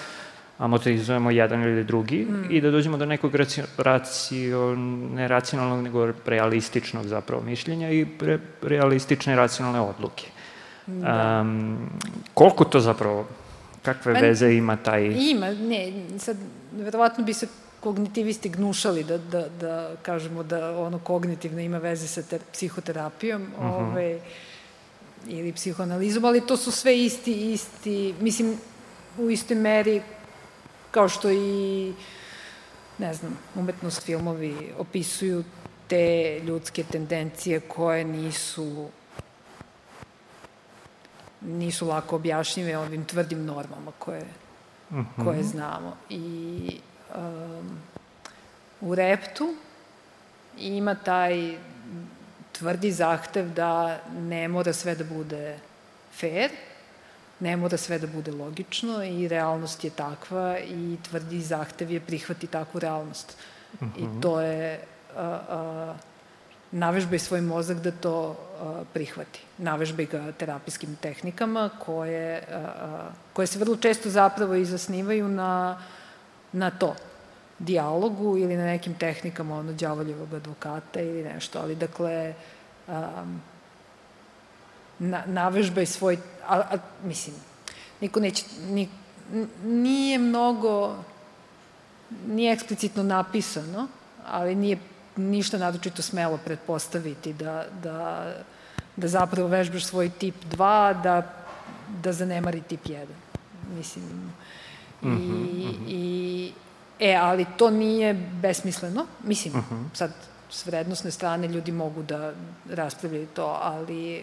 [0.58, 2.46] amortizujemo jedan ili drugi mm.
[2.50, 4.74] i da dođemo do nekog racio, racio,
[5.14, 10.26] ne racionalnog, nego realističnog zapravo mišljenja i re, realistične racionalne odluke.
[10.86, 11.40] Da.
[11.40, 11.90] Um,
[12.34, 13.26] koliko to zapravo,
[13.82, 15.06] kakve Men, veze ima taj...
[15.30, 16.36] Ima, ne, sad,
[16.72, 17.46] verovatno bi se
[17.80, 23.64] kognitivisti gnušali da, da, da kažemo da ono kognitivno ima veze sa ter, psihoterapijom, uh
[23.64, 23.72] mhm.
[23.72, 23.74] -huh.
[23.74, 24.18] ove, ovaj,
[25.26, 28.56] ili psihoanalizom, ali to su sve isti, isti, mislim,
[29.18, 30.02] u istoj meri
[30.94, 31.94] kao što i,
[32.98, 35.44] ne znam, umetnost filmovi opisuju
[35.88, 38.88] te ljudske tendencije koje nisu
[41.40, 44.26] nisu lako objašnjive ovim tvrdim normama koje,
[44.90, 45.00] mhm.
[45.00, 45.24] -huh.
[45.24, 45.96] koje znamo.
[46.10, 46.80] I
[47.14, 47.78] um,
[48.80, 49.54] u reptu
[50.58, 51.56] ima taj
[52.52, 55.58] tvrdi zahtev da ne mora sve da bude
[56.12, 56.50] fair,
[57.44, 62.46] ne mora sve da bude logično i realnost je takva i tvrdi zahtev je prihvati
[62.46, 63.36] takvu realnost.
[63.74, 63.90] Uh -huh.
[63.96, 64.20] I mhm.
[64.20, 64.80] to je
[65.16, 65.94] a, a,
[66.72, 69.42] navežbaj svoj mozak da to a, prihvati.
[69.58, 75.82] Navežbaj ga terapijskim tehnikama koje, a, a, koje se vrlo često zapravo i zasnivaju na,
[76.52, 76.94] na to
[77.58, 82.34] dijalogu ili na nekim tehnikama ono đavoljevog advokata ili nešto, ali dakle
[82.88, 83.40] um,
[84.98, 86.18] na, navežbaj svoj,
[86.48, 87.36] a, a, mislim,
[88.00, 88.88] niko neće, ni,
[89.64, 90.96] nije mnogo,
[92.26, 93.88] nije eksplicitno napisano,
[94.26, 94.78] ali nije
[95.16, 98.32] ništa naročito smelo pretpostaviti da, da,
[98.96, 101.34] da zapravo vežbaš svoj tip 2, da,
[102.02, 103.06] da zanemari tip 1.
[103.76, 104.32] Mislim,
[105.02, 105.88] i, mm -hmm.
[105.88, 106.52] i
[106.98, 109.06] E, ali to nije besmisleno.
[109.22, 109.74] Mislim, uh mhm.
[109.74, 109.96] -huh.
[109.96, 110.12] sad
[110.50, 112.32] s vrednostne strane ljudi mogu da
[112.70, 114.22] raspravljaju to, ali e,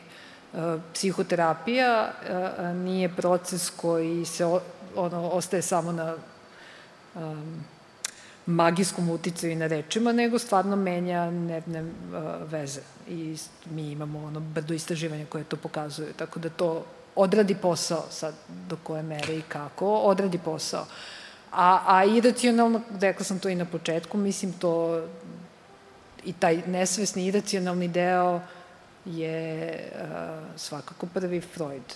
[0.94, 2.12] psihoterapija
[2.74, 4.46] nije proces koji se
[4.96, 6.16] ono, ostaje samo na
[7.16, 7.64] um,
[8.46, 11.88] magijskom uticaju i na rečima, nego stvarno menja nervne uh,
[12.52, 12.82] veze.
[13.08, 18.34] I mi imamo ono brdo istraživanja koje to pokazuju, tako da to odradi posao sad
[18.68, 20.82] do koje mere i kako, odradi posao.
[20.82, 20.88] Uh,
[21.52, 25.04] A, a iracionalno, rekla sam to i na početku, mislim to
[26.24, 28.40] i taj nesvesni iracionalni deo
[29.06, 31.94] je uh, svakako prvi Freud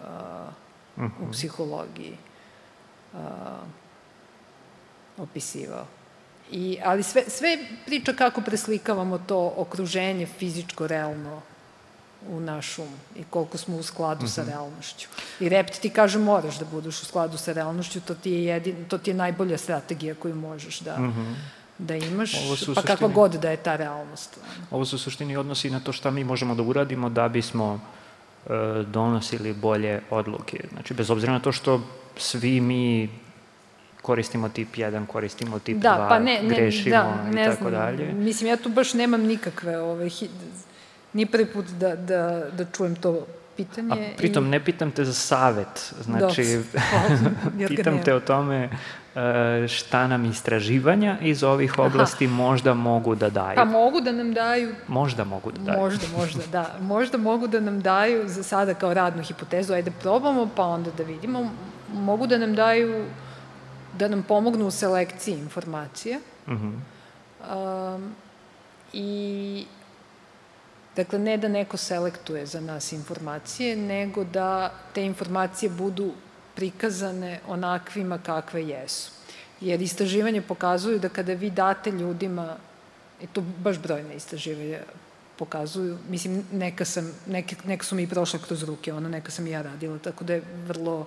[0.00, 1.10] uh, uh -huh.
[1.20, 1.30] u mhm.
[1.30, 2.16] psihologiji
[3.12, 3.18] uh,
[5.18, 5.86] opisivao.
[6.50, 11.42] I, ali sve, sve priča kako preslikavamo to okruženje fizičko, realno
[12.28, 14.34] u naš um i koliko smo u skladu mm -hmm.
[14.34, 14.50] sa mhm.
[14.50, 15.08] realnošću.
[15.40, 18.84] I rept ti kaže moraš da budeš u skladu sa realnošću, to ti je, jedin,
[18.88, 21.34] to ti je najbolja strategija koju možeš da, mm -hmm.
[21.78, 24.38] Da imaš, pa suštini, kakva god da je ta realnost.
[24.70, 27.80] Ovo se u suštini odnosi na to šta mi možemo da uradimo da bismo
[28.46, 28.50] e,
[28.86, 30.64] donosili bolje odluke.
[30.72, 31.80] Znači, bez obzira na to što
[32.16, 33.08] svi mi
[34.02, 37.68] koristimo tip 1, koristimo tip da, 2, pa ne, ne, grešimo da, ne i tako
[37.68, 37.72] znam.
[37.72, 38.12] dalje.
[38.12, 40.10] Mislim, ja tu baš nemam nikakve ove,
[41.12, 43.26] Nije prvi put da, da, da čujem to
[43.56, 44.12] pitanje.
[44.12, 44.48] A pritom i...
[44.48, 46.60] ne pitam te za savet, znači
[47.68, 48.70] pitam te o tome
[49.68, 52.34] šta nam istraživanja iz ovih oblasti Aha.
[52.34, 53.56] možda mogu da daju.
[53.56, 54.74] Pa mogu da nam daju...
[54.88, 55.78] Možda mogu da daju.
[55.78, 56.74] Možda, možda, da.
[56.80, 61.02] Možda mogu da nam daju za sada kao radnu hipotezu, ajde probamo pa onda da
[61.02, 61.50] vidimo.
[61.92, 63.04] Mogu da nam daju,
[63.98, 66.20] da nam pomognu u selekciji informacije.
[66.46, 66.74] Uh -huh.
[67.96, 68.14] um,
[68.92, 69.66] I
[70.96, 76.12] Dakle, ne da neko selektuje za nas informacije, nego da te informacije budu
[76.56, 79.10] prikazane onakvima kakve jesu.
[79.60, 82.56] Jer istraživanje pokazuju da kada vi date ljudima,
[83.22, 84.80] i to baš brojne istraživanja
[85.38, 89.46] pokazuju, mislim, neka, sam, neke, neka su mi i prošle kroz ruke, ono, neka sam
[89.46, 91.06] i ja radila, tako da je vrlo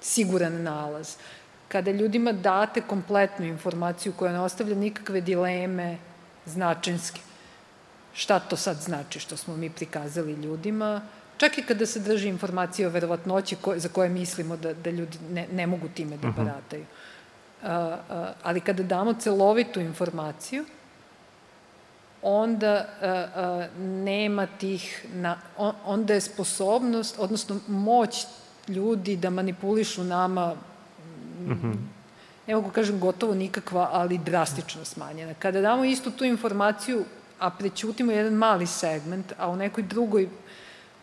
[0.00, 1.16] siguran nalaz.
[1.68, 5.98] Kada ljudima date kompletnu informaciju koja ne ostavlja nikakve dileme
[6.46, 7.20] značinske,
[8.14, 11.00] šta to sad znači što smo mi prikazali ljudima,
[11.42, 15.18] čak i kada se drži informacija o verovatnoći ko, za koje mislimo da, da ljudi
[15.30, 16.36] ne, ne mogu time da mhm.
[16.36, 16.84] barataju.
[17.62, 20.64] Uh, uh, ali kada damo celovitu informaciju,
[22.22, 28.26] onda uh, uh, nema tih, na, on, onda je sposobnost, odnosno moć
[28.68, 30.54] ljudi da manipulišu nama,
[31.40, 31.74] mm -hmm.
[32.46, 35.34] ne mogu kažem gotovo nikakva, ali drastično smanjena.
[35.34, 37.04] Kada damo istu tu informaciju
[37.42, 40.28] a prećutimo jedan mali segment, a u nekoj drugoj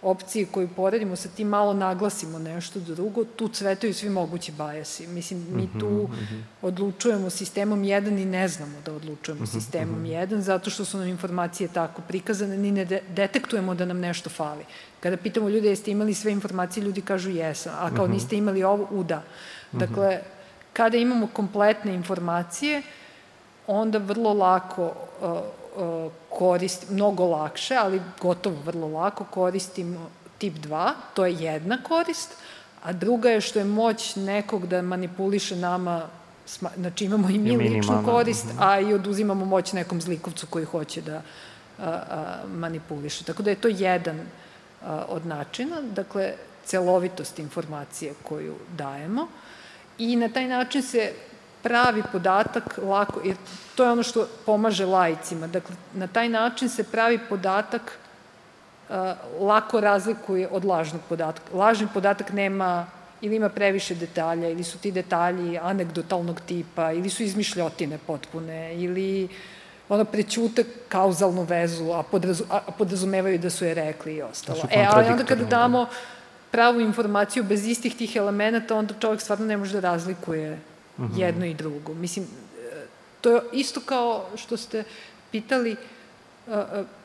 [0.02, 5.08] opciji koju poredimo sa tim malo naglasimo nešto drugo, tu cvetaju svi mogući bajasi.
[5.08, 6.42] Mislim, mi mhm, tu mm -hmm.
[6.62, 9.52] odlučujemo sistemom 1 i ne znamo da odlučujemo mm -hmm.
[9.52, 10.40] sistemom 1, mhm.
[10.42, 14.64] zato što su nam informacije tako prikazane, ni ne de detektujemo da nam nešto fali.
[15.00, 18.14] Kada pitamo ljude jeste imali sve informacije, ljudi kažu jesam, a kao mm -hmm.
[18.14, 19.24] niste imali ovo, u da.
[19.72, 20.20] Dakle,
[20.74, 22.82] kada imamo kompletne informacije,
[23.68, 24.86] onda vrlo lako
[25.22, 25.40] uh,
[26.30, 32.30] korist, mnogo lakše, ali gotovo vrlo lako koristimo tip 2, to je jedna korist,
[32.84, 36.08] a druga je što je moć nekog da manipuliše nama,
[36.78, 38.58] znači imamo i mi ličnu korist, mhm.
[38.60, 41.22] a i oduzimamo moć nekom zlikovcu koji hoće da a,
[41.86, 43.24] a, manipuliše.
[43.24, 44.20] Tako da je to jedan
[44.86, 46.34] a, od načina, dakle,
[46.66, 49.28] celovitost informacije koju dajemo
[49.98, 51.12] i na taj način se
[51.64, 53.36] pravi podatak lako, jer
[53.76, 55.48] to je ono što pomaže lajcima.
[55.48, 58.00] Dakle, na taj način se pravi podatak
[58.90, 58.96] uh,
[59.40, 61.58] lako razlikuje od lažnog podatka.
[61.58, 62.88] Lažni podatak nema
[63.22, 69.28] ili ima previše detalja, ili su ti detalji anegdotalnog tipa, ili su izmišljotine potpune, ili
[69.90, 74.60] ono prećute kauzalnu vezu, a, podrazu, a podrazumevaju da su je rekli i ostalo.
[74.72, 75.88] E, ali onda kada damo
[76.52, 80.60] pravu informaciju bez istih tih elemenata, onda čovjek stvarno ne može da razlikuje
[81.00, 81.14] mhm.
[81.14, 81.20] -huh.
[81.20, 81.94] jedno i drugo.
[81.94, 82.28] Mislim,
[83.22, 84.84] to je isto kao što ste
[85.32, 85.76] pitali,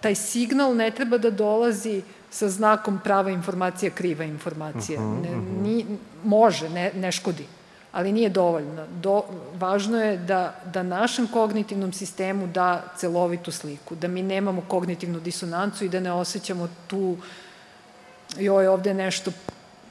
[0.00, 5.00] taj signal ne treba da dolazi sa znakom prava informacija, kriva informacija.
[5.00, 5.62] Uh -huh, ne, mhm.
[5.62, 5.86] ni,
[6.24, 7.46] može, ne, ne škodi,
[7.92, 8.86] ali nije dovoljno.
[9.02, 9.22] Do,
[9.54, 15.84] važno je da, da našem kognitivnom sistemu da celovitu sliku, da mi nemamo kognitivnu disonancu
[15.84, 17.16] i da ne osjećamo tu
[18.38, 19.32] joj, ovde nešto,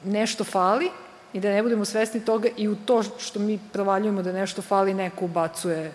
[0.04, 0.90] nešto fali,
[1.34, 4.94] i da ne budemo svesni toga i u to što mi provaljujemo da nešto fali,
[4.94, 5.92] neko ubacuje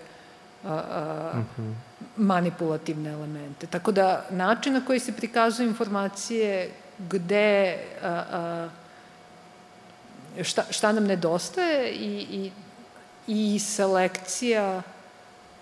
[0.66, 1.74] a, a, uh -huh.
[2.18, 3.68] manipulativne elemente.
[3.68, 6.70] Tako da način na koji se prikazuju informacije,
[7.10, 8.70] gde a, a,
[10.44, 12.52] šta, šta nam nedostaje i, i,
[13.28, 14.82] i selekcija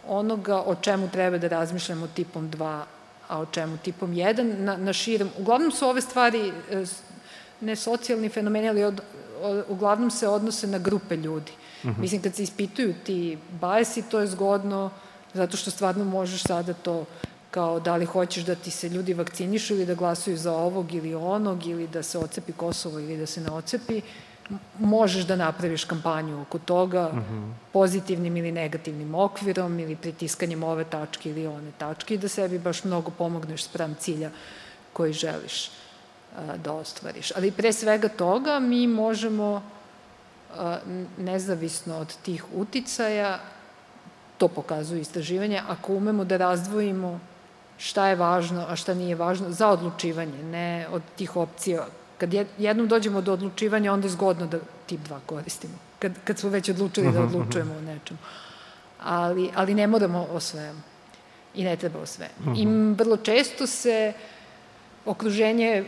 [0.08, 2.82] onoga o čemu treba da razmišljamo tipom 2,
[3.28, 5.30] a o čemu tipom 1 na, na širem.
[5.38, 6.84] Uglavnom su ove stvari e,
[7.62, 9.02] ne socijalni fenomeni, ali od,
[9.70, 11.52] uglavnom se odnose na grupe ljudi.
[11.84, 11.94] Mhm.
[11.94, 12.00] -huh.
[12.00, 14.90] Mislim, kad se ispituju ti bajesi, to je zgodno,
[15.34, 17.06] zato što stvarno možeš sada to
[17.52, 21.16] kao da li hoćeš da ti se ljudi vakcinišu ili da glasuju za ovog ili
[21.16, 24.02] onog ili da se ocepi Kosovo ili da se ne ocepi,
[24.80, 27.20] možeš da napraviš kampanju oko toga mhm.
[27.20, 27.54] -huh.
[27.74, 32.84] pozitivnim ili negativnim okvirom ili pritiskanjem ove tačke ili one tačke i da sebi baš
[32.84, 34.32] mnogo pomogneš sprem cilja
[34.94, 35.72] koji želiš
[36.64, 37.32] da ostvariš.
[37.36, 39.62] Ali pre svega toga mi možemo
[41.18, 43.40] nezavisno od tih uticaja,
[44.38, 47.20] to pokazuju istraživanja, ako umemo da razdvojimo
[47.78, 51.88] šta je važno, a šta nije važno za odlučivanje, ne od tih opcija.
[52.18, 55.74] Kad jednom dođemo do odlučivanja, onda je zgodno da tip 2 koristimo.
[56.00, 57.36] Kad, kad smo već odlučili da mhm, mhm.
[57.36, 58.20] odlučujemo o nečemu.
[59.04, 60.82] Ali, ali ne moramo o svemu.
[61.56, 62.56] I ne treba o svemu.
[62.56, 62.94] I mhm.
[62.94, 64.14] vrlo često se
[65.06, 65.86] okruženje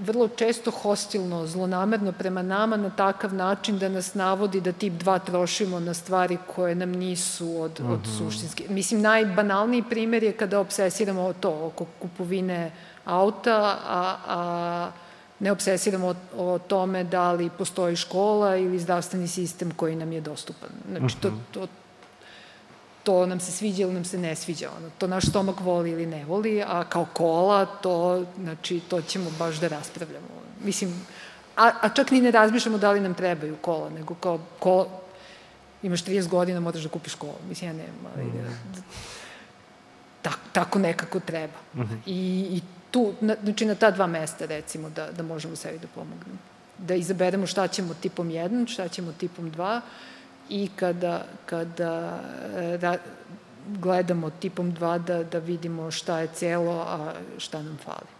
[0.00, 5.18] vrlo često hostilno, zlonamerno prema nama na takav način da nas navodi da tip 2
[5.24, 8.18] trošimo na stvari koje nam nisu od, od mhm.
[8.18, 8.64] suštinske.
[8.68, 12.72] Mislim, najbanalniji primer je kada obsesiramo to oko kupovine
[13.04, 14.90] auta, a, a
[15.40, 20.20] ne obsesiramo o, o tome da li postoji škola ili zdravstveni sistem koji nam je
[20.20, 20.70] dostupan.
[20.90, 21.38] Znači, to, mhm.
[21.52, 21.66] to,
[23.02, 24.70] to nam se sviđa ili nam se ne sviđa.
[24.76, 29.30] Ono, to naš stomak voli ili ne voli, a kao kola, to, znači, to ćemo
[29.38, 30.26] baš da raspravljamo.
[30.64, 31.06] Mislim,
[31.56, 34.86] a, a čak ni ne razmišljamo da li nam trebaju kola, nego kao kola,
[35.82, 37.38] imaš 30 godina, moraš da kupiš kola.
[37.48, 38.84] Mislim, ja nemam, ali mm.
[40.22, 41.58] tak, tako nekako treba.
[41.74, 41.98] Mm -hmm.
[42.06, 45.86] I, I tu, na, znači na ta dva mesta, recimo, da, da možemo sebi da
[45.94, 46.38] pomognemo.
[46.78, 49.80] Da izaberemo šta ćemo tipom 1, šta ćemo tipom 2,
[50.50, 52.20] i kada, kada
[52.80, 52.96] ra,
[53.66, 58.10] gledamo tipom 2 da, da vidimo šta je celo, a šta nam fali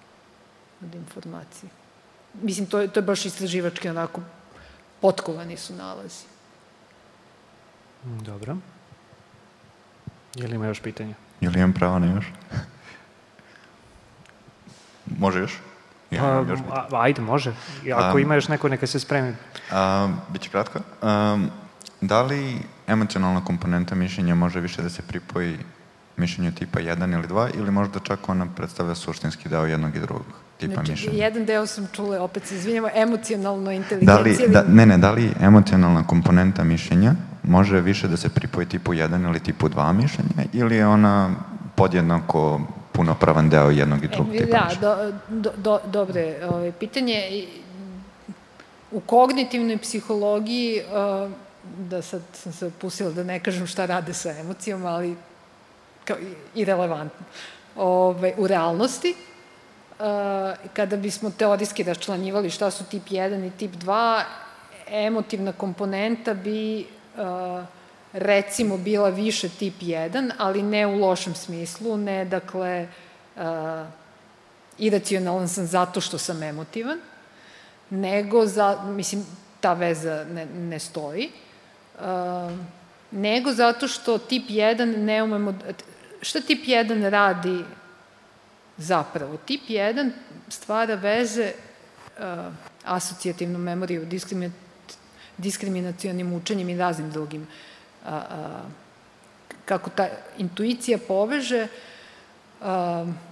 [0.85, 1.71] od informacije.
[2.43, 4.21] Mislim, to je, to je baš istraživački onako
[5.01, 6.25] potkovani su nalazi.
[8.05, 8.57] Dobro.
[10.35, 11.15] Je li ima još pitanja?
[11.41, 12.27] Je li imam pravo na još?
[15.19, 15.59] može još?
[16.11, 16.61] Ja, pa, još
[16.93, 17.55] ajde, može.
[17.95, 19.35] Ako um, ima još neko, neka se spremi.
[19.73, 20.79] Um, biće kratko.
[21.03, 21.51] Um,
[22.01, 22.57] Da li
[22.87, 25.59] emocionalna komponenta mišljenja može više da se pripoji
[26.17, 30.27] mišljenju tipa 1 ili 2 ili možda čak ona predstavlja suštinski deo jednog i drugog
[30.59, 31.25] tipa znači, mišljenja?
[31.25, 34.17] Jedan deo sam čula, opet se izvinjamo, emocionalno inteligencija.
[34.17, 34.53] Da li, ili...
[34.53, 39.29] da, ne, ne, da li emocionalna komponenta mišljenja može više da se pripoji tipu 1
[39.29, 41.35] ili tipu 2 mišljenja ili je ona
[41.75, 42.61] podjednako
[42.93, 44.81] punopravan deo jednog i drugog e, tipa da, mišljenja?
[44.81, 47.47] Da, do, do, dobre ovaj, pitanje.
[48.93, 51.31] U kognitivnoj psihologiji uh,
[51.79, 55.17] da sad sam se opustila da ne kažem šta rade sa emocijama, ali
[56.05, 56.17] kao
[56.55, 57.27] irelevantno.
[57.77, 59.15] Ove, u realnosti,
[59.99, 60.05] uh,
[60.73, 64.23] kada bismo teorijski raščlanjivali šta su tip 1 i tip 2,
[64.91, 67.65] emotivna komponenta bi uh,
[68.13, 72.89] recimo bila više tip 1, ali ne u lošem smislu, ne dakle
[73.37, 73.43] uh,
[74.79, 76.99] iracionalan sam zato što sam emotivan,
[77.91, 79.27] nego za, mislim,
[79.61, 81.50] ta veza ne, ne stoji, uh,
[83.11, 85.55] nego zato što tip 1 ne umemo,
[86.23, 87.65] šta tip 1 radi
[88.77, 89.37] zapravo?
[89.37, 90.11] Tip 1
[90.49, 92.53] stvara veze uh,
[92.85, 94.53] asocijativnom memoriju, diskriminat,
[95.37, 97.47] diskriminacijonim učenjem i raznim drugim
[99.65, 100.09] kako ta
[100.39, 101.67] intuicija poveže
[102.61, 102.67] uh,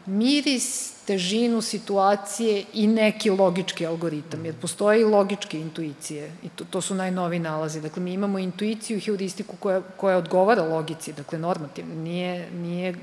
[0.07, 6.81] miris, težinu situacije i neki logički algoritam, jer postoje i logičke intuicije i to, to
[6.81, 7.81] su najnovi nalazi.
[7.81, 12.95] Dakle, mi imamo intuiciju i heuristiku koja, koja odgovara logici, dakle, normativno, nije, nije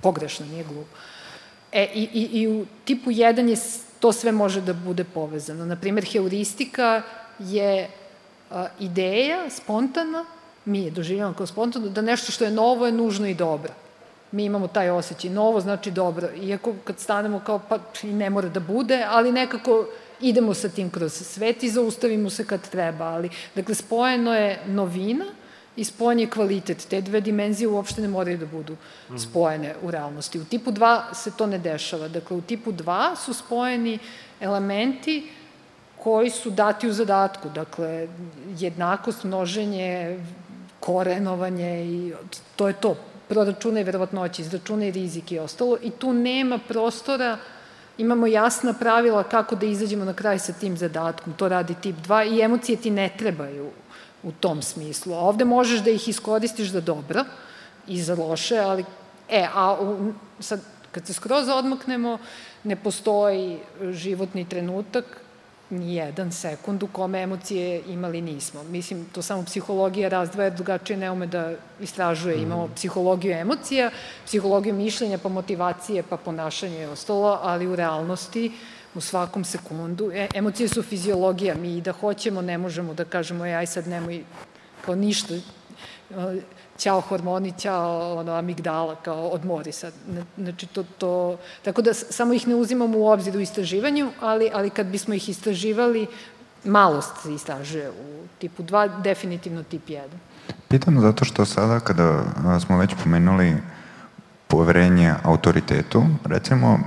[0.00, 0.98] pogrešno, nije glupo.
[1.72, 3.56] E, i, i, i u tipu 1 je,
[4.00, 5.66] to sve može da bude povezano.
[5.66, 7.02] Naprimer, heuristika
[7.38, 7.88] je
[8.50, 10.24] a, ideja, spontana,
[10.64, 13.72] mi je doživljamo kao spontano, da nešto što je novo je nužno i dobro.
[14.32, 15.30] Mi imamo taj osjećaj.
[15.30, 16.28] Novo znači dobro.
[16.42, 19.86] Iako kad stanemo kao, pa i ne mora da bude, ali nekako
[20.20, 23.04] idemo sa tim kroz svet i zaustavimo se kad treba.
[23.04, 25.24] Ali, dakle, spojeno je novina
[25.76, 26.86] i spojen je kvalitet.
[26.88, 28.76] Te dve dimenzije uopšte ne moraju da budu
[29.18, 30.40] spojene u realnosti.
[30.40, 32.08] U tipu 2 se to ne dešava.
[32.08, 33.98] Dakle, u tipu 2 su spojeni
[34.40, 35.30] elementi
[35.98, 37.48] koji su dati u zadatku.
[37.48, 38.08] Dakle,
[38.58, 40.18] jednakost, množenje,
[40.80, 42.12] korenovanje i
[42.56, 42.96] to je to.
[43.32, 47.38] Proračunaj verovatnoće, izračunaj rizik i ostalo i tu nema prostora
[47.98, 51.32] imamo jasna pravila kako da izađemo na kraj sa tim zadatkom.
[51.32, 53.70] To radi tip 2 i emocije ti ne trebaju
[54.22, 55.14] u tom smislu.
[55.14, 57.24] Ovde možeš da ih iskoristiš za dobro
[57.86, 58.84] i za loše, ali
[59.28, 60.60] e, a u, sad
[60.90, 62.18] kad se skroz odmaknemo,
[62.64, 63.58] ne postoji
[63.92, 65.04] životni trenutak
[65.72, 68.62] ni jedan sekund u kome emocije imali nismo.
[68.62, 72.36] Mislim, to samo psihologija razdvaja drugačije ne ume da istražuje.
[72.36, 72.44] Mhm.
[72.44, 73.90] Imamo psihologiju emocija,
[74.26, 78.52] psihologiju mišljenja, pa motivacije, pa ponašanje i ostalo, ali u realnosti
[78.94, 80.10] u svakom sekundu.
[80.14, 81.54] E, emocije su fiziologija.
[81.54, 84.24] Mi i da hoćemo ne možemo da kažemo, e, aj sad nemoj
[84.84, 85.34] kao ništa
[86.78, 89.92] ćao hormoni, ćao ono, amigdala, kao odmori sad.
[90.38, 94.70] Znači, to, to, tako da samo ih ne uzimamo u obzir u istraživanju, ali, ali
[94.70, 96.06] kad bismo ih istraživali,
[96.64, 100.00] malost se istražuje u tipu 2, definitivno tip 1.
[100.68, 102.24] Pitam zato što sada kada
[102.60, 103.56] smo već pomenuli
[104.48, 106.78] poverenje autoritetu, recimo,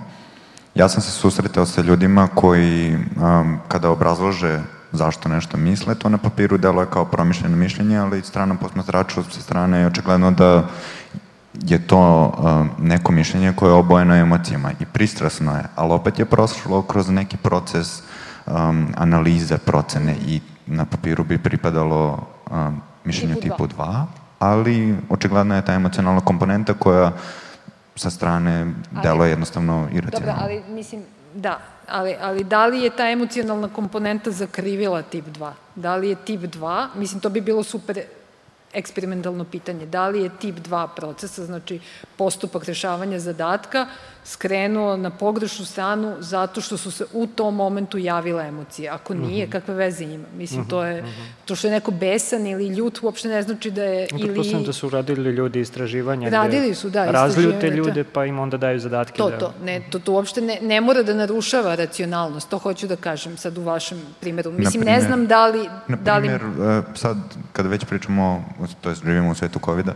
[0.76, 4.62] ja sam se susretao sa ljudima koji um, kada obrazlože
[4.96, 9.80] zašto nešto misle, to na papiru deluje kao promišljeno mišljenje, ali strana posmatrača sa strane
[9.80, 10.64] je očigledno da
[11.54, 16.26] je to uh, neko mišljenje koje je obojeno emocijama i pristrasno je, ali opet je
[16.26, 18.02] prošlo kroz neki proces
[18.46, 24.06] um, analize, procene i na papiru bi pripadalo um, mišljenju tipu 2,
[24.40, 27.12] ali očigledno je ta emocionalna komponenta koja
[27.96, 28.74] sa strane
[29.04, 30.42] deluje jednostavno iracionalno.
[30.42, 31.02] Dobro, ali mislim,
[31.36, 35.52] da, ali, ali da li je ta emocionalna komponenta zakrivila tip 2?
[35.76, 38.02] Da li je tip 2, mislim to bi bilo super
[38.74, 41.80] eksperimentalno pitanje, da li je tip 2 procesa, znači
[42.18, 43.88] postupak rešavanja zadatka,
[44.26, 48.90] skrenuo na pogrešnu stranu zato što su se u tom momentu javile emocije.
[48.90, 49.52] Ako nije, mm -hmm.
[49.52, 50.26] kakve veze ima?
[50.38, 50.70] Mislim, mm -hmm.
[50.70, 51.22] to je, mhm.
[51.46, 54.08] to što je neko besan ili ljut uopšte ne znači da je...
[54.18, 54.66] Ili...
[54.66, 56.30] da su radili ljudi istraživanja.
[56.30, 57.12] Radili su, da.
[57.12, 59.18] Razljute ljude, pa im onda daju zadatke.
[59.18, 59.38] To, da...
[59.38, 59.54] to.
[59.64, 62.50] Ne, to, to uopšte ne, ne mora da narušava racionalnost.
[62.50, 64.52] To hoću da kažem sad u vašem primeru.
[64.52, 65.70] Mislim, primer, ne znam da li...
[65.88, 66.28] Na da li...
[66.28, 66.40] E,
[66.96, 67.18] sad,
[67.54, 68.46] kada već pričamo,
[68.82, 69.94] to je živimo u svetu COVID-a,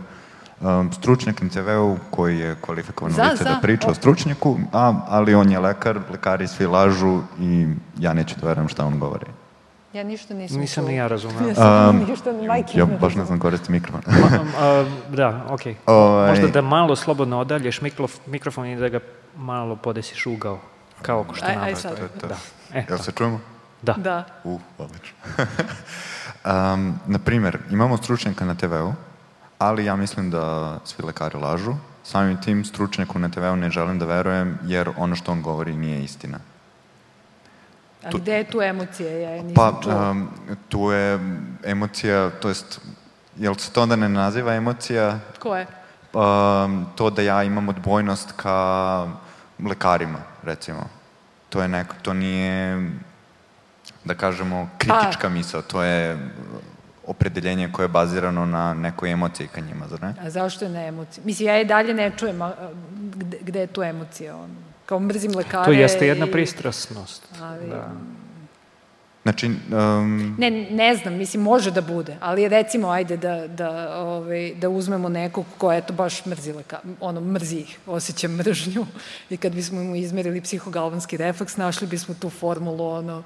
[0.92, 3.54] stručnjak MCV-u koji je kvalifikovan za, lice da za.
[3.54, 7.66] da priča o stručnjaku, a, ali on je lekar, lekari svi lažu i
[7.98, 9.26] ja neću da verujem šta on govori.
[9.92, 11.52] Ja ništa nisam Nisam ni ja razumela.
[11.58, 14.00] Ja um, ništa, majke ja baš ne znam koristiti mikrofon.
[14.06, 14.40] Ma,
[14.80, 15.74] uh, da, okej.
[15.74, 15.76] Okay.
[15.86, 16.30] Ovaj...
[16.30, 17.80] Možda da malo slobodno odalješ
[18.26, 19.00] mikrofon i da ga
[19.36, 20.58] malo podesiš ugao,
[21.02, 21.96] kao ko što aj, aj sad.
[21.96, 22.26] To, to.
[22.26, 22.36] Da.
[22.74, 23.40] E, Jel se čujemo?
[23.82, 23.92] Da.
[23.92, 24.24] Da.
[24.44, 25.16] U, odlično.
[26.74, 28.92] um, naprimer, imamo stručnjaka na TV-u
[29.60, 31.74] ali ja mislim da svi lekari lažu.
[32.04, 36.04] Samim tim stručnjaku na TV-u ne želim da verujem, jer ono što on govori nije
[36.04, 36.38] istina.
[38.04, 39.10] A tu, gde je tu emocija?
[39.10, 40.10] Ja je nisam pa, čula.
[40.10, 40.28] Um,
[40.68, 41.18] tu je
[41.64, 42.80] emocija, to jest,
[43.36, 45.18] jel se to onda ne naziva emocija?
[45.38, 45.66] Ko je?
[46.12, 49.08] Um, to da ja imam odbojnost ka
[49.68, 50.88] lekarima, recimo.
[51.48, 52.90] To je neko, to nije,
[54.04, 56.18] da kažemo, kritička pa, misla, to je
[57.06, 60.14] opredeljenje koje je bazirano na nekoj emociji ka njima, zar ne?
[60.22, 61.24] A zašto je na emociji?
[61.24, 62.52] Mislim, ja i dalje ne čujem a,
[63.16, 64.36] gde, gde je tu emocija.
[64.36, 64.50] On,
[64.86, 65.64] kao mrzim lekare.
[65.64, 66.30] To jeste jedna i...
[66.30, 67.28] pristrasnost.
[67.40, 67.90] Ali, da.
[69.22, 70.36] Znači, um...
[70.38, 75.08] Ne, ne znam, mislim, može da bude, ali recimo, ajde da, da, ovaj, da uzmemo
[75.08, 78.86] nekog ko, eto, baš mrzi leka, ono, mrzi ih, osjeća mržnju
[79.30, 83.22] i kad bismo mu izmerili psihogalvanski refleks, našli bismo tu formulu, ono,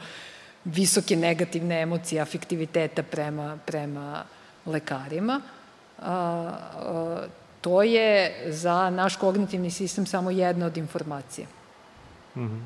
[0.64, 4.24] visoke negativne emocije, afektiviteta prema, prema
[4.66, 5.40] lekarima.
[5.98, 7.26] A, a,
[7.60, 11.46] to je za naš kognitivni sistem samo jedna od informacija.
[12.36, 12.62] Mm -hmm.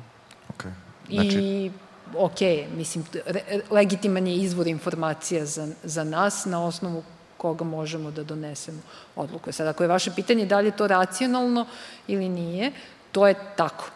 [0.53, 0.71] okay.
[1.09, 1.39] znači...
[1.39, 1.71] I
[2.17, 2.41] ok,
[2.75, 7.03] mislim, re, legitiman je izvor informacija za, za nas na osnovu
[7.37, 8.81] koga možemo da donesemo
[9.15, 9.51] odluku.
[9.51, 11.65] Sad, ako je vaše pitanje da li je to racionalno
[12.07, 12.71] ili nije,
[13.11, 13.91] to je tako.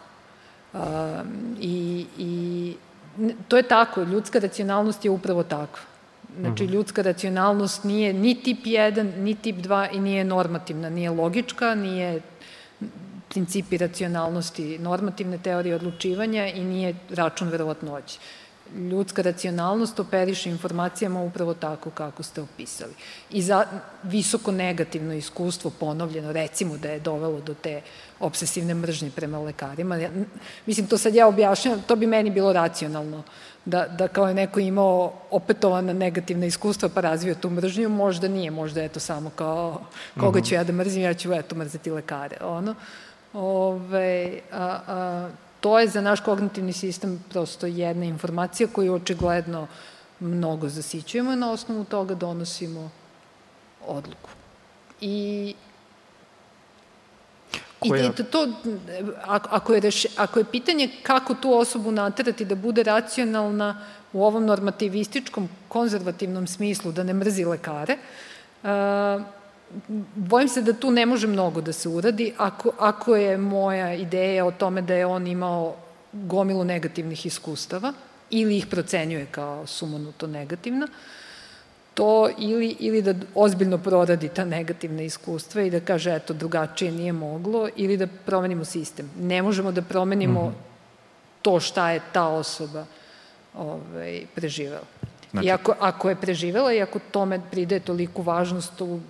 [0.72, 0.80] Um,
[1.60, 2.76] i, I
[3.48, 5.82] to je tako, ljudska racionalnost je upravo takva.
[6.40, 6.72] Znači, mhm.
[6.72, 12.20] ljudska racionalnost nije ni tip 1, ni tip 2 i nije normativna, nije logička, nije
[13.28, 18.18] principi racionalnosti normativne teorije odlučivanja i nije račun verovatnoći.
[18.76, 22.92] Ljudska racionalnost operiše informacijama upravo tako kako ste opisali.
[23.30, 23.66] I za
[24.02, 27.80] visoko negativno iskustvo ponovljeno, recimo da je dovelo do te
[28.20, 29.96] obsesivne mržnje prema lekarima.
[29.96, 30.10] Ja,
[30.66, 33.22] mislim, to sad ja objašnjam, to bi meni bilo racionalno.
[33.64, 38.50] Da, da kao je neko imao opetovana negativna iskustva pa razvio tu mržnju, možda nije,
[38.50, 39.82] možda je to samo kao
[40.20, 40.46] koga mhm.
[40.46, 42.36] ću ja da mrzim, ja ću eto mrzeti lekare.
[42.40, 42.74] Ono.
[43.32, 45.28] Ove, a, a,
[45.64, 49.66] to je za naš kognitivni sistem prosto jedna informacija koju očigledno
[50.20, 52.90] mnogo zasićujemo i na osnovu toga donosimo
[53.86, 54.30] odluku.
[55.00, 55.54] I
[57.78, 58.04] Koja...
[58.04, 58.48] I to, to
[59.26, 64.44] ako, je reš, ako je pitanje kako tu osobu naterati da bude racionalna u ovom
[64.44, 67.96] normativističkom, konzervativnom smislu, da ne mrzi lekare,
[68.62, 68.68] uh,
[70.14, 74.46] bojim se da tu ne može mnogo da se uradi ako, ako je moja ideja
[74.46, 75.76] o tome da je on imao
[76.12, 77.92] gomilu negativnih iskustava
[78.30, 80.88] ili ih procenjuje kao sumanuto negativna,
[81.94, 87.12] to ili, ili da ozbiljno proradi ta negativna iskustva i da kaže eto drugačije nije
[87.12, 89.10] moglo ili da promenimo sistem.
[89.20, 91.42] Ne možemo da promenimo mm -hmm.
[91.42, 92.84] to šta je ta osoba
[93.54, 94.82] ovaj, preživela.
[95.30, 99.00] Znači, I ako, ako je preživela i ako tome pride toliku važnost, to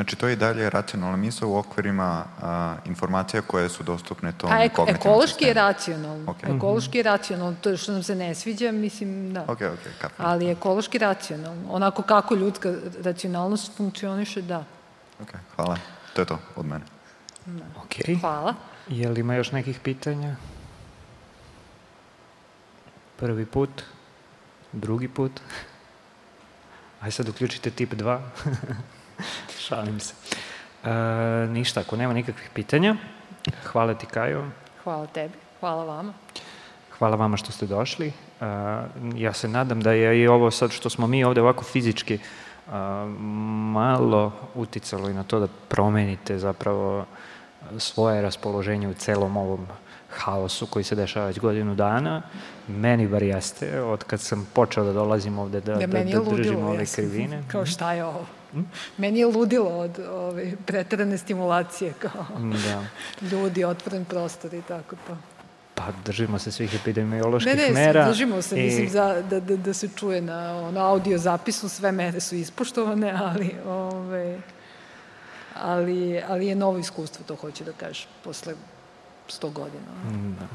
[0.00, 4.50] Znači, to je i dalje racionalna misla u okvirima a, informacija koje su dostupne tom
[4.52, 6.32] A ek, ekološki je racionalno.
[6.32, 6.56] Okay.
[6.56, 7.56] Ekološki je racionalno.
[7.60, 9.42] To je što nam se ne sviđa, mislim, da.
[9.42, 10.26] Ok, ok, kapim.
[10.26, 11.62] Ali ekološki racionalno.
[11.70, 14.64] Onako kako ljudska racionalnost funkcioniše, da.
[15.22, 15.76] Ok, hvala.
[16.14, 16.84] To je to od mene.
[17.46, 17.64] Da.
[17.76, 18.20] Ok.
[18.20, 18.54] Hvala.
[18.88, 20.36] Je li ima još nekih pitanja?
[23.16, 23.82] Prvi put?
[24.72, 25.40] Drugi put?
[27.00, 28.20] Aj sad uključite tip 2.
[29.66, 30.14] Šalim se.
[30.84, 30.90] E,
[31.48, 32.96] ništa, ako nema nikakvih pitanja,
[33.64, 34.44] hvala ti Kajo.
[34.84, 36.12] Hvala tebi, hvala vama.
[36.98, 38.08] Hvala vama što ste došli.
[38.08, 38.12] E,
[39.14, 42.20] ja se nadam da je i ovo sad što smo mi ovde ovako fizički e,
[43.72, 47.06] malo uticalo i na to da promenite zapravo
[47.78, 49.66] svoje raspoloženje u celom ovom
[50.10, 52.22] haosu koji se dešava već godinu dana.
[52.68, 56.64] Meni bar jeste, od kad sam počeo da dolazim ovde da, da, da, da držim
[56.64, 57.42] ove krivine.
[57.48, 58.26] Kao šta je ovo?
[58.52, 58.60] Hm?
[58.96, 62.84] Meni je ludilo od ove, pretrane stimulacije, kao da.
[63.26, 65.16] ljudi, otvoren prostor i tako to.
[65.74, 68.04] Pa držimo se svih epidemioloških ne, ne, mera.
[68.04, 68.64] Ne, držimo se, i...
[68.64, 73.12] mislim, za, da, da, da se čuje na ono, audio zapisu, sve mere su ispoštovane,
[73.26, 74.38] ali, ove,
[75.54, 78.54] ali, ali je novo iskustvo, to hoću da kažem, posle
[79.28, 79.86] 100 godina.
[80.38, 80.46] Da.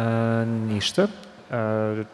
[0.00, 1.02] E, ništa.
[1.50, 2.04] E,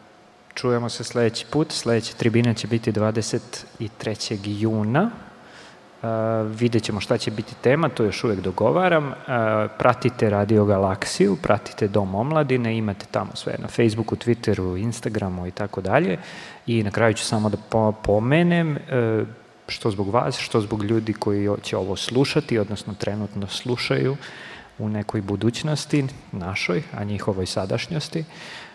[0.60, 1.72] čujemo se sledeći put.
[1.72, 4.38] Sledeća tribina će biti 23.
[4.44, 5.10] juna.
[6.02, 6.08] Uh,
[6.60, 9.06] vidjet ćemo šta će biti tema, to još uvek dogovaram.
[9.08, 9.14] Uh,
[9.78, 15.80] pratite Radio Galaksiju, pratite Dom omladine, imate tamo sve na Facebooku, Twitteru, Instagramu i tako
[15.80, 16.18] dalje.
[16.66, 17.56] I na kraju ću samo da
[18.02, 19.26] pomenem, uh,
[19.68, 24.16] što zbog vas, što zbog ljudi koji će ovo slušati, odnosno trenutno slušaju
[24.78, 28.20] u nekoj budućnosti našoj, a njihovoj sadašnjosti.
[28.20, 28.69] Uh,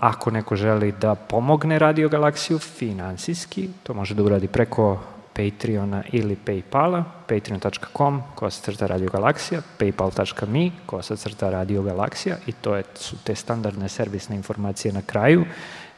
[0.00, 5.00] ako neko želi da pomogne Radio Galaksiju finansijski, to može da uradi preko
[5.32, 12.76] Patreona ili Paypala, patreon.com, kosa crta Radio Galaksija, paypal.me, kosa crta Radio Galaksija i to
[12.76, 15.44] je, su te standardne servisne informacije na kraju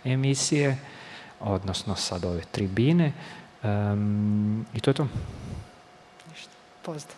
[0.05, 0.78] emisije,
[1.40, 3.12] odnosno sad ove tribine.
[3.62, 5.06] Um, I to je to.
[6.31, 6.51] Ništa.
[6.82, 7.16] Pozdrav.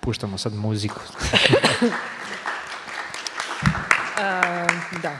[0.00, 1.00] Puštamo sad muziku.
[4.18, 4.57] uh,
[4.96, 5.12] da.